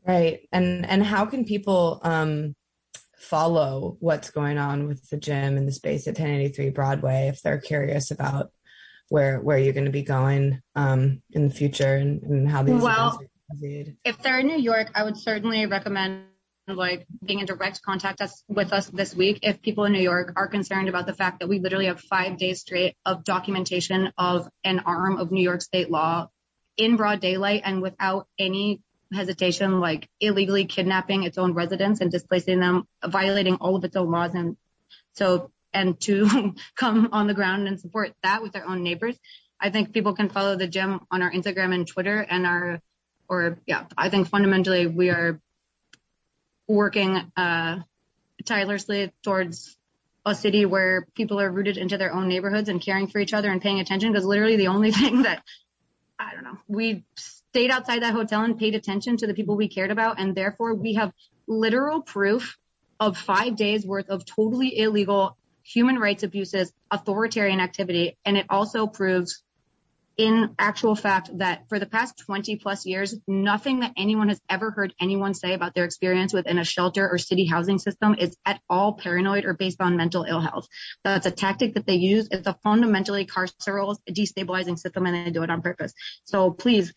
Right. 0.05 0.41
And 0.51 0.85
and 0.85 1.03
how 1.03 1.25
can 1.25 1.45
people 1.45 1.99
um, 2.03 2.55
follow 3.17 3.97
what's 3.99 4.31
going 4.31 4.57
on 4.57 4.87
with 4.87 5.09
the 5.09 5.17
gym 5.17 5.57
and 5.57 5.67
the 5.67 5.71
space 5.71 6.07
at 6.07 6.17
1083 6.17 6.69
Broadway 6.69 7.27
if 7.27 7.41
they're 7.41 7.59
curious 7.59 8.11
about 8.11 8.51
where 9.09 9.39
where 9.39 9.57
you're 9.57 9.73
going 9.73 9.85
to 9.85 9.91
be 9.91 10.03
going 10.03 10.61
um, 10.75 11.21
in 11.31 11.47
the 11.47 11.53
future 11.53 11.95
and, 11.95 12.23
and 12.23 12.49
how 12.49 12.63
these 12.63 12.81
well, 12.81 13.19
if 14.05 14.17
they're 14.21 14.39
in 14.39 14.47
New 14.47 14.59
York, 14.59 14.91
I 14.95 15.03
would 15.03 15.17
certainly 15.17 15.65
recommend 15.65 16.23
like 16.75 17.05
being 17.23 17.39
in 17.39 17.45
direct 17.45 17.81
contact 17.81 18.21
us, 18.21 18.43
with 18.47 18.73
us 18.73 18.87
this 18.87 19.15
week 19.15 19.39
if 19.43 19.61
people 19.61 19.85
in 19.85 19.93
New 19.93 20.01
York 20.01 20.33
are 20.35 20.47
concerned 20.47 20.89
about 20.89 21.05
the 21.05 21.13
fact 21.13 21.39
that 21.39 21.47
we 21.47 21.59
literally 21.59 21.87
have 21.87 21.99
five 22.01 22.37
days 22.37 22.61
straight 22.61 22.95
of 23.05 23.23
documentation 23.23 24.11
of 24.17 24.49
an 24.63 24.79
arm 24.79 25.17
of 25.17 25.31
New 25.31 25.43
York 25.43 25.61
state 25.61 25.89
law 25.89 26.29
in 26.77 26.95
broad 26.95 27.19
daylight 27.19 27.61
and 27.65 27.81
without 27.81 28.27
any 28.37 28.81
hesitation, 29.13 29.79
like 29.79 30.07
illegally 30.19 30.65
kidnapping 30.65 31.23
its 31.23 31.37
own 31.37 31.53
residents 31.53 32.01
and 32.01 32.11
displacing 32.11 32.59
them, 32.59 32.87
violating 33.05 33.55
all 33.55 33.75
of 33.75 33.83
its 33.83 33.95
own 33.95 34.11
laws. 34.11 34.33
And 34.33 34.55
so, 35.13 35.51
and 35.73 35.99
to 36.01 36.55
come 36.75 37.09
on 37.11 37.27
the 37.27 37.33
ground 37.33 37.67
and 37.67 37.79
support 37.79 38.13
that 38.23 38.41
with 38.41 38.53
their 38.53 38.67
own 38.67 38.83
neighbors. 38.83 39.17
I 39.59 39.69
think 39.69 39.93
people 39.93 40.13
can 40.13 40.29
follow 40.29 40.55
the 40.55 40.67
gym 40.67 41.01
on 41.11 41.21
our 41.21 41.31
Instagram 41.31 41.73
and 41.73 41.85
Twitter 41.85 42.19
and 42.19 42.45
our, 42.45 42.79
or 43.27 43.59
yeah, 43.65 43.85
I 43.97 44.09
think 44.09 44.29
fundamentally 44.29 44.87
we 44.87 45.09
are 45.09 45.39
working 46.69 47.17
uh, 47.35 47.79
tirelessly 48.45 49.11
towards 49.23 49.75
a 50.25 50.35
city 50.35 50.65
where 50.65 51.07
people 51.15 51.39
are 51.39 51.51
rooted 51.51 51.77
into 51.77 51.97
their 51.97 52.13
own 52.13 52.27
neighborhoods 52.27 52.69
and 52.69 52.81
caring 52.81 53.07
for 53.07 53.19
each 53.19 53.33
other 53.33 53.49
and 53.49 53.61
paying 53.61 53.79
attention 53.79 54.11
because 54.11 54.25
literally 54.25 54.55
the 54.55 54.67
only 54.67 54.91
thing 54.99 55.23
that 55.23 55.43
I 56.17 56.33
don't 56.33 56.43
know, 56.43 56.57
we 56.67 57.03
stayed 57.15 57.71
outside 57.71 58.03
that 58.03 58.13
hotel 58.13 58.43
and 58.43 58.57
paid 58.57 58.75
attention 58.75 59.17
to 59.17 59.27
the 59.27 59.33
people 59.33 59.55
we 59.55 59.67
cared 59.67 59.91
about 59.91 60.19
and 60.19 60.35
therefore 60.35 60.75
we 60.75 60.93
have 60.93 61.11
literal 61.47 62.01
proof 62.01 62.57
of 62.99 63.17
five 63.17 63.55
days 63.55 63.85
worth 63.85 64.09
of 64.09 64.25
totally 64.25 64.77
illegal 64.77 65.37
human 65.63 65.97
rights 65.97 66.23
abuses, 66.23 66.71
authoritarian 66.91 67.59
activity, 67.59 68.17
and 68.25 68.37
it 68.37 68.45
also 68.49 68.87
proves 68.87 69.43
in 70.19 70.53
actual 70.59 70.97
fact 70.97 71.29
that 71.37 71.63
for 71.69 71.79
the 71.79 71.85
past 71.85 72.21
20 72.25 72.57
plus 72.57 72.85
years, 72.85 73.15
nothing 73.25 73.79
that 73.79 73.93
anyone 73.95 74.27
has 74.27 74.41
ever 74.49 74.69
heard 74.69 74.93
anyone 74.99 75.33
say 75.33 75.53
about 75.53 75.73
their 75.73 75.85
experience 75.85 76.33
within 76.33 76.59
a 76.59 76.65
shelter 76.65 77.09
or 77.09 77.17
city 77.17 77.45
housing 77.45 77.79
system 77.79 78.15
is 78.19 78.35
at 78.45 78.59
all 78.69 78.91
paranoid 78.91 79.45
or 79.45 79.53
based 79.53 79.79
on 79.79 79.95
mental 79.95 80.25
ill 80.25 80.41
health. 80.41 80.67
That's 81.05 81.25
a 81.25 81.31
tactic 81.31 81.75
that 81.75 81.87
they 81.87 81.95
use. 81.95 82.27
It's 82.31 82.47
a 82.47 82.57
fundamentally 82.63 83.25
carceral 83.25 83.95
destabilizing 84.09 84.77
system 84.77 85.05
and 85.05 85.25
they 85.25 85.31
do 85.31 85.41
it 85.43 85.49
on 85.49 85.61
purpose. 85.61 85.93
So 86.25 86.51
please, 86.51 86.93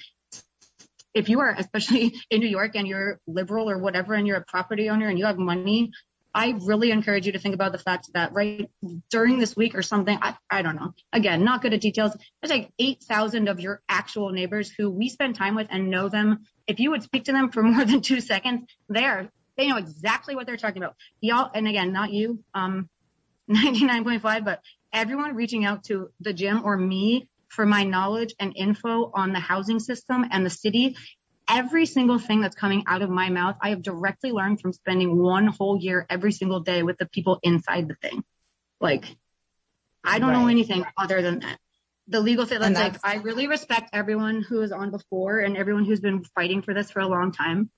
if 1.14 1.28
you 1.28 1.38
are 1.42 1.54
especially 1.56 2.16
in 2.30 2.40
New 2.40 2.48
York 2.48 2.72
and 2.74 2.88
you're 2.88 3.20
liberal 3.28 3.70
or 3.70 3.78
whatever 3.78 4.14
and 4.14 4.26
you're 4.26 4.38
a 4.38 4.44
property 4.44 4.90
owner 4.90 5.08
and 5.08 5.16
you 5.16 5.26
have 5.26 5.38
money, 5.38 5.92
I 6.34 6.54
really 6.60 6.90
encourage 6.90 7.26
you 7.26 7.32
to 7.32 7.38
think 7.38 7.54
about 7.54 7.72
the 7.72 7.78
fact 7.78 8.10
that 8.14 8.32
right 8.32 8.70
during 9.10 9.38
this 9.38 9.54
week 9.54 9.74
or 9.74 9.82
something, 9.82 10.18
I, 10.20 10.34
I 10.50 10.62
don't 10.62 10.76
know. 10.76 10.94
Again, 11.12 11.44
not 11.44 11.60
good 11.60 11.74
at 11.74 11.80
details. 11.80 12.16
There's 12.40 12.50
like 12.50 12.70
8,000 12.78 13.48
of 13.48 13.60
your 13.60 13.82
actual 13.88 14.30
neighbors 14.30 14.70
who 14.70 14.90
we 14.90 15.08
spend 15.08 15.34
time 15.34 15.54
with 15.54 15.66
and 15.70 15.90
know 15.90 16.08
them. 16.08 16.44
If 16.66 16.80
you 16.80 16.90
would 16.90 17.02
speak 17.02 17.24
to 17.24 17.32
them 17.32 17.50
for 17.50 17.62
more 17.62 17.84
than 17.84 18.00
two 18.00 18.20
seconds, 18.20 18.66
they're, 18.88 19.30
they 19.56 19.68
know 19.68 19.76
exactly 19.76 20.34
what 20.34 20.46
they're 20.46 20.56
talking 20.56 20.82
about. 20.82 20.96
Y'all, 21.20 21.50
and 21.54 21.68
again, 21.68 21.92
not 21.92 22.12
you, 22.12 22.42
um, 22.54 22.88
99.5, 23.50 24.44
but 24.44 24.60
everyone 24.92 25.34
reaching 25.34 25.64
out 25.66 25.84
to 25.84 26.10
the 26.20 26.32
gym 26.32 26.62
or 26.64 26.76
me 26.76 27.28
for 27.48 27.66
my 27.66 27.84
knowledge 27.84 28.34
and 28.40 28.54
info 28.56 29.10
on 29.14 29.32
the 29.32 29.40
housing 29.40 29.78
system 29.78 30.24
and 30.30 30.46
the 30.46 30.50
city 30.50 30.96
every 31.48 31.86
single 31.86 32.18
thing 32.18 32.40
that's 32.40 32.56
coming 32.56 32.84
out 32.86 33.02
of 33.02 33.10
my 33.10 33.30
mouth, 33.30 33.56
I 33.60 33.70
have 33.70 33.82
directly 33.82 34.32
learned 34.32 34.60
from 34.60 34.72
spending 34.72 35.16
one 35.16 35.46
whole 35.46 35.78
year 35.78 36.06
every 36.08 36.32
single 36.32 36.60
day 36.60 36.82
with 36.82 36.98
the 36.98 37.06
people 37.06 37.38
inside 37.42 37.88
the 37.88 37.94
thing. 37.94 38.24
Like, 38.80 39.04
I 40.04 40.18
don't 40.18 40.32
know 40.32 40.48
anything 40.48 40.84
other 40.96 41.22
than 41.22 41.40
that. 41.40 41.58
The 42.08 42.20
legal 42.20 42.44
thing, 42.44 42.60
that's 42.60 42.74
like, 42.74 42.96
I 43.04 43.16
really 43.16 43.46
respect 43.46 43.90
everyone 43.92 44.42
who 44.42 44.60
is 44.62 44.72
on 44.72 44.90
before 44.90 45.38
and 45.38 45.56
everyone 45.56 45.84
who's 45.84 46.00
been 46.00 46.24
fighting 46.24 46.62
for 46.62 46.74
this 46.74 46.90
for 46.90 47.00
a 47.00 47.06
long 47.06 47.32
time. 47.32 47.70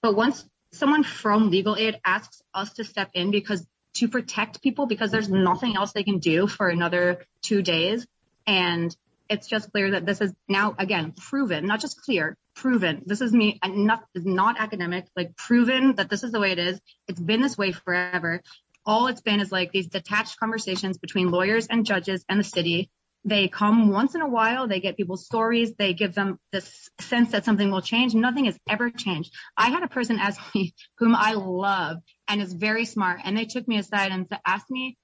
But 0.00 0.16
once 0.16 0.44
someone 0.72 1.04
from 1.04 1.50
legal 1.50 1.76
aid 1.76 2.00
asks 2.04 2.42
us 2.54 2.72
to 2.74 2.84
step 2.84 3.10
in 3.14 3.30
because 3.30 3.66
to 3.94 4.08
protect 4.08 4.62
people 4.62 4.86
because 4.86 5.10
there's 5.10 5.28
nothing 5.28 5.76
else 5.76 5.92
they 5.92 6.04
can 6.04 6.18
do 6.18 6.46
for 6.46 6.68
another 6.68 7.24
two 7.42 7.62
days. 7.62 8.06
And 8.46 8.94
it's 9.28 9.48
just 9.48 9.72
clear 9.72 9.92
that 9.92 10.06
this 10.06 10.20
is 10.20 10.32
now 10.48 10.74
again 10.78 11.12
proven, 11.12 11.66
not 11.66 11.80
just 11.80 12.00
clear, 12.02 12.36
proven. 12.56 13.02
This 13.06 13.20
is 13.20 13.32
me 13.32 13.58
and 13.62 13.86
not 13.86 14.04
not 14.14 14.58
academic, 14.58 15.06
like 15.14 15.36
proven 15.36 15.94
that 15.96 16.10
this 16.10 16.24
is 16.24 16.32
the 16.32 16.40
way 16.40 16.50
it 16.50 16.58
is. 16.58 16.80
It's 17.06 17.20
been 17.20 17.42
this 17.42 17.56
way 17.56 17.72
forever. 17.72 18.42
All 18.84 19.06
it's 19.08 19.20
been 19.20 19.40
is 19.40 19.52
like 19.52 19.70
these 19.70 19.88
detached 19.88 20.40
conversations 20.40 20.98
between 20.98 21.30
lawyers 21.30 21.66
and 21.66 21.84
judges 21.84 22.24
and 22.28 22.40
the 22.40 22.44
city. 22.44 22.90
They 23.24 23.48
come 23.48 23.90
once 23.90 24.14
in 24.14 24.20
a 24.20 24.28
while, 24.28 24.68
they 24.68 24.78
get 24.78 24.96
people's 24.96 25.26
stories, 25.26 25.74
they 25.74 25.94
give 25.94 26.14
them 26.14 26.38
this 26.52 26.88
sense 27.00 27.32
that 27.32 27.44
something 27.44 27.72
will 27.72 27.82
change. 27.82 28.14
Nothing 28.14 28.44
has 28.44 28.56
ever 28.68 28.88
changed. 28.88 29.32
I 29.56 29.70
had 29.70 29.82
a 29.82 29.88
person 29.88 30.18
ask 30.20 30.40
me, 30.54 30.74
whom 30.98 31.16
I 31.16 31.32
love 31.32 31.98
and 32.28 32.40
is 32.40 32.52
very 32.52 32.84
smart, 32.84 33.20
and 33.24 33.36
they 33.36 33.44
took 33.44 33.66
me 33.66 33.78
aside 33.78 34.12
and 34.12 34.28
asked 34.46 34.70
me, 34.70 34.96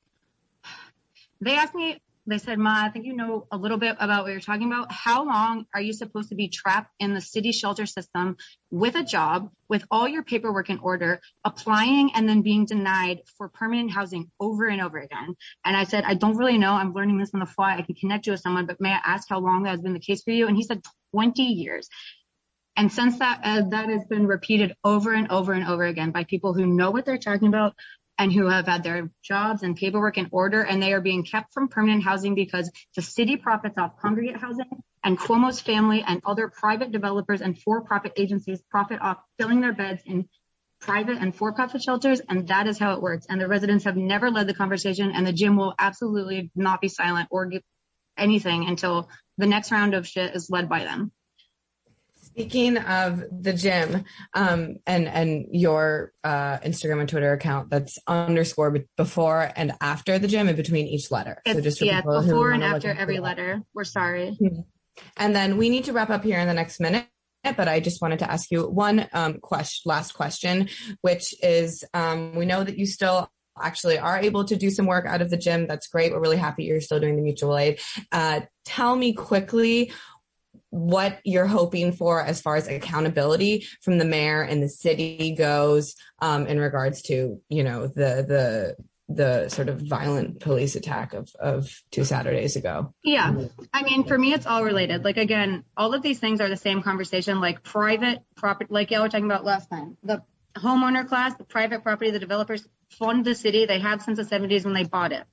they 1.40 1.56
asked 1.56 1.74
me, 1.74 2.00
they 2.26 2.38
said, 2.38 2.58
Ma, 2.58 2.84
I 2.84 2.88
think 2.88 3.04
you 3.04 3.14
know 3.14 3.46
a 3.50 3.56
little 3.56 3.78
bit 3.78 3.96
about 3.98 4.22
what 4.22 4.32
you're 4.32 4.40
talking 4.40 4.68
about. 4.68 4.92
How 4.92 5.24
long 5.24 5.66
are 5.74 5.80
you 5.80 5.92
supposed 5.92 6.28
to 6.28 6.36
be 6.36 6.48
trapped 6.48 6.92
in 7.00 7.14
the 7.14 7.20
city 7.20 7.50
shelter 7.50 7.84
system 7.84 8.36
with 8.70 8.94
a 8.94 9.02
job, 9.02 9.50
with 9.68 9.84
all 9.90 10.06
your 10.06 10.22
paperwork 10.22 10.70
in 10.70 10.78
order, 10.78 11.20
applying 11.44 12.12
and 12.14 12.28
then 12.28 12.42
being 12.42 12.64
denied 12.64 13.22
for 13.36 13.48
permanent 13.48 13.90
housing 13.90 14.30
over 14.38 14.68
and 14.68 14.80
over 14.80 14.98
again? 14.98 15.34
And 15.64 15.76
I 15.76 15.84
said, 15.84 16.04
I 16.04 16.14
don't 16.14 16.36
really 16.36 16.58
know. 16.58 16.72
I'm 16.72 16.94
learning 16.94 17.18
this 17.18 17.34
on 17.34 17.40
the 17.40 17.46
fly. 17.46 17.76
I 17.76 17.82
can 17.82 17.96
connect 17.96 18.26
you 18.26 18.32
with 18.32 18.40
someone, 18.40 18.66
but 18.66 18.80
may 18.80 18.90
I 18.90 19.00
ask 19.04 19.28
how 19.28 19.40
long 19.40 19.64
that 19.64 19.70
has 19.70 19.80
been 19.80 19.94
the 19.94 20.00
case 20.00 20.22
for 20.22 20.30
you? 20.30 20.46
And 20.46 20.56
he 20.56 20.62
said 20.62 20.80
20 21.12 21.42
years. 21.42 21.88
And 22.76 22.90
since 22.90 23.18
that, 23.18 23.40
uh, 23.44 23.62
that 23.70 23.88
has 23.88 24.04
been 24.06 24.26
repeated 24.26 24.74
over 24.82 25.12
and 25.12 25.30
over 25.30 25.52
and 25.52 25.66
over 25.66 25.84
again 25.84 26.10
by 26.10 26.24
people 26.24 26.54
who 26.54 26.66
know 26.66 26.90
what 26.90 27.04
they're 27.04 27.18
talking 27.18 27.48
about 27.48 27.74
and 28.22 28.32
who 28.32 28.46
have 28.46 28.68
had 28.68 28.84
their 28.84 29.10
jobs 29.24 29.64
and 29.64 29.74
paperwork 29.74 30.16
in 30.16 30.28
order, 30.30 30.62
and 30.62 30.80
they 30.80 30.92
are 30.92 31.00
being 31.00 31.24
kept 31.24 31.52
from 31.52 31.66
permanent 31.66 32.04
housing 32.04 32.36
because 32.36 32.70
the 32.94 33.02
city 33.02 33.36
profits 33.36 33.76
off 33.76 33.98
congregate 34.00 34.36
housing 34.36 34.70
and 35.02 35.18
Cuomo's 35.18 35.60
family 35.60 36.04
and 36.06 36.22
other 36.24 36.46
private 36.46 36.92
developers 36.92 37.40
and 37.40 37.58
for-profit 37.58 38.12
agencies 38.16 38.62
profit 38.70 39.00
off 39.00 39.18
filling 39.40 39.60
their 39.60 39.72
beds 39.72 40.02
in 40.06 40.28
private 40.80 41.18
and 41.18 41.34
for-profit 41.34 41.82
shelters, 41.82 42.20
and 42.28 42.46
that 42.46 42.68
is 42.68 42.78
how 42.78 42.92
it 42.92 43.02
works. 43.02 43.26
And 43.28 43.40
the 43.40 43.48
residents 43.48 43.86
have 43.86 43.96
never 43.96 44.30
led 44.30 44.46
the 44.46 44.54
conversation, 44.54 45.10
and 45.10 45.26
the 45.26 45.32
gym 45.32 45.56
will 45.56 45.74
absolutely 45.76 46.52
not 46.54 46.80
be 46.80 46.86
silent 46.86 47.26
or 47.32 47.46
give 47.46 47.62
anything 48.16 48.68
until 48.68 49.08
the 49.36 49.48
next 49.48 49.72
round 49.72 49.94
of 49.94 50.06
shit 50.06 50.36
is 50.36 50.48
led 50.48 50.68
by 50.68 50.84
them. 50.84 51.10
Speaking 52.32 52.78
of 52.78 53.22
the 53.30 53.52
gym, 53.52 54.04
um, 54.34 54.76
and 54.86 55.06
and 55.06 55.46
your 55.50 56.12
uh, 56.24 56.58
Instagram 56.58 57.00
and 57.00 57.08
Twitter 57.08 57.32
account, 57.32 57.70
that's 57.70 57.98
underscore 58.06 58.76
before 58.96 59.50
and 59.54 59.72
after 59.80 60.18
the 60.18 60.28
gym, 60.28 60.48
and 60.48 60.56
between 60.56 60.86
each 60.86 61.10
letter. 61.10 61.42
It's, 61.44 61.60
just 61.62 61.78
for 61.78 61.84
yeah, 61.84 62.00
before 62.00 62.52
and 62.52 62.64
after 62.64 62.90
every 62.90 63.16
that. 63.16 63.22
letter. 63.22 63.62
We're 63.74 63.84
sorry. 63.84 64.36
And 65.16 65.34
then 65.34 65.56
we 65.56 65.68
need 65.68 65.84
to 65.84 65.92
wrap 65.92 66.10
up 66.10 66.24
here 66.24 66.38
in 66.38 66.48
the 66.48 66.54
next 66.54 66.80
minute. 66.80 67.06
But 67.44 67.66
I 67.66 67.80
just 67.80 68.00
wanted 68.00 68.20
to 68.20 68.30
ask 68.30 68.50
you 68.50 68.68
one 68.68 69.08
um, 69.12 69.40
question, 69.40 69.82
last 69.88 70.12
question, 70.12 70.68
which 71.00 71.34
is 71.42 71.82
um, 71.92 72.36
we 72.36 72.46
know 72.46 72.62
that 72.62 72.78
you 72.78 72.86
still 72.86 73.28
actually 73.60 73.98
are 73.98 74.18
able 74.18 74.44
to 74.44 74.56
do 74.56 74.70
some 74.70 74.86
work 74.86 75.06
out 75.06 75.20
of 75.20 75.30
the 75.30 75.36
gym. 75.36 75.66
That's 75.66 75.88
great. 75.88 76.12
We're 76.12 76.20
really 76.20 76.36
happy 76.36 76.64
you're 76.64 76.80
still 76.80 77.00
doing 77.00 77.16
the 77.16 77.22
mutual 77.22 77.58
aid. 77.58 77.80
Uh, 78.10 78.42
tell 78.64 78.96
me 78.96 79.12
quickly 79.12 79.92
what 80.72 81.20
you're 81.22 81.46
hoping 81.46 81.92
for 81.92 82.22
as 82.22 82.40
far 82.40 82.56
as 82.56 82.66
accountability 82.66 83.66
from 83.82 83.98
the 83.98 84.06
mayor 84.06 84.40
and 84.40 84.62
the 84.62 84.70
city 84.70 85.34
goes 85.36 85.94
um, 86.20 86.46
in 86.46 86.58
regards 86.58 87.02
to 87.02 87.38
you 87.50 87.62
know 87.62 87.86
the 87.86 88.24
the 88.26 88.76
the 89.14 89.50
sort 89.50 89.68
of 89.68 89.82
violent 89.82 90.40
police 90.40 90.74
attack 90.74 91.12
of 91.12 91.28
of 91.38 91.68
two 91.90 92.04
Saturdays 92.04 92.56
ago. 92.56 92.94
Yeah. 93.04 93.34
I 93.74 93.82
mean, 93.82 94.04
for 94.04 94.16
me, 94.16 94.32
it's 94.32 94.46
all 94.46 94.64
related. 94.64 95.04
Like, 95.04 95.18
again, 95.18 95.64
all 95.76 95.92
of 95.92 96.00
these 96.00 96.18
things 96.18 96.40
are 96.40 96.48
the 96.48 96.56
same 96.56 96.82
conversation, 96.82 97.38
like 97.38 97.62
private 97.62 98.20
property, 98.34 98.68
like 98.72 98.90
y'all 98.90 99.02
were 99.02 99.10
talking 99.10 99.26
about 99.26 99.44
last 99.44 99.68
time. 99.68 99.98
The 100.02 100.22
homeowner 100.56 101.06
class, 101.06 101.34
the 101.34 101.44
private 101.44 101.82
property, 101.82 102.10
the 102.10 102.18
developers 102.18 102.66
fund 102.88 103.26
the 103.26 103.34
city. 103.34 103.66
They 103.66 103.80
have 103.80 104.00
since 104.00 104.16
the 104.16 104.24
70s 104.24 104.64
when 104.64 104.72
they 104.72 104.84
bought 104.84 105.12
it. 105.12 105.24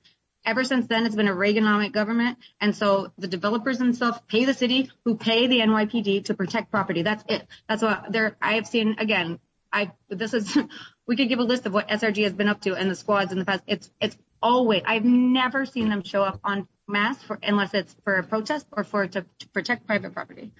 Ever 0.44 0.64
since 0.64 0.86
then, 0.86 1.04
it's 1.04 1.14
been 1.14 1.28
a 1.28 1.34
Reaganomic 1.34 1.92
government. 1.92 2.38
And 2.60 2.74
so 2.74 3.12
the 3.18 3.26
developers 3.26 3.78
themselves 3.78 4.18
pay 4.26 4.44
the 4.44 4.54
city 4.54 4.90
who 5.04 5.16
pay 5.16 5.46
the 5.46 5.60
NYPD 5.60 6.26
to 6.26 6.34
protect 6.34 6.70
property. 6.70 7.02
That's 7.02 7.24
it. 7.28 7.46
That's 7.68 7.82
what 7.82 8.10
there, 8.10 8.36
I 8.40 8.54
have 8.54 8.66
seen, 8.66 8.96
again, 8.98 9.38
I, 9.72 9.92
this 10.08 10.32
is, 10.32 10.56
we 11.06 11.16
could 11.16 11.28
give 11.28 11.38
a 11.38 11.44
list 11.44 11.66
of 11.66 11.74
what 11.74 11.88
SRG 11.88 12.24
has 12.24 12.32
been 12.32 12.48
up 12.48 12.62
to 12.62 12.74
and 12.74 12.90
the 12.90 12.94
squads 12.94 13.32
in 13.32 13.38
the 13.38 13.44
past. 13.44 13.62
It's, 13.66 13.90
it's 14.00 14.16
always, 14.42 14.82
I've 14.86 15.04
never 15.04 15.66
seen 15.66 15.90
them 15.90 16.02
show 16.02 16.22
up 16.22 16.40
on 16.42 16.66
mass 16.88 17.22
for, 17.22 17.38
unless 17.42 17.74
it's 17.74 17.94
for 18.04 18.16
a 18.16 18.22
protest 18.22 18.66
or 18.72 18.82
for, 18.82 19.06
to, 19.06 19.24
to 19.38 19.48
protect 19.48 19.86
private 19.86 20.14
property. 20.14 20.52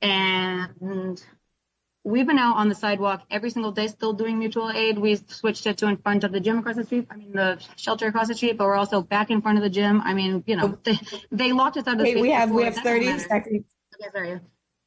And 0.00 1.22
we've 2.04 2.26
been 2.26 2.38
out 2.38 2.56
on 2.56 2.68
the 2.68 2.74
sidewalk 2.74 3.22
every 3.30 3.50
single 3.50 3.72
day 3.72 3.86
still 3.86 4.12
doing 4.12 4.38
mutual 4.38 4.70
aid. 4.70 4.98
We 4.98 5.16
switched 5.16 5.66
it 5.66 5.78
to 5.78 5.86
in 5.86 5.96
front 5.96 6.24
of 6.24 6.32
the 6.32 6.40
gym 6.40 6.58
across 6.58 6.76
the 6.76 6.84
street. 6.84 7.06
I 7.10 7.16
mean, 7.16 7.32
the 7.32 7.62
shelter 7.76 8.06
across 8.06 8.28
the 8.28 8.34
street, 8.34 8.56
but 8.56 8.66
we're 8.66 8.76
also 8.76 9.02
back 9.02 9.30
in 9.30 9.40
front 9.40 9.58
of 9.58 9.64
the 9.64 9.70
gym. 9.70 10.00
I 10.02 10.14
mean, 10.14 10.42
you 10.46 10.56
know, 10.56 10.78
they, 10.82 10.98
they 11.30 11.52
locked 11.52 11.76
us 11.76 11.86
out 11.86 11.94
of 11.94 11.98
the 11.98 12.04
Wait, 12.14 12.20
we 12.20 12.30
have 12.30 12.50
we 12.50 12.64
have 12.64 12.76
30 12.76 13.18
seconds. 13.18 13.64
Okay, 14.00 14.10
sorry. 14.12 14.40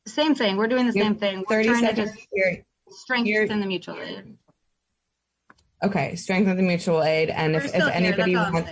Same 0.07 0.36
thing. 0.36 0.57
We're 0.57 0.68
doing 0.68 0.86
the 0.86 0.93
same 0.93 1.16
thing. 1.16 1.43
We're 1.49 1.63
30 1.63 1.70
trying 1.70 1.82
to 1.82 1.88
seconds 1.88 2.28
here. 2.32 2.66
strengthen 2.89 3.59
the 3.59 3.66
mutual 3.66 3.99
aid. 3.99 4.38
Okay, 5.84 6.16
strengthen 6.16 6.57
the 6.57 6.63
mutual 6.63 7.03
aid, 7.03 7.30
and 7.30 7.53
We're 7.53 7.59
if, 7.59 7.76
if 7.76 7.88
anybody 7.88 8.34
That's 8.34 8.51
all 8.51 8.57
I'm 8.57 8.66
wants, 8.66 8.72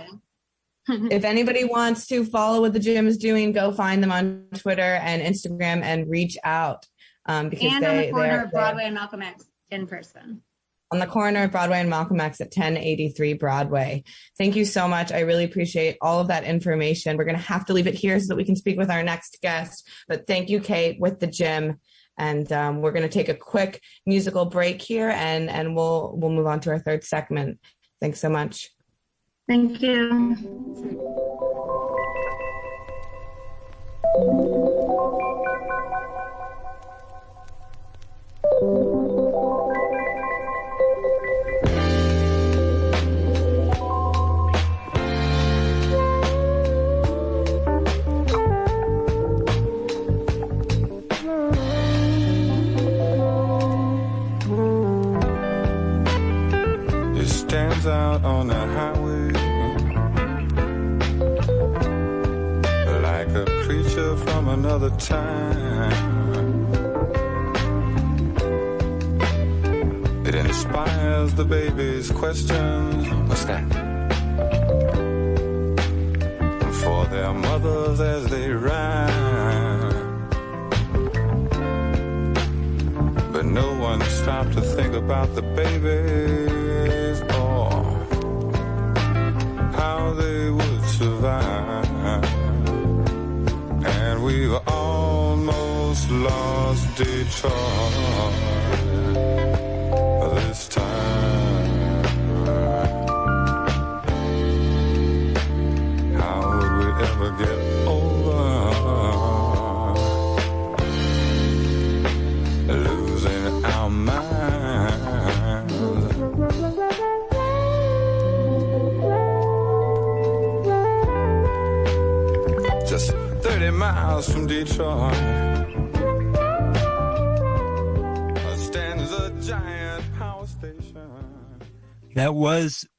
if 1.12 1.24
anybody 1.24 1.64
wants 1.64 2.06
to 2.08 2.24
follow 2.24 2.60
what 2.60 2.72
the 2.72 2.78
gym 2.78 3.06
is 3.06 3.16
doing, 3.16 3.52
go 3.52 3.72
find 3.72 4.02
them 4.02 4.12
on 4.12 4.46
Twitter 4.54 4.82
and 4.82 5.22
Instagram 5.22 5.82
and 5.82 6.10
reach 6.10 6.36
out 6.44 6.86
um, 7.26 7.48
because 7.48 7.72
and 7.72 7.82
they 7.84 7.88
on 7.88 8.06
the 8.06 8.12
corner 8.12 8.44
of 8.44 8.50
Broadway 8.50 8.84
and 8.84 8.94
Malcolm 8.94 9.22
X 9.22 9.44
in 9.70 9.86
person. 9.86 10.42
on 10.90 10.98
the 10.98 11.06
corner 11.06 11.44
of 11.44 11.50
Broadway 11.50 11.80
and 11.80 11.90
Malcolm 11.90 12.20
X 12.20 12.40
at 12.40 12.48
1083 12.54 13.32
Broadway. 13.34 14.04
Thank 14.38 14.56
you 14.56 14.64
so 14.64 14.86
much. 14.86 15.12
I 15.12 15.20
really 15.20 15.44
appreciate 15.44 15.96
all 16.00 16.20
of 16.20 16.28
that 16.28 16.44
information. 16.44 17.16
We're 17.16 17.24
going 17.24 17.36
to 17.36 17.42
have 17.42 17.66
to 17.66 17.72
leave 17.72 17.86
it 17.86 17.94
here 17.94 18.18
so 18.20 18.26
that 18.28 18.36
we 18.36 18.44
can 18.44 18.56
speak 18.56 18.78
with 18.78 18.90
our 18.90 19.02
next 19.02 19.38
guest. 19.42 19.88
But 20.06 20.26
thank 20.26 20.50
you, 20.50 20.60
Kate, 20.60 21.00
with 21.00 21.20
the 21.20 21.26
gym. 21.26 21.80
And 22.16 22.50
um, 22.52 22.80
we're 22.80 22.92
going 22.92 23.02
to 23.02 23.08
take 23.08 23.28
a 23.28 23.34
quick 23.34 23.82
musical 24.06 24.44
break 24.44 24.80
here, 24.80 25.08
and 25.08 25.50
and 25.50 25.74
we'll 25.74 26.14
we'll 26.16 26.30
move 26.30 26.46
on 26.46 26.60
to 26.60 26.70
our 26.70 26.78
third 26.78 27.02
segment. 27.02 27.58
Thanks 28.00 28.20
so 28.20 28.28
much. 28.28 28.70
Thank 29.48 29.82
you. 29.82 30.36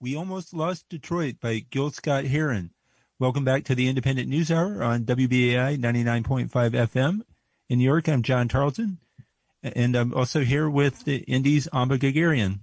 We 0.05 0.15
Almost 0.15 0.53
Lost 0.53 0.87
Detroit 0.87 1.37
by 1.41 1.65
Gil 1.71 1.89
Scott 1.89 2.25
Heron. 2.25 2.69
Welcome 3.17 3.43
back 3.43 3.63
to 3.63 3.73
the 3.73 3.91
Indypendent 3.91 4.27
News 4.27 4.51
Hour 4.51 4.83
on 4.83 5.03
WBAI 5.03 5.79
99.5 5.79 6.47
FM. 6.51 7.21
In 7.69 7.79
New 7.79 7.85
York, 7.85 8.07
I'm 8.07 8.21
John 8.21 8.47
Tarleton, 8.47 8.99
and 9.63 9.95
I'm 9.95 10.13
also 10.13 10.41
here 10.41 10.69
with 10.69 11.05
the 11.05 11.23
Indies 11.23 11.67
Amba 11.73 11.97
Guerguerian. 11.97 12.59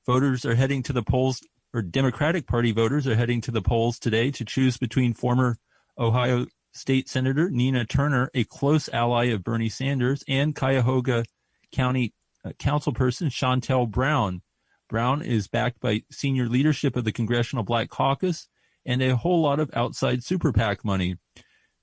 Voters 0.06 0.46
are 0.46 0.56
heading 0.56 0.84
to 0.84 0.94
the 0.94 1.04
polls, 1.04 1.42
or 1.74 1.82
Democratic 1.82 2.48
Party 2.48 2.72
voters 2.72 3.08
are 3.08 3.16
heading 3.16 3.42
to 3.42 3.52
the 3.52 3.62
polls 3.62 4.00
today 4.00 4.32
to 4.32 4.46
choose 4.46 4.78
between 4.78 5.14
former 5.14 5.58
Ohio 5.98 6.46
State 6.76 7.08
Senator 7.08 7.50
Nina 7.50 7.86
Turner, 7.86 8.30
a 8.34 8.44
close 8.44 8.90
ally 8.90 9.26
of 9.26 9.44
Bernie 9.44 9.70
Sanders, 9.70 10.24
and 10.28 10.54
Cuyahoga 10.54 11.24
County 11.72 12.14
uh, 12.44 12.50
Councilperson 12.60 13.30
Shontel 13.30 13.90
Brown. 13.90 14.42
Brown 14.90 15.22
is 15.22 15.48
backed 15.48 15.80
by 15.80 16.04
senior 16.12 16.48
leadership 16.48 16.98
of 16.98 17.06
the 17.06 17.14
Congressional 17.14 17.64
Black 17.64 17.90
Caucus 17.90 18.50
and 18.86 19.02
a 19.02 19.16
whole 19.16 19.42
lot 19.42 19.60
of 19.60 19.72
outside 19.74 20.24
super 20.24 20.52
PAC 20.52 20.84
money. 20.84 21.16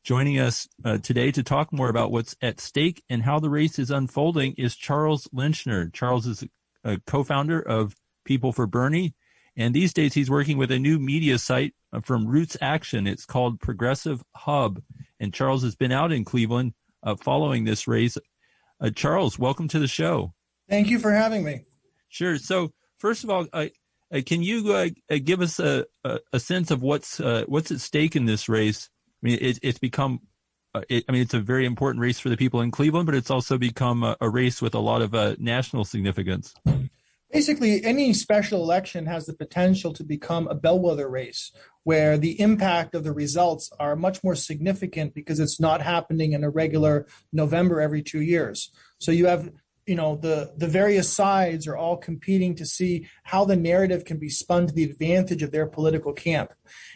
Joining 0.05 0.39
us 0.39 0.69
uh, 0.85 0.99
today 0.99 1.33
to 1.33 1.43
talk 1.43 1.73
more 1.73 1.89
about 1.89 2.13
what's 2.13 2.37
at 2.43 2.61
stake 2.61 3.03
and 3.09 3.23
how 3.23 3.41
the 3.41 3.51
race 3.51 3.79
is 3.79 3.91
unfolding 3.91 4.55
is 4.59 4.77
Charles 4.77 5.27
Lenchner. 5.35 5.93
Charles 5.93 6.27
is 6.27 6.45
a 6.85 6.99
co-founder 7.07 7.61
of 7.61 7.97
People 8.25 8.53
for 8.53 8.69
Bernie, 8.69 9.15
and 9.57 9.75
these 9.75 9.93
days 9.93 10.15
he's 10.15 10.31
working 10.31 10.59
with 10.59 10.71
a 10.71 10.79
new 10.79 10.99
media 10.99 11.39
site 11.39 11.75
from 12.01 12.27
Roots 12.27 12.57
Action. 12.61 13.07
It's 13.07 13.27
called 13.27 13.61
Progressive 13.61 14.23
Hub, 14.35 14.81
and 15.21 15.33
Charles 15.33 15.63
has 15.63 15.77
been 15.77 15.93
out 15.93 16.13
in 16.13 16.25
Cleveland 16.25 16.73
uh, 17.03 17.17
following 17.17 17.65
this 17.65 17.87
race. 17.87 18.17
Uh, 18.81 18.91
Charles, 18.91 19.39
welcome 19.39 19.69
to 19.69 19.79
the 19.79 19.87
show. 19.87 20.33
Thank 20.69 20.89
you 20.89 20.99
for 20.99 21.13
having 21.13 21.45
me. 21.45 21.65
Sure. 22.09 22.39
So, 22.39 22.73
first 22.99 23.25
of 23.25 23.31
all, 23.31 23.47
uh, 23.53 23.67
can 24.27 24.43
you 24.43 24.73
uh, 24.73 24.89
give 25.23 25.41
us 25.41 25.59
a, 25.59 25.87
a, 26.05 26.19
a, 26.33 26.41
sense 26.41 26.71
of 26.71 26.83
what's 26.83 27.21
uh, 27.21 27.45
what's 27.47 27.71
at 27.71 27.81
stake 27.81 28.17
in 28.17 28.25
this 28.25 28.49
race? 28.49 28.89
I 29.23 29.27
mean, 29.27 29.39
it, 29.41 29.59
it's 29.63 29.79
become, 29.79 30.21
it, 30.89 31.05
I 31.09 31.13
mean, 31.13 31.23
it's 31.23 31.35
a 31.35 31.41
very 31.41 31.65
important 31.65 32.01
race 32.01 32.19
for 32.19 32.29
the 32.29 32.37
people 32.37 32.61
in 32.61 32.71
Cleveland, 32.71 33.07
but 33.07 33.15
it's 33.15 33.31
also 33.31 33.57
become 33.59 34.03
a, 34.03 34.17
a 34.21 34.29
race 34.29 34.61
with 34.61 34.75
a 34.75 34.81
lot 34.81 35.03
of 35.03 35.41
national 35.41 35.85
significance 35.85 36.55
basically 37.33 37.83
any 37.85 38.13
special 38.13 38.63
election 38.63 39.07
has 39.07 39.27
the 39.27 39.33
potential 39.33 39.93
to 39.95 40.05
become 40.05 40.47
a 40.49 40.55
bellwether 40.55 41.09
race 41.09 41.53
where 41.85 42.17
the 42.17 42.41
impact 42.41 42.95
of 42.95 43.05
the 43.05 43.13
results 43.13 43.71
are 43.79 43.97
much 43.97 44.23
more 44.23 44.37
significant 44.37 45.15
because 45.15 45.41
it's 45.41 45.61
not 45.61 45.83
happening 45.83 46.33
in 46.33 46.45
a 46.45 46.51
regular 46.51 47.07
November 47.33 47.81
every 47.81 48.03
two 48.03 48.21
years. 48.21 48.71
So 48.99 49.11
you 49.11 49.27
have 49.27 49.51
you 49.87 49.97
know 49.97 50.17
the 50.17 50.53
the 50.57 50.69
various 50.69 51.13
sides 51.13 51.67
are 51.67 51.77
all 51.77 51.97
competing 51.97 52.55
to 52.55 52.65
see 52.65 53.09
how 53.25 53.45
the 53.45 53.57
narrative 53.57 54.05
can 54.05 54.19
be 54.19 54.29
spun 54.29 54.67
to 54.67 54.73
the 54.73 54.85
advantage 54.85 55.43
of 55.43 55.51
their 55.51 55.67
political 55.67 56.13
camp 56.13 56.53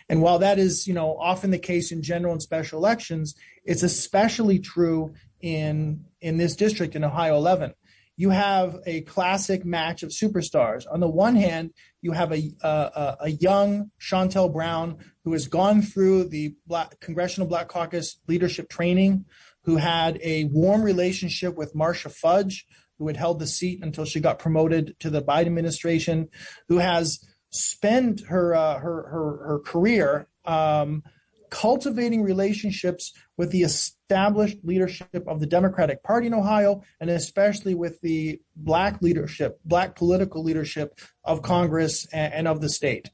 and 0.09 0.23
while 0.23 0.39
that 0.39 0.59
is 0.59 0.87
you 0.87 0.95
know 0.95 1.17
often 1.19 1.51
the 1.51 1.59
case 1.59 1.91
in 1.91 2.01
general 2.01 2.33
and 2.33 2.43
special 2.43 2.79
elections 2.79 3.35
it's 3.65 3.83
especially 3.83 4.59
true 4.59 5.13
in 5.41 6.05
in 6.21 6.37
this 6.37 6.55
district 6.55 6.95
in 6.95 7.03
ohio 7.03 7.37
11 7.37 7.73
you 8.17 8.31
have 8.31 8.81
a 8.87 9.03
classic 9.03 9.65
match 9.65 10.03
of 10.03 10.11
superstars. 10.11 10.85
On 10.91 11.01
the 11.01 11.09
one 11.09 11.37
hand, 11.37 11.73
you 12.01 12.13
have 12.13 12.33
a, 12.33 12.51
a, 12.63 13.17
a 13.21 13.31
young 13.31 13.91
Shontel 14.01 14.53
Brown 14.53 14.99
who 15.25 15.33
has 15.33 15.49
gone 15.49 15.83
through 15.83 16.25
the 16.25 16.55
Black, 16.67 16.99
Congressional 17.01 17.49
Black 17.49 17.69
Caucus 17.69 18.19
leadership 18.27 18.69
training, 18.71 19.27
who 19.65 19.77
had 19.77 20.19
a 20.23 20.45
warm 20.45 20.83
relationship 20.83 21.57
with 21.57 21.75
Marcia 21.75 22.09
Fudge, 22.09 22.67
who 22.99 23.07
had 23.07 23.17
held 23.17 23.39
the 23.39 23.47
seat 23.47 23.83
until 23.83 24.07
she 24.07 24.21
got 24.21 24.39
promoted 24.39 24.97
to 25.01 25.11
the 25.11 25.23
Biden 25.23 25.47
administration, 25.47 26.29
who 26.69 26.79
has 26.79 27.23
spent 27.51 28.23
her 28.29 28.55
uh, 28.55 28.79
her, 28.79 29.09
her 29.09 29.47
her 29.49 29.59
career 29.61 30.29
um, 30.45 31.03
cultivating 31.51 32.23
relationships 32.23 33.13
with 33.37 33.51
the 33.51 33.63
established 33.63 34.59
leadership 34.63 35.25
of 35.27 35.41
the 35.41 35.47
Democratic 35.47 36.03
Party 36.03 36.27
in 36.27 36.35
Ohio, 36.35 36.83
and 37.01 37.11
especially 37.11 37.75
with 37.75 38.01
the 38.01 38.41
black 38.55 39.01
leadership, 39.03 39.59
black 39.65 39.97
political 39.97 40.43
leadership 40.43 40.99
of 41.25 41.43
Congress 41.43 42.07
and, 42.13 42.33
and 42.33 42.49
of 42.49 42.61
the 42.61 42.69
state. 42.69 43.11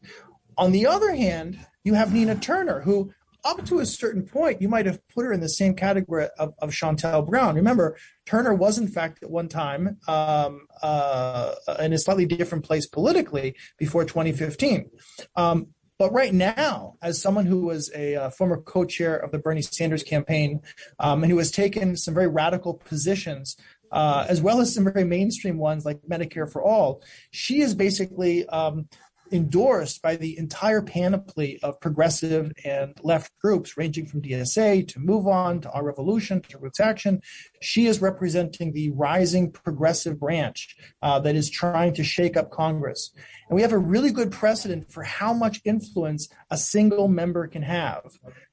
On 0.57 0.72
the 0.72 0.87
other 0.87 1.14
hand, 1.14 1.59
you 1.85 1.95
have 1.95 2.12
Nina 2.12 2.37
Turner, 2.37 2.80
who 2.80 3.12
up 3.45 3.64
to 3.66 3.80
a 3.80 3.87
certain 3.87 4.22
point, 4.22 4.62
you 4.62 4.68
might 4.68 4.87
have 4.87 5.01
put 5.09 5.24
her 5.24 5.33
in 5.33 5.41
the 5.41 5.49
same 5.49 5.74
category 5.74 6.28
of, 6.39 6.55
of 6.61 6.70
Shontel 6.70 7.26
Brown. 7.26 7.57
Remember, 7.57 7.97
Turner 8.24 8.55
was, 8.55 8.78
in 8.78 8.87
fact, 8.87 9.22
at 9.22 9.30
one 9.30 9.49
time 9.49 9.99
um, 10.07 10.66
uh, 10.80 11.55
in 11.80 11.93
a 11.93 11.99
slightly 11.99 12.26
different 12.26 12.64
place 12.64 12.87
politically 12.87 13.57
before 13.78 14.05
2015. 14.05 14.91
Um, 15.35 15.68
but 16.03 16.12
right 16.12 16.34
now, 16.34 16.96
as 17.00 17.22
someone 17.22 17.46
who 17.46 17.61
was 17.61 17.88
a 17.94 18.16
uh, 18.16 18.30
former 18.30 18.61
co 18.61 18.84
chair 18.84 19.14
of 19.14 19.30
the 19.30 19.38
Bernie 19.38 19.62
Sanders 19.62 20.03
campaign 20.03 20.61
um, 20.98 21.22
and 21.22 21.30
who 21.30 21.38
has 21.38 21.53
taken 21.53 21.96
some 21.96 22.12
very 22.12 22.26
radical 22.26 22.74
positions, 22.74 23.57
uh, 23.92 24.26
as 24.28 24.42
well 24.42 24.61
as 24.61 24.74
some 24.74 24.82
very 24.82 25.05
mainstream 25.05 25.59
ones 25.59 25.84
like 25.84 26.00
Medicare 26.03 26.50
for 26.50 26.61
All, 26.61 27.05
she 27.30 27.61
is 27.61 27.72
basically 27.72 28.44
um, 28.48 28.88
endorsed 29.33 30.03
by 30.03 30.16
the 30.16 30.37
entire 30.39 30.83
panoply 30.83 31.59
of 31.62 31.80
progressive 31.80 32.53
and 32.64 32.95
left 33.03 33.33
groups, 33.41 33.76
ranging 33.76 34.07
from 34.07 34.22
DSA 34.22 34.87
to 34.89 35.01
Move 35.01 35.26
On 35.26 35.61
to 35.62 35.70
Our 35.70 35.85
Revolution 35.85 36.41
to 36.43 36.59
Roots 36.59 36.80
Action. 36.80 37.22
She 37.61 37.87
is 37.87 38.03
representing 38.03 38.72
the 38.72 38.91
rising 38.91 39.51
progressive 39.51 40.20
branch 40.20 40.76
uh, 41.01 41.18
that 41.20 41.35
is 41.35 41.51
trying 41.51 41.95
to 41.95 42.05
shake 42.05 42.37
up 42.37 42.51
Congress. 42.51 43.12
And 43.49 43.57
we 43.57 43.62
have 43.62 43.72
a 43.72 43.78
really 43.78 44.12
good 44.12 44.30
precedent 44.30 44.93
for 44.93 45.03
how 45.03 45.33
much 45.33 45.61
influence 45.64 46.28
a 46.51 46.59
single 46.59 47.09
member 47.09 47.47
can 47.47 47.62
have. 47.62 48.03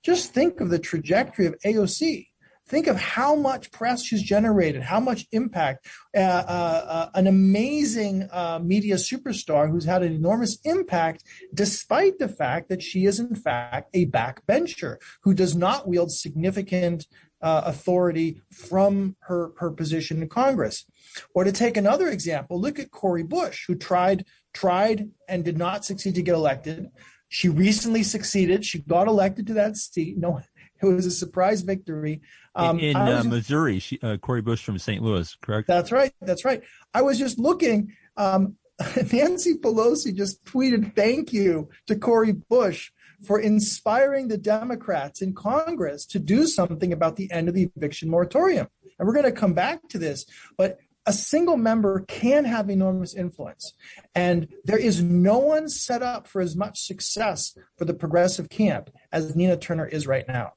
Just 0.03 0.33
think 0.33 0.61
of 0.61 0.69
the 0.69 0.79
trajectory 0.79 1.45
of 1.45 1.55
AOC. 1.65 2.28
Think 2.69 2.85
of 2.85 2.97
how 2.97 3.35
much 3.35 3.71
press 3.71 4.03
she's 4.03 4.21
generated, 4.21 4.83
how 4.83 4.99
much 4.99 5.25
impact. 5.31 5.87
Uh, 6.15 6.19
uh, 6.19 6.85
uh, 6.87 7.09
an 7.15 7.25
amazing 7.25 8.29
uh, 8.31 8.59
media 8.61 8.95
superstar 8.95 9.69
who's 9.69 9.85
had 9.85 10.03
an 10.03 10.13
enormous 10.13 10.59
impact, 10.63 11.23
despite 11.53 12.19
the 12.19 12.27
fact 12.27 12.69
that 12.69 12.83
she 12.83 13.05
is, 13.05 13.19
in 13.19 13.33
fact, 13.33 13.89
a 13.95 14.05
backbencher 14.05 14.97
who 15.23 15.33
does 15.33 15.55
not 15.55 15.87
wield 15.87 16.11
significant 16.11 17.07
uh, 17.41 17.63
authority 17.65 18.41
from 18.51 19.15
her, 19.21 19.51
her 19.57 19.71
position 19.71 20.21
in 20.21 20.29
Congress. 20.29 20.85
Or 21.33 21.43
to 21.43 21.51
take 21.51 21.75
another 21.75 22.09
example, 22.09 22.61
look 22.61 22.77
at 22.77 22.91
Cori 22.91 23.23
Bush, 23.23 23.65
who 23.67 23.75
tried 23.75 24.25
tried 24.53 25.09
and 25.27 25.45
did 25.45 25.57
not 25.57 25.85
succeed 25.85 26.15
to 26.15 26.21
get 26.21 26.35
elected. 26.35 26.89
She 27.29 27.49
recently 27.49 28.03
succeeded. 28.03 28.65
She 28.65 28.79
got 28.81 29.07
elected 29.07 29.47
to 29.47 29.53
that 29.53 29.77
seat. 29.77 30.17
No, 30.17 30.41
it 30.81 30.85
was 30.85 31.05
a 31.05 31.11
surprise 31.11 31.61
victory. 31.61 32.21
Um, 32.55 32.79
in 32.79 32.95
uh, 32.95 33.23
Missouri, 33.25 33.79
she, 33.79 33.99
uh, 34.01 34.17
Cori 34.17 34.41
Bush 34.41 34.63
from 34.63 34.77
St. 34.77 35.01
Louis, 35.01 35.35
correct? 35.41 35.67
That's 35.67 35.91
right. 35.91 36.13
That's 36.21 36.45
right. 36.45 36.63
I 36.93 37.01
was 37.01 37.19
just 37.19 37.39
looking. 37.39 37.93
Um, 38.17 38.55
Nancy 39.11 39.55
Pelosi 39.55 40.15
just 40.15 40.43
tweeted 40.45 40.95
thank 40.95 41.33
you 41.33 41.69
to 41.87 41.95
Cori 41.95 42.33
Bush 42.33 42.91
for 43.25 43.39
inspiring 43.39 44.29
the 44.29 44.37
Democrats 44.37 45.21
in 45.21 45.33
Congress 45.33 46.05
to 46.05 46.19
do 46.19 46.47
something 46.47 46.93
about 46.93 47.17
the 47.17 47.29
end 47.31 47.49
of 47.49 47.53
the 47.53 47.69
eviction 47.75 48.09
moratorium. 48.09 48.67
And 48.97 49.07
we're 49.07 49.13
going 49.13 49.25
to 49.25 49.31
come 49.31 49.53
back 49.53 49.87
to 49.89 49.97
this, 49.97 50.25
but 50.57 50.77
a 51.05 51.13
single 51.13 51.57
member 51.57 52.01
can 52.01 52.45
have 52.45 52.69
enormous 52.69 53.15
influence. 53.15 53.73
And 54.13 54.47
there 54.63 54.77
is 54.77 55.01
no 55.01 55.39
one 55.39 55.67
set 55.67 56.03
up 56.03 56.27
for 56.27 56.41
as 56.41 56.55
much 56.55 56.81
success 56.81 57.57
for 57.77 57.85
the 57.85 57.93
progressive 57.93 58.49
camp 58.49 58.89
as 59.11 59.35
Nina 59.35 59.57
Turner 59.57 59.87
is 59.87 60.07
right 60.07 60.27
now. 60.27 60.53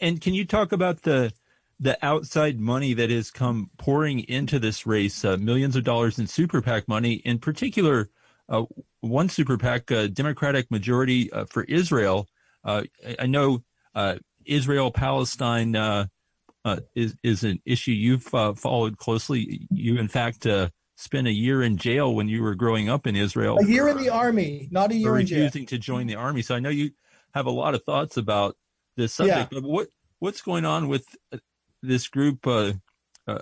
And 0.00 0.20
can 0.20 0.34
you 0.34 0.44
talk 0.44 0.72
about 0.72 1.02
the 1.02 1.32
the 1.80 1.98
outside 2.04 2.60
money 2.60 2.94
that 2.94 3.10
has 3.10 3.32
come 3.32 3.68
pouring 3.76 4.20
into 4.20 4.60
this 4.60 4.86
race, 4.86 5.24
uh, 5.24 5.36
millions 5.36 5.74
of 5.74 5.82
dollars 5.82 6.16
in 6.18 6.28
super 6.28 6.62
PAC 6.62 6.86
money, 6.86 7.14
in 7.14 7.40
particular, 7.40 8.08
uh, 8.48 8.62
one 9.00 9.28
super 9.28 9.58
PAC, 9.58 9.90
uh, 9.90 10.06
Democratic 10.06 10.70
Majority 10.70 11.32
uh, 11.32 11.44
for 11.46 11.64
Israel. 11.64 12.28
Uh, 12.64 12.82
I 13.18 13.26
know 13.26 13.64
uh, 13.96 14.18
Israel 14.44 14.92
Palestine 14.92 15.74
is 16.94 17.16
is 17.24 17.42
an 17.42 17.60
issue 17.64 17.90
you've 17.90 18.22
followed 18.22 18.98
closely. 18.98 19.66
You, 19.70 19.98
in 19.98 20.08
fact, 20.08 20.46
spent 20.94 21.26
a 21.26 21.32
year 21.32 21.64
in 21.64 21.76
jail 21.78 22.14
when 22.14 22.28
you 22.28 22.42
were 22.42 22.54
growing 22.54 22.88
up 22.88 23.08
in 23.08 23.16
Israel. 23.16 23.58
A 23.58 23.66
year 23.66 23.88
in 23.88 23.96
the 23.96 24.08
army, 24.08 24.68
not 24.70 24.92
a 24.92 24.94
year 24.94 25.18
in 25.18 25.26
jail. 25.26 25.44
Refusing 25.44 25.66
to 25.66 25.78
join 25.78 26.06
the 26.06 26.14
army. 26.14 26.42
So 26.42 26.54
I 26.54 26.60
know 26.60 26.68
you 26.68 26.92
have 27.34 27.46
a 27.46 27.50
lot 27.50 27.74
of 27.74 27.82
thoughts 27.82 28.16
about 28.16 28.56
this 28.96 29.14
subject. 29.14 29.52
Yeah. 29.52 29.60
But 29.60 29.68
what 29.68 29.88
what's 30.18 30.42
going 30.42 30.64
on 30.64 30.88
with 30.88 31.04
this 31.82 32.08
group, 32.08 32.46
uh, 32.46 32.72
uh, 33.26 33.40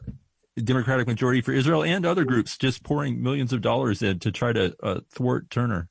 Democratic 0.62 1.06
Majority 1.06 1.40
for 1.40 1.52
Israel, 1.52 1.84
and 1.84 2.04
other 2.06 2.24
groups 2.24 2.56
just 2.56 2.82
pouring 2.82 3.22
millions 3.22 3.52
of 3.52 3.60
dollars 3.60 4.02
in 4.02 4.18
to 4.20 4.32
try 4.32 4.52
to 4.52 4.74
uh, 4.82 5.00
thwart 5.10 5.50
Turner? 5.50 5.88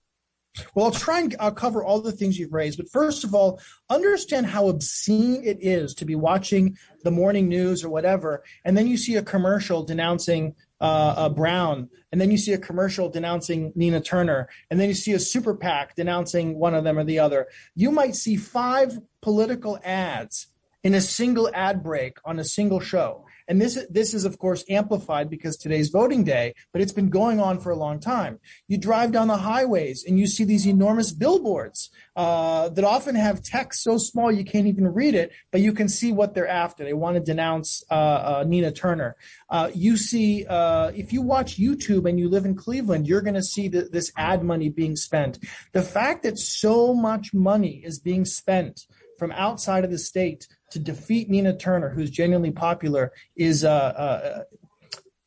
Well, 0.74 0.86
I'll 0.86 0.91
try 0.91 1.20
and 1.20 1.36
I'll 1.39 1.51
cover 1.51 1.84
all 1.84 2.01
the 2.01 2.12
things 2.12 2.38
you've 2.38 2.53
raised. 2.53 2.78
But 2.78 2.89
first 2.89 3.24
of 3.24 3.36
all, 3.36 3.62
understand 3.89 4.47
how 4.47 4.68
obscene 4.68 5.43
it 5.45 5.57
is 5.62 5.93
to 5.95 6.05
be 6.05 6.16
watching 6.16 6.76
the 7.03 7.12
morning 7.12 7.47
news 7.47 7.84
or 7.84 7.89
whatever, 7.89 8.43
and 8.66 8.76
then 8.76 8.88
you 8.88 8.97
see 8.97 9.16
a 9.16 9.24
commercial 9.24 9.84
denouncing 9.84 10.55
uh, 10.82 11.30
Brown, 11.30 11.90
and 12.12 12.20
then 12.20 12.32
you 12.32 12.38
see 12.38 12.54
a 12.54 12.58
commercial 12.58 13.10
denouncing 13.10 13.74
Nina 13.76 14.02
Turner, 14.02 14.50
and 14.70 14.80
then 14.80 14.88
you 14.88 14.96
see 14.96 15.14
a 15.14 15.20
super 15.20 15.56
PAC 15.56 15.96
denouncing 15.96 16.58
one 16.58 16.74
of 16.74 16.84
them 16.84 16.98
or 16.98 17.04
the 17.04 17.20
other. 17.20 17.48
You 17.76 17.92
might 17.92 18.16
see 18.16 18.36
five 18.36 19.00
political 19.22 19.80
ads 19.84 20.48
in 20.84 20.94
a 20.94 21.02
single 21.02 21.50
ad 21.54 21.84
break 21.84 22.18
on 22.24 22.40
a 22.40 22.44
single 22.44 22.80
show. 22.80 23.26
And 23.50 23.60
this, 23.60 23.84
this 23.89 24.14
is, 24.14 24.26
of 24.26 24.38
course, 24.38 24.64
amplified 24.70 25.28
because 25.28 25.58
today's 25.58 25.89
voting 25.89 26.24
day, 26.24 26.54
but 26.72 26.84
it's 26.84 26.93
been 26.93 27.10
going 27.10 27.39
on 27.39 27.60
for 27.60 27.72
a 27.72 27.76
long 27.76 28.00
time. 28.00 28.39
You 28.68 28.78
drive 28.78 29.12
down 29.12 29.28
the 29.28 29.38
highways 29.38 30.06
and 30.08 30.20
you 30.20 30.28
see 30.28 30.43
these 30.43 30.68
enormous 30.68 31.12
billboards 31.12 31.89
uh, 32.16 32.70
that 32.70 32.84
often 32.84 33.16
have 33.16 33.41
text 33.41 33.82
so 33.82 33.97
small 33.97 34.32
you 34.32 34.45
can't 34.45 34.68
even 34.68 34.88
read 34.88 35.16
it, 35.16 35.32
but 35.52 35.62
you 35.62 35.74
can 35.74 35.89
see 35.89 36.12
what 36.12 36.36
they're 36.36 36.47
after. 36.47 36.84
They 36.84 36.93
want 36.93 37.16
to 37.16 37.22
denounce 37.22 37.84
uh, 37.89 37.93
uh, 37.93 38.45
Nina 38.47 38.72
Turner. 38.72 39.16
Uh, 39.50 39.72
you 39.74 39.97
see, 39.97 40.45
uh, 40.45 40.91
if 40.95 41.12
you 41.12 41.24
watch 41.24 41.58
YouTube 41.58 42.08
and 42.08 42.20
you 42.20 42.30
live 42.30 42.45
in 42.45 42.56
Cleveland, 42.56 43.08
you're 43.08 43.22
going 43.22 43.34
to 43.34 43.41
see 43.41 43.68
the, 43.68 43.89
this 43.91 44.12
ad 44.16 44.43
money 44.43 44.70
being 44.70 44.95
spent. 44.95 45.39
The 45.74 45.82
fact 45.82 46.22
that 46.22 46.38
so 46.38 46.93
much 46.93 47.34
money 47.34 47.82
is 47.84 47.97
being 47.97 48.26
spent 48.26 48.86
from 49.18 49.32
outside 49.34 49.84
of 49.84 49.91
the 49.91 49.97
state 49.97 50.47
to 50.72 50.80
defeat 50.80 51.30
Nina 51.30 51.55
Turner, 51.55 51.89
who's 51.89 52.09
genuinely 52.09 52.51
popular, 52.51 53.11
is 53.36 53.63
uh, 53.63 53.70
uh, 53.70 54.43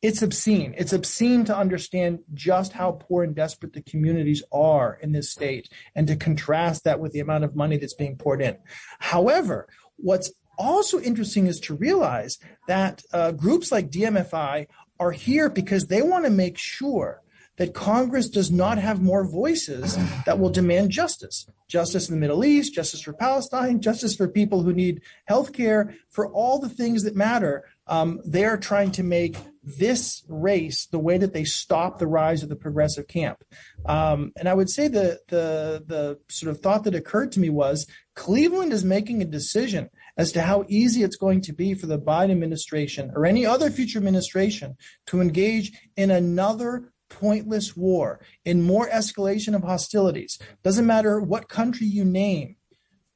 it's 0.01 0.21
obscene. 0.21 0.75
It's 0.77 0.91
obscene 0.91 1.45
to 1.45 1.55
understand 1.55 2.19
just 2.33 2.73
how 2.73 2.91
poor 2.91 3.23
and 3.23 3.33
desperate 3.33 3.73
the 3.73 3.81
communities 3.81 4.43
are 4.51 4.99
in 5.01 5.13
this 5.13 5.31
state, 5.31 5.69
and 5.95 6.07
to 6.07 6.15
contrast 6.15 6.83
that 6.83 6.99
with 6.99 7.13
the 7.13 7.21
amount 7.21 7.45
of 7.45 7.55
money 7.55 7.77
that's 7.77 7.93
being 7.93 8.17
poured 8.17 8.41
in. 8.41 8.57
However, 8.99 9.67
what's 9.95 10.31
also 10.57 10.99
interesting 10.99 11.47
is 11.47 11.59
to 11.61 11.75
realize 11.75 12.37
that 12.67 13.01
uh, 13.11 13.31
groups 13.31 13.71
like 13.71 13.89
DMFI 13.89 14.67
are 14.99 15.11
here 15.11 15.49
because 15.49 15.87
they 15.87 16.01
want 16.01 16.25
to 16.25 16.29
make 16.29 16.57
sure 16.57 17.22
that 17.57 17.73
Congress 17.73 18.29
does 18.29 18.51
not 18.51 18.77
have 18.77 19.01
more 19.01 19.25
voices 19.25 19.97
that 20.25 20.39
will 20.39 20.49
demand 20.49 20.89
justice. 20.89 21.45
Justice 21.67 22.09
in 22.09 22.15
the 22.15 22.19
Middle 22.19 22.43
East, 22.43 22.73
justice 22.73 23.01
for 23.01 23.13
Palestine, 23.13 23.79
justice 23.79 24.15
for 24.15 24.27
people 24.27 24.63
who 24.63 24.73
need 24.73 25.01
health 25.25 25.53
care, 25.53 25.95
for 26.09 26.31
all 26.31 26.59
the 26.59 26.69
things 26.69 27.03
that 27.03 27.15
matter. 27.15 27.63
Um, 27.87 28.21
they 28.25 28.45
are 28.45 28.57
trying 28.57 28.91
to 28.91 29.03
make 29.03 29.35
this 29.63 30.23
race 30.27 30.87
the 30.87 30.99
way 30.99 31.17
that 31.17 31.33
they 31.33 31.43
stop 31.43 31.97
the 31.97 32.07
rise 32.07 32.43
of 32.43 32.49
the 32.49 32.55
progressive 32.55 33.07
camp. 33.07 33.43
Um, 33.85 34.31
and 34.37 34.49
I 34.49 34.53
would 34.53 34.69
say 34.69 34.87
the, 34.87 35.19
the, 35.29 35.83
the 35.85 36.19
sort 36.29 36.51
of 36.51 36.61
thought 36.61 36.83
that 36.83 36.95
occurred 36.95 37.31
to 37.33 37.39
me 37.39 37.49
was 37.49 37.87
Cleveland 38.15 38.73
is 38.73 38.83
making 38.83 39.21
a 39.21 39.25
decision 39.25 39.89
as 40.17 40.31
to 40.33 40.41
how 40.41 40.65
easy 40.67 41.03
it's 41.03 41.15
going 41.15 41.41
to 41.41 41.53
be 41.53 41.73
for 41.73 41.87
the 41.87 41.99
Biden 41.99 42.31
administration 42.31 43.11
or 43.15 43.25
any 43.25 43.45
other 43.45 43.69
future 43.69 43.97
administration 43.97 44.75
to 45.07 45.21
engage 45.21 45.71
in 45.97 46.11
another 46.11 46.92
pointless 47.19 47.75
war, 47.75 48.19
in 48.45 48.61
more 48.61 48.89
escalation 48.89 49.55
of 49.55 49.63
hostilities. 49.63 50.39
Doesn't 50.63 50.85
matter 50.85 51.19
what 51.19 51.49
country 51.49 51.87
you 51.87 52.05
name. 52.05 52.55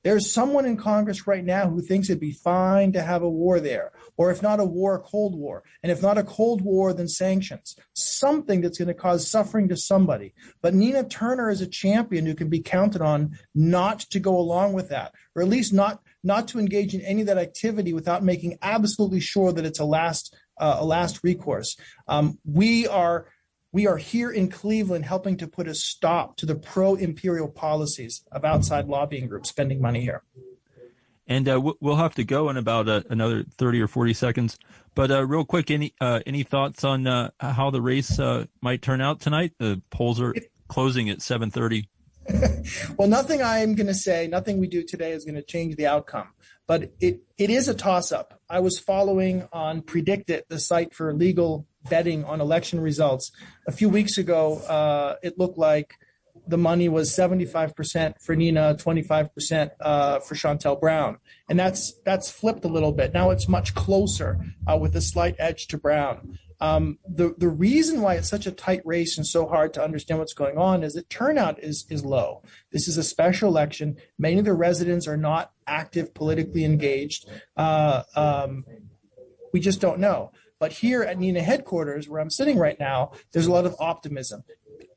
There's 0.04 0.32
someone 0.32 0.66
in 0.66 0.78
Congress 0.78 1.28
right 1.28 1.44
now 1.44 1.70
who 1.70 1.82
thinks 1.82 2.10
it'd 2.10 2.22
be 2.22 2.32
fine 2.32 2.94
to 2.94 3.02
have 3.02 3.24
a 3.24 3.30
war 3.30 3.60
there, 3.60 3.92
or 4.16 4.32
if 4.32 4.42
not 4.42 4.62
a 4.62 4.64
war, 4.64 4.96
a 4.96 5.00
Cold 5.02 5.36
War. 5.36 5.64
And 5.84 5.92
if 5.92 6.02
not 6.02 6.18
a 6.18 6.24
Cold 6.24 6.62
War, 6.62 6.94
then 6.94 7.10
sanctions. 7.10 7.76
Something 7.94 8.62
that's 8.62 8.78
going 8.78 8.88
to 8.88 8.94
cause 8.94 9.30
suffering 9.30 9.68
to 9.68 9.76
somebody. 9.76 10.34
But 10.62 10.76
Nina 10.76 11.04
Turner 11.04 11.50
is 11.50 11.60
a 11.60 11.68
champion 11.68 12.26
who 12.26 12.36
can 12.36 12.48
be 12.50 12.62
counted 12.62 13.02
on 13.02 13.38
not 13.54 14.00
to 14.12 14.20
go 14.22 14.38
along 14.38 14.74
with 14.74 14.88
that, 14.90 15.14
or 15.36 15.42
at 15.42 15.50
least 15.50 15.74
not 15.74 16.02
not 16.24 16.48
to 16.50 16.60
engage 16.60 16.94
in 16.94 17.02
any 17.02 17.22
of 17.22 17.28
that 17.28 17.38
activity 17.38 17.92
without 17.94 18.24
making 18.24 18.58
absolutely 18.62 19.20
sure 19.20 19.52
that 19.52 19.66
it's 19.66 19.80
a 19.80 19.86
last 19.86 20.34
uh, 20.58 20.78
a 20.80 20.86
last 20.86 21.20
recourse. 21.24 21.76
Um, 22.08 22.40
we 22.46 22.88
are 22.88 23.28
we 23.72 23.88
are 23.88 23.98
here 23.98 24.32
in 24.32 24.50
Cleveland 24.50 25.06
helping 25.06 25.38
to 25.38 25.48
put 25.48 25.68
a 25.68 25.76
stop 25.76 26.38
to 26.38 26.46
the 26.46 26.56
pro 26.56 26.96
imperial 26.96 27.48
policies 27.48 28.24
of 28.32 28.46
outside 28.46 28.88
lobbying 28.88 29.28
groups 29.28 29.50
spending 29.50 29.82
money 29.82 30.02
here. 30.02 30.24
And 31.30 31.48
uh, 31.50 31.74
we'll 31.82 31.98
have 31.98 32.16
to 32.16 32.24
go 32.24 32.50
in 32.50 32.56
about 32.56 32.88
uh, 32.88 33.02
another 33.10 33.44
30 33.58 33.82
or 33.82 33.88
40 33.88 34.14
seconds. 34.14 34.58
But 34.96 35.12
uh, 35.12 35.26
real 35.26 35.44
quick, 35.44 35.70
any 35.70 35.94
uh, 36.00 36.22
any 36.26 36.44
thoughts 36.44 36.86
on 36.86 37.06
uh, 37.06 37.32
how 37.40 37.70
the 37.70 37.82
race 37.82 38.18
uh, 38.18 38.46
might 38.62 38.82
turn 38.82 39.02
out 39.02 39.20
tonight? 39.20 39.54
The 39.60 39.82
polls 39.90 40.22
are 40.22 40.34
closing 40.70 41.10
at 41.10 41.20
7:30. 41.20 41.88
well, 42.98 43.08
nothing 43.08 43.42
I 43.42 43.60
am 43.60 43.76
going 43.76 43.88
to 43.88 43.94
say, 43.94 44.28
nothing 44.28 44.58
we 44.58 44.68
do 44.68 44.84
today 44.84 45.12
is 45.12 45.24
going 45.26 45.36
to 45.36 45.42
change 45.42 45.76
the 45.76 45.88
outcome. 45.88 46.30
But 46.66 46.92
it, 47.00 47.22
it 47.38 47.50
is 47.50 47.68
a 47.68 47.74
toss 47.74 48.12
up. 48.12 48.42
I 48.50 48.60
was 48.60 48.80
following 48.80 49.48
on 49.54 49.82
PredictIt, 49.82 50.44
the 50.50 50.60
site 50.60 50.94
for 50.94 51.14
legal 51.14 51.66
betting 51.90 52.24
on 52.26 52.42
election 52.42 52.80
results. 52.80 53.32
A 53.68 53.72
few 53.72 53.90
weeks 53.90 54.18
ago, 54.18 54.60
uh, 54.60 55.16
it 55.24 55.38
looked 55.38 55.58
like 55.58 55.94
the 56.48 56.58
money 56.58 56.88
was 56.90 57.12
75% 57.12 58.22
for 58.22 58.36
Nina, 58.36 58.76
25% 58.76 59.72
uh, 59.80 60.20
for 60.20 60.36
Shontel 60.36 60.80
Brown. 60.80 61.18
And 61.50 61.60
that's 61.60 61.94
that's 62.06 62.30
flipped 62.30 62.64
a 62.66 62.70
little 62.70 62.92
bit. 62.92 63.14
Now 63.14 63.32
it's 63.32 63.48
much 63.48 63.76
closer 63.76 64.40
uh, 64.66 64.78
with 64.78 64.96
a 64.96 65.02
slight 65.02 65.36
edge 65.40 65.68
to 65.68 65.78
Brown. 65.78 66.40
Um, 66.60 66.98
the 67.08 67.36
the 67.38 67.50
reason 67.50 68.02
why 68.02 68.16
it's 68.16 68.30
such 68.30 68.48
a 68.48 68.52
tight 68.52 68.82
race 68.84 69.18
and 69.18 69.28
so 69.28 69.48
hard 69.48 69.74
to 69.76 69.84
understand 69.84 70.20
what's 70.20 70.34
going 70.34 70.58
on 70.58 70.84
is 70.84 70.94
that 70.94 71.10
turnout 71.10 71.62
is 71.64 71.86
is 71.90 72.04
low. 72.04 72.42
This 72.72 72.88
is 72.88 72.98
a 72.98 73.04
special 73.04 73.50
election. 73.50 73.98
Many 74.18 74.40
of 74.40 74.46
the 74.46 74.54
residents 74.54 75.08
are 75.08 75.18
not 75.18 75.52
active 75.68 76.16
politically 76.16 76.66
engaged. 76.66 77.30
Uh, 77.56 78.04
um, 78.16 78.66
we 79.54 79.60
just 79.60 79.82
don't 79.82 80.00
know. 80.00 80.32
But 80.60 80.72
here 80.72 81.04
at 81.04 81.20
Nina 81.20 81.42
headquarters, 81.42 82.10
where 82.10 82.20
I'm 82.20 82.30
sitting 82.30 82.58
right 82.58 82.80
now, 82.80 83.12
there's 83.32 83.48
a 83.48 83.52
lot 83.52 83.66
of 83.66 83.76
optimism. 83.80 84.44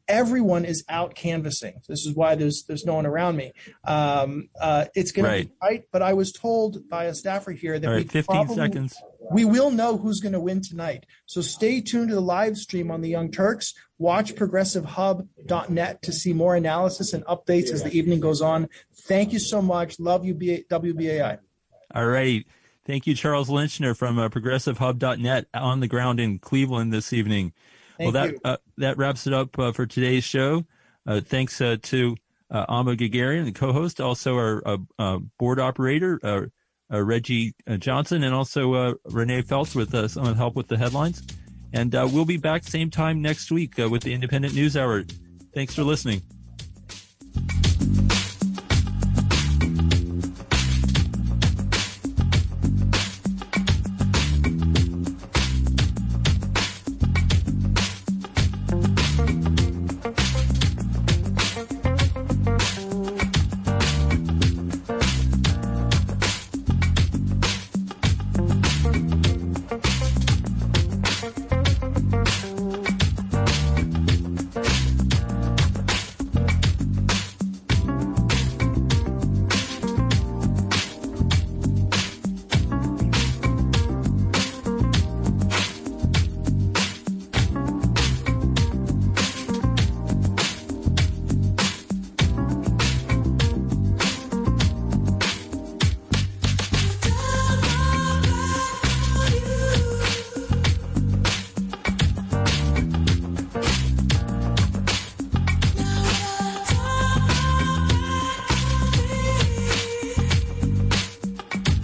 Everyone 0.09 0.65
is 0.65 0.85
out 0.89 1.15
canvassing. 1.15 1.81
This 1.89 2.05
is 2.05 2.17
why 2.17 2.35
there's 2.35 2.65
there's 2.65 2.85
no 2.85 2.95
one 2.95 3.07
around 3.07 3.37
me. 3.37 3.53
Um, 3.85 4.49
uh, 4.61 4.87
it's 4.97 5.13
going 5.13 5.27
right. 5.27 5.43
to 5.43 5.49
be 5.49 5.55
tight, 5.63 5.85
but 5.93 6.03
I 6.03 6.15
was 6.15 6.33
told 6.33 6.89
by 6.89 7.05
a 7.05 7.15
staffer 7.15 7.53
here 7.53 7.79
that 7.79 7.87
All 7.87 7.95
right, 7.95 8.05
we 8.05 8.09
15 8.09 8.35
probably, 8.35 8.57
seconds. 8.57 8.97
We 9.31 9.45
will 9.45 9.71
know 9.71 9.97
who's 9.97 10.19
going 10.19 10.33
to 10.33 10.41
win 10.41 10.63
tonight. 10.63 11.07
So 11.27 11.41
stay 11.41 11.81
tuned 11.81 12.09
to 12.09 12.17
the 12.17 12.21
live 12.21 12.57
stream 12.57 12.91
on 12.91 13.03
the 13.03 13.09
Young 13.09 13.31
Turks. 13.31 13.73
Watch 13.99 14.35
progressivehub.net 14.35 16.03
to 16.03 16.13
see 16.13 16.33
more 16.33 16.57
analysis 16.57 17.13
and 17.13 17.25
updates 17.27 17.71
as 17.71 17.85
the 17.85 17.97
evening 17.97 18.19
goes 18.19 18.43
on. 18.43 18.69
Thank 19.03 19.33
you 19.33 19.39
so 19.39 19.63
much. 19.63 20.01
Love 20.01 20.25
you, 20.25 20.35
WBAI. 20.35 21.39
All 21.95 22.07
right. 22.07 22.45
Thank 22.87 23.07
you, 23.07 23.15
Charles 23.15 23.49
Lenchner 23.49 23.97
from 23.97 24.19
uh, 24.19 24.29
progressivehub.net 24.29 25.47
on 25.55 25.81
the 25.81 25.89
ground 25.89 26.19
in 26.21 26.39
Cleveland 26.39 26.93
this 26.93 27.13
evening. 27.13 27.53
Thank 27.99 28.15
well, 28.15 28.25
that 28.25 28.35
uh, 28.45 28.57
that 28.79 28.97
wraps 28.97 29.27
it 29.27 29.33
up 29.33 29.59
uh, 29.59 29.73
for 29.73 29.87
today's 29.87 30.25
show. 30.25 30.65
Uh, 31.07 31.21
thanks 31.21 31.61
uh, 31.61 31.77
to 31.83 32.17
uh, 32.51 32.65
Amba 32.69 32.97
Guerguerian, 32.97 33.45
the 33.45 33.53
co-host, 33.53 34.01
also 34.01 34.37
our 34.37 34.79
uh, 34.99 35.19
board 35.39 35.61
operator 35.61 36.19
uh, 36.23 36.47
uh, 36.93 37.03
Reggie 37.03 37.55
uh, 37.67 37.77
Johnson, 37.77 38.25
and 38.25 38.35
also 38.35 38.75
uh, 38.75 38.95
Renee 39.05 39.43
Feltz 39.43 39.75
with 39.75 39.95
uh, 39.95 40.09
some 40.09 40.35
help 40.35 40.57
with 40.57 40.69
the 40.69 40.77
headlines. 40.77 41.23
And 41.73 41.95
uh, 41.95 42.09
we'll 42.11 42.25
be 42.25 42.37
back 42.37 42.65
same 42.65 42.91
time 42.91 43.23
next 43.23 43.53
week 43.53 43.79
uh, 43.79 43.89
with 43.89 44.03
the 44.03 44.17
Indypendent 44.17 44.55
News 44.55 44.77
Hour. 44.77 45.05
Thanks 45.55 45.75
for 45.75 45.85
listening. 45.85 46.23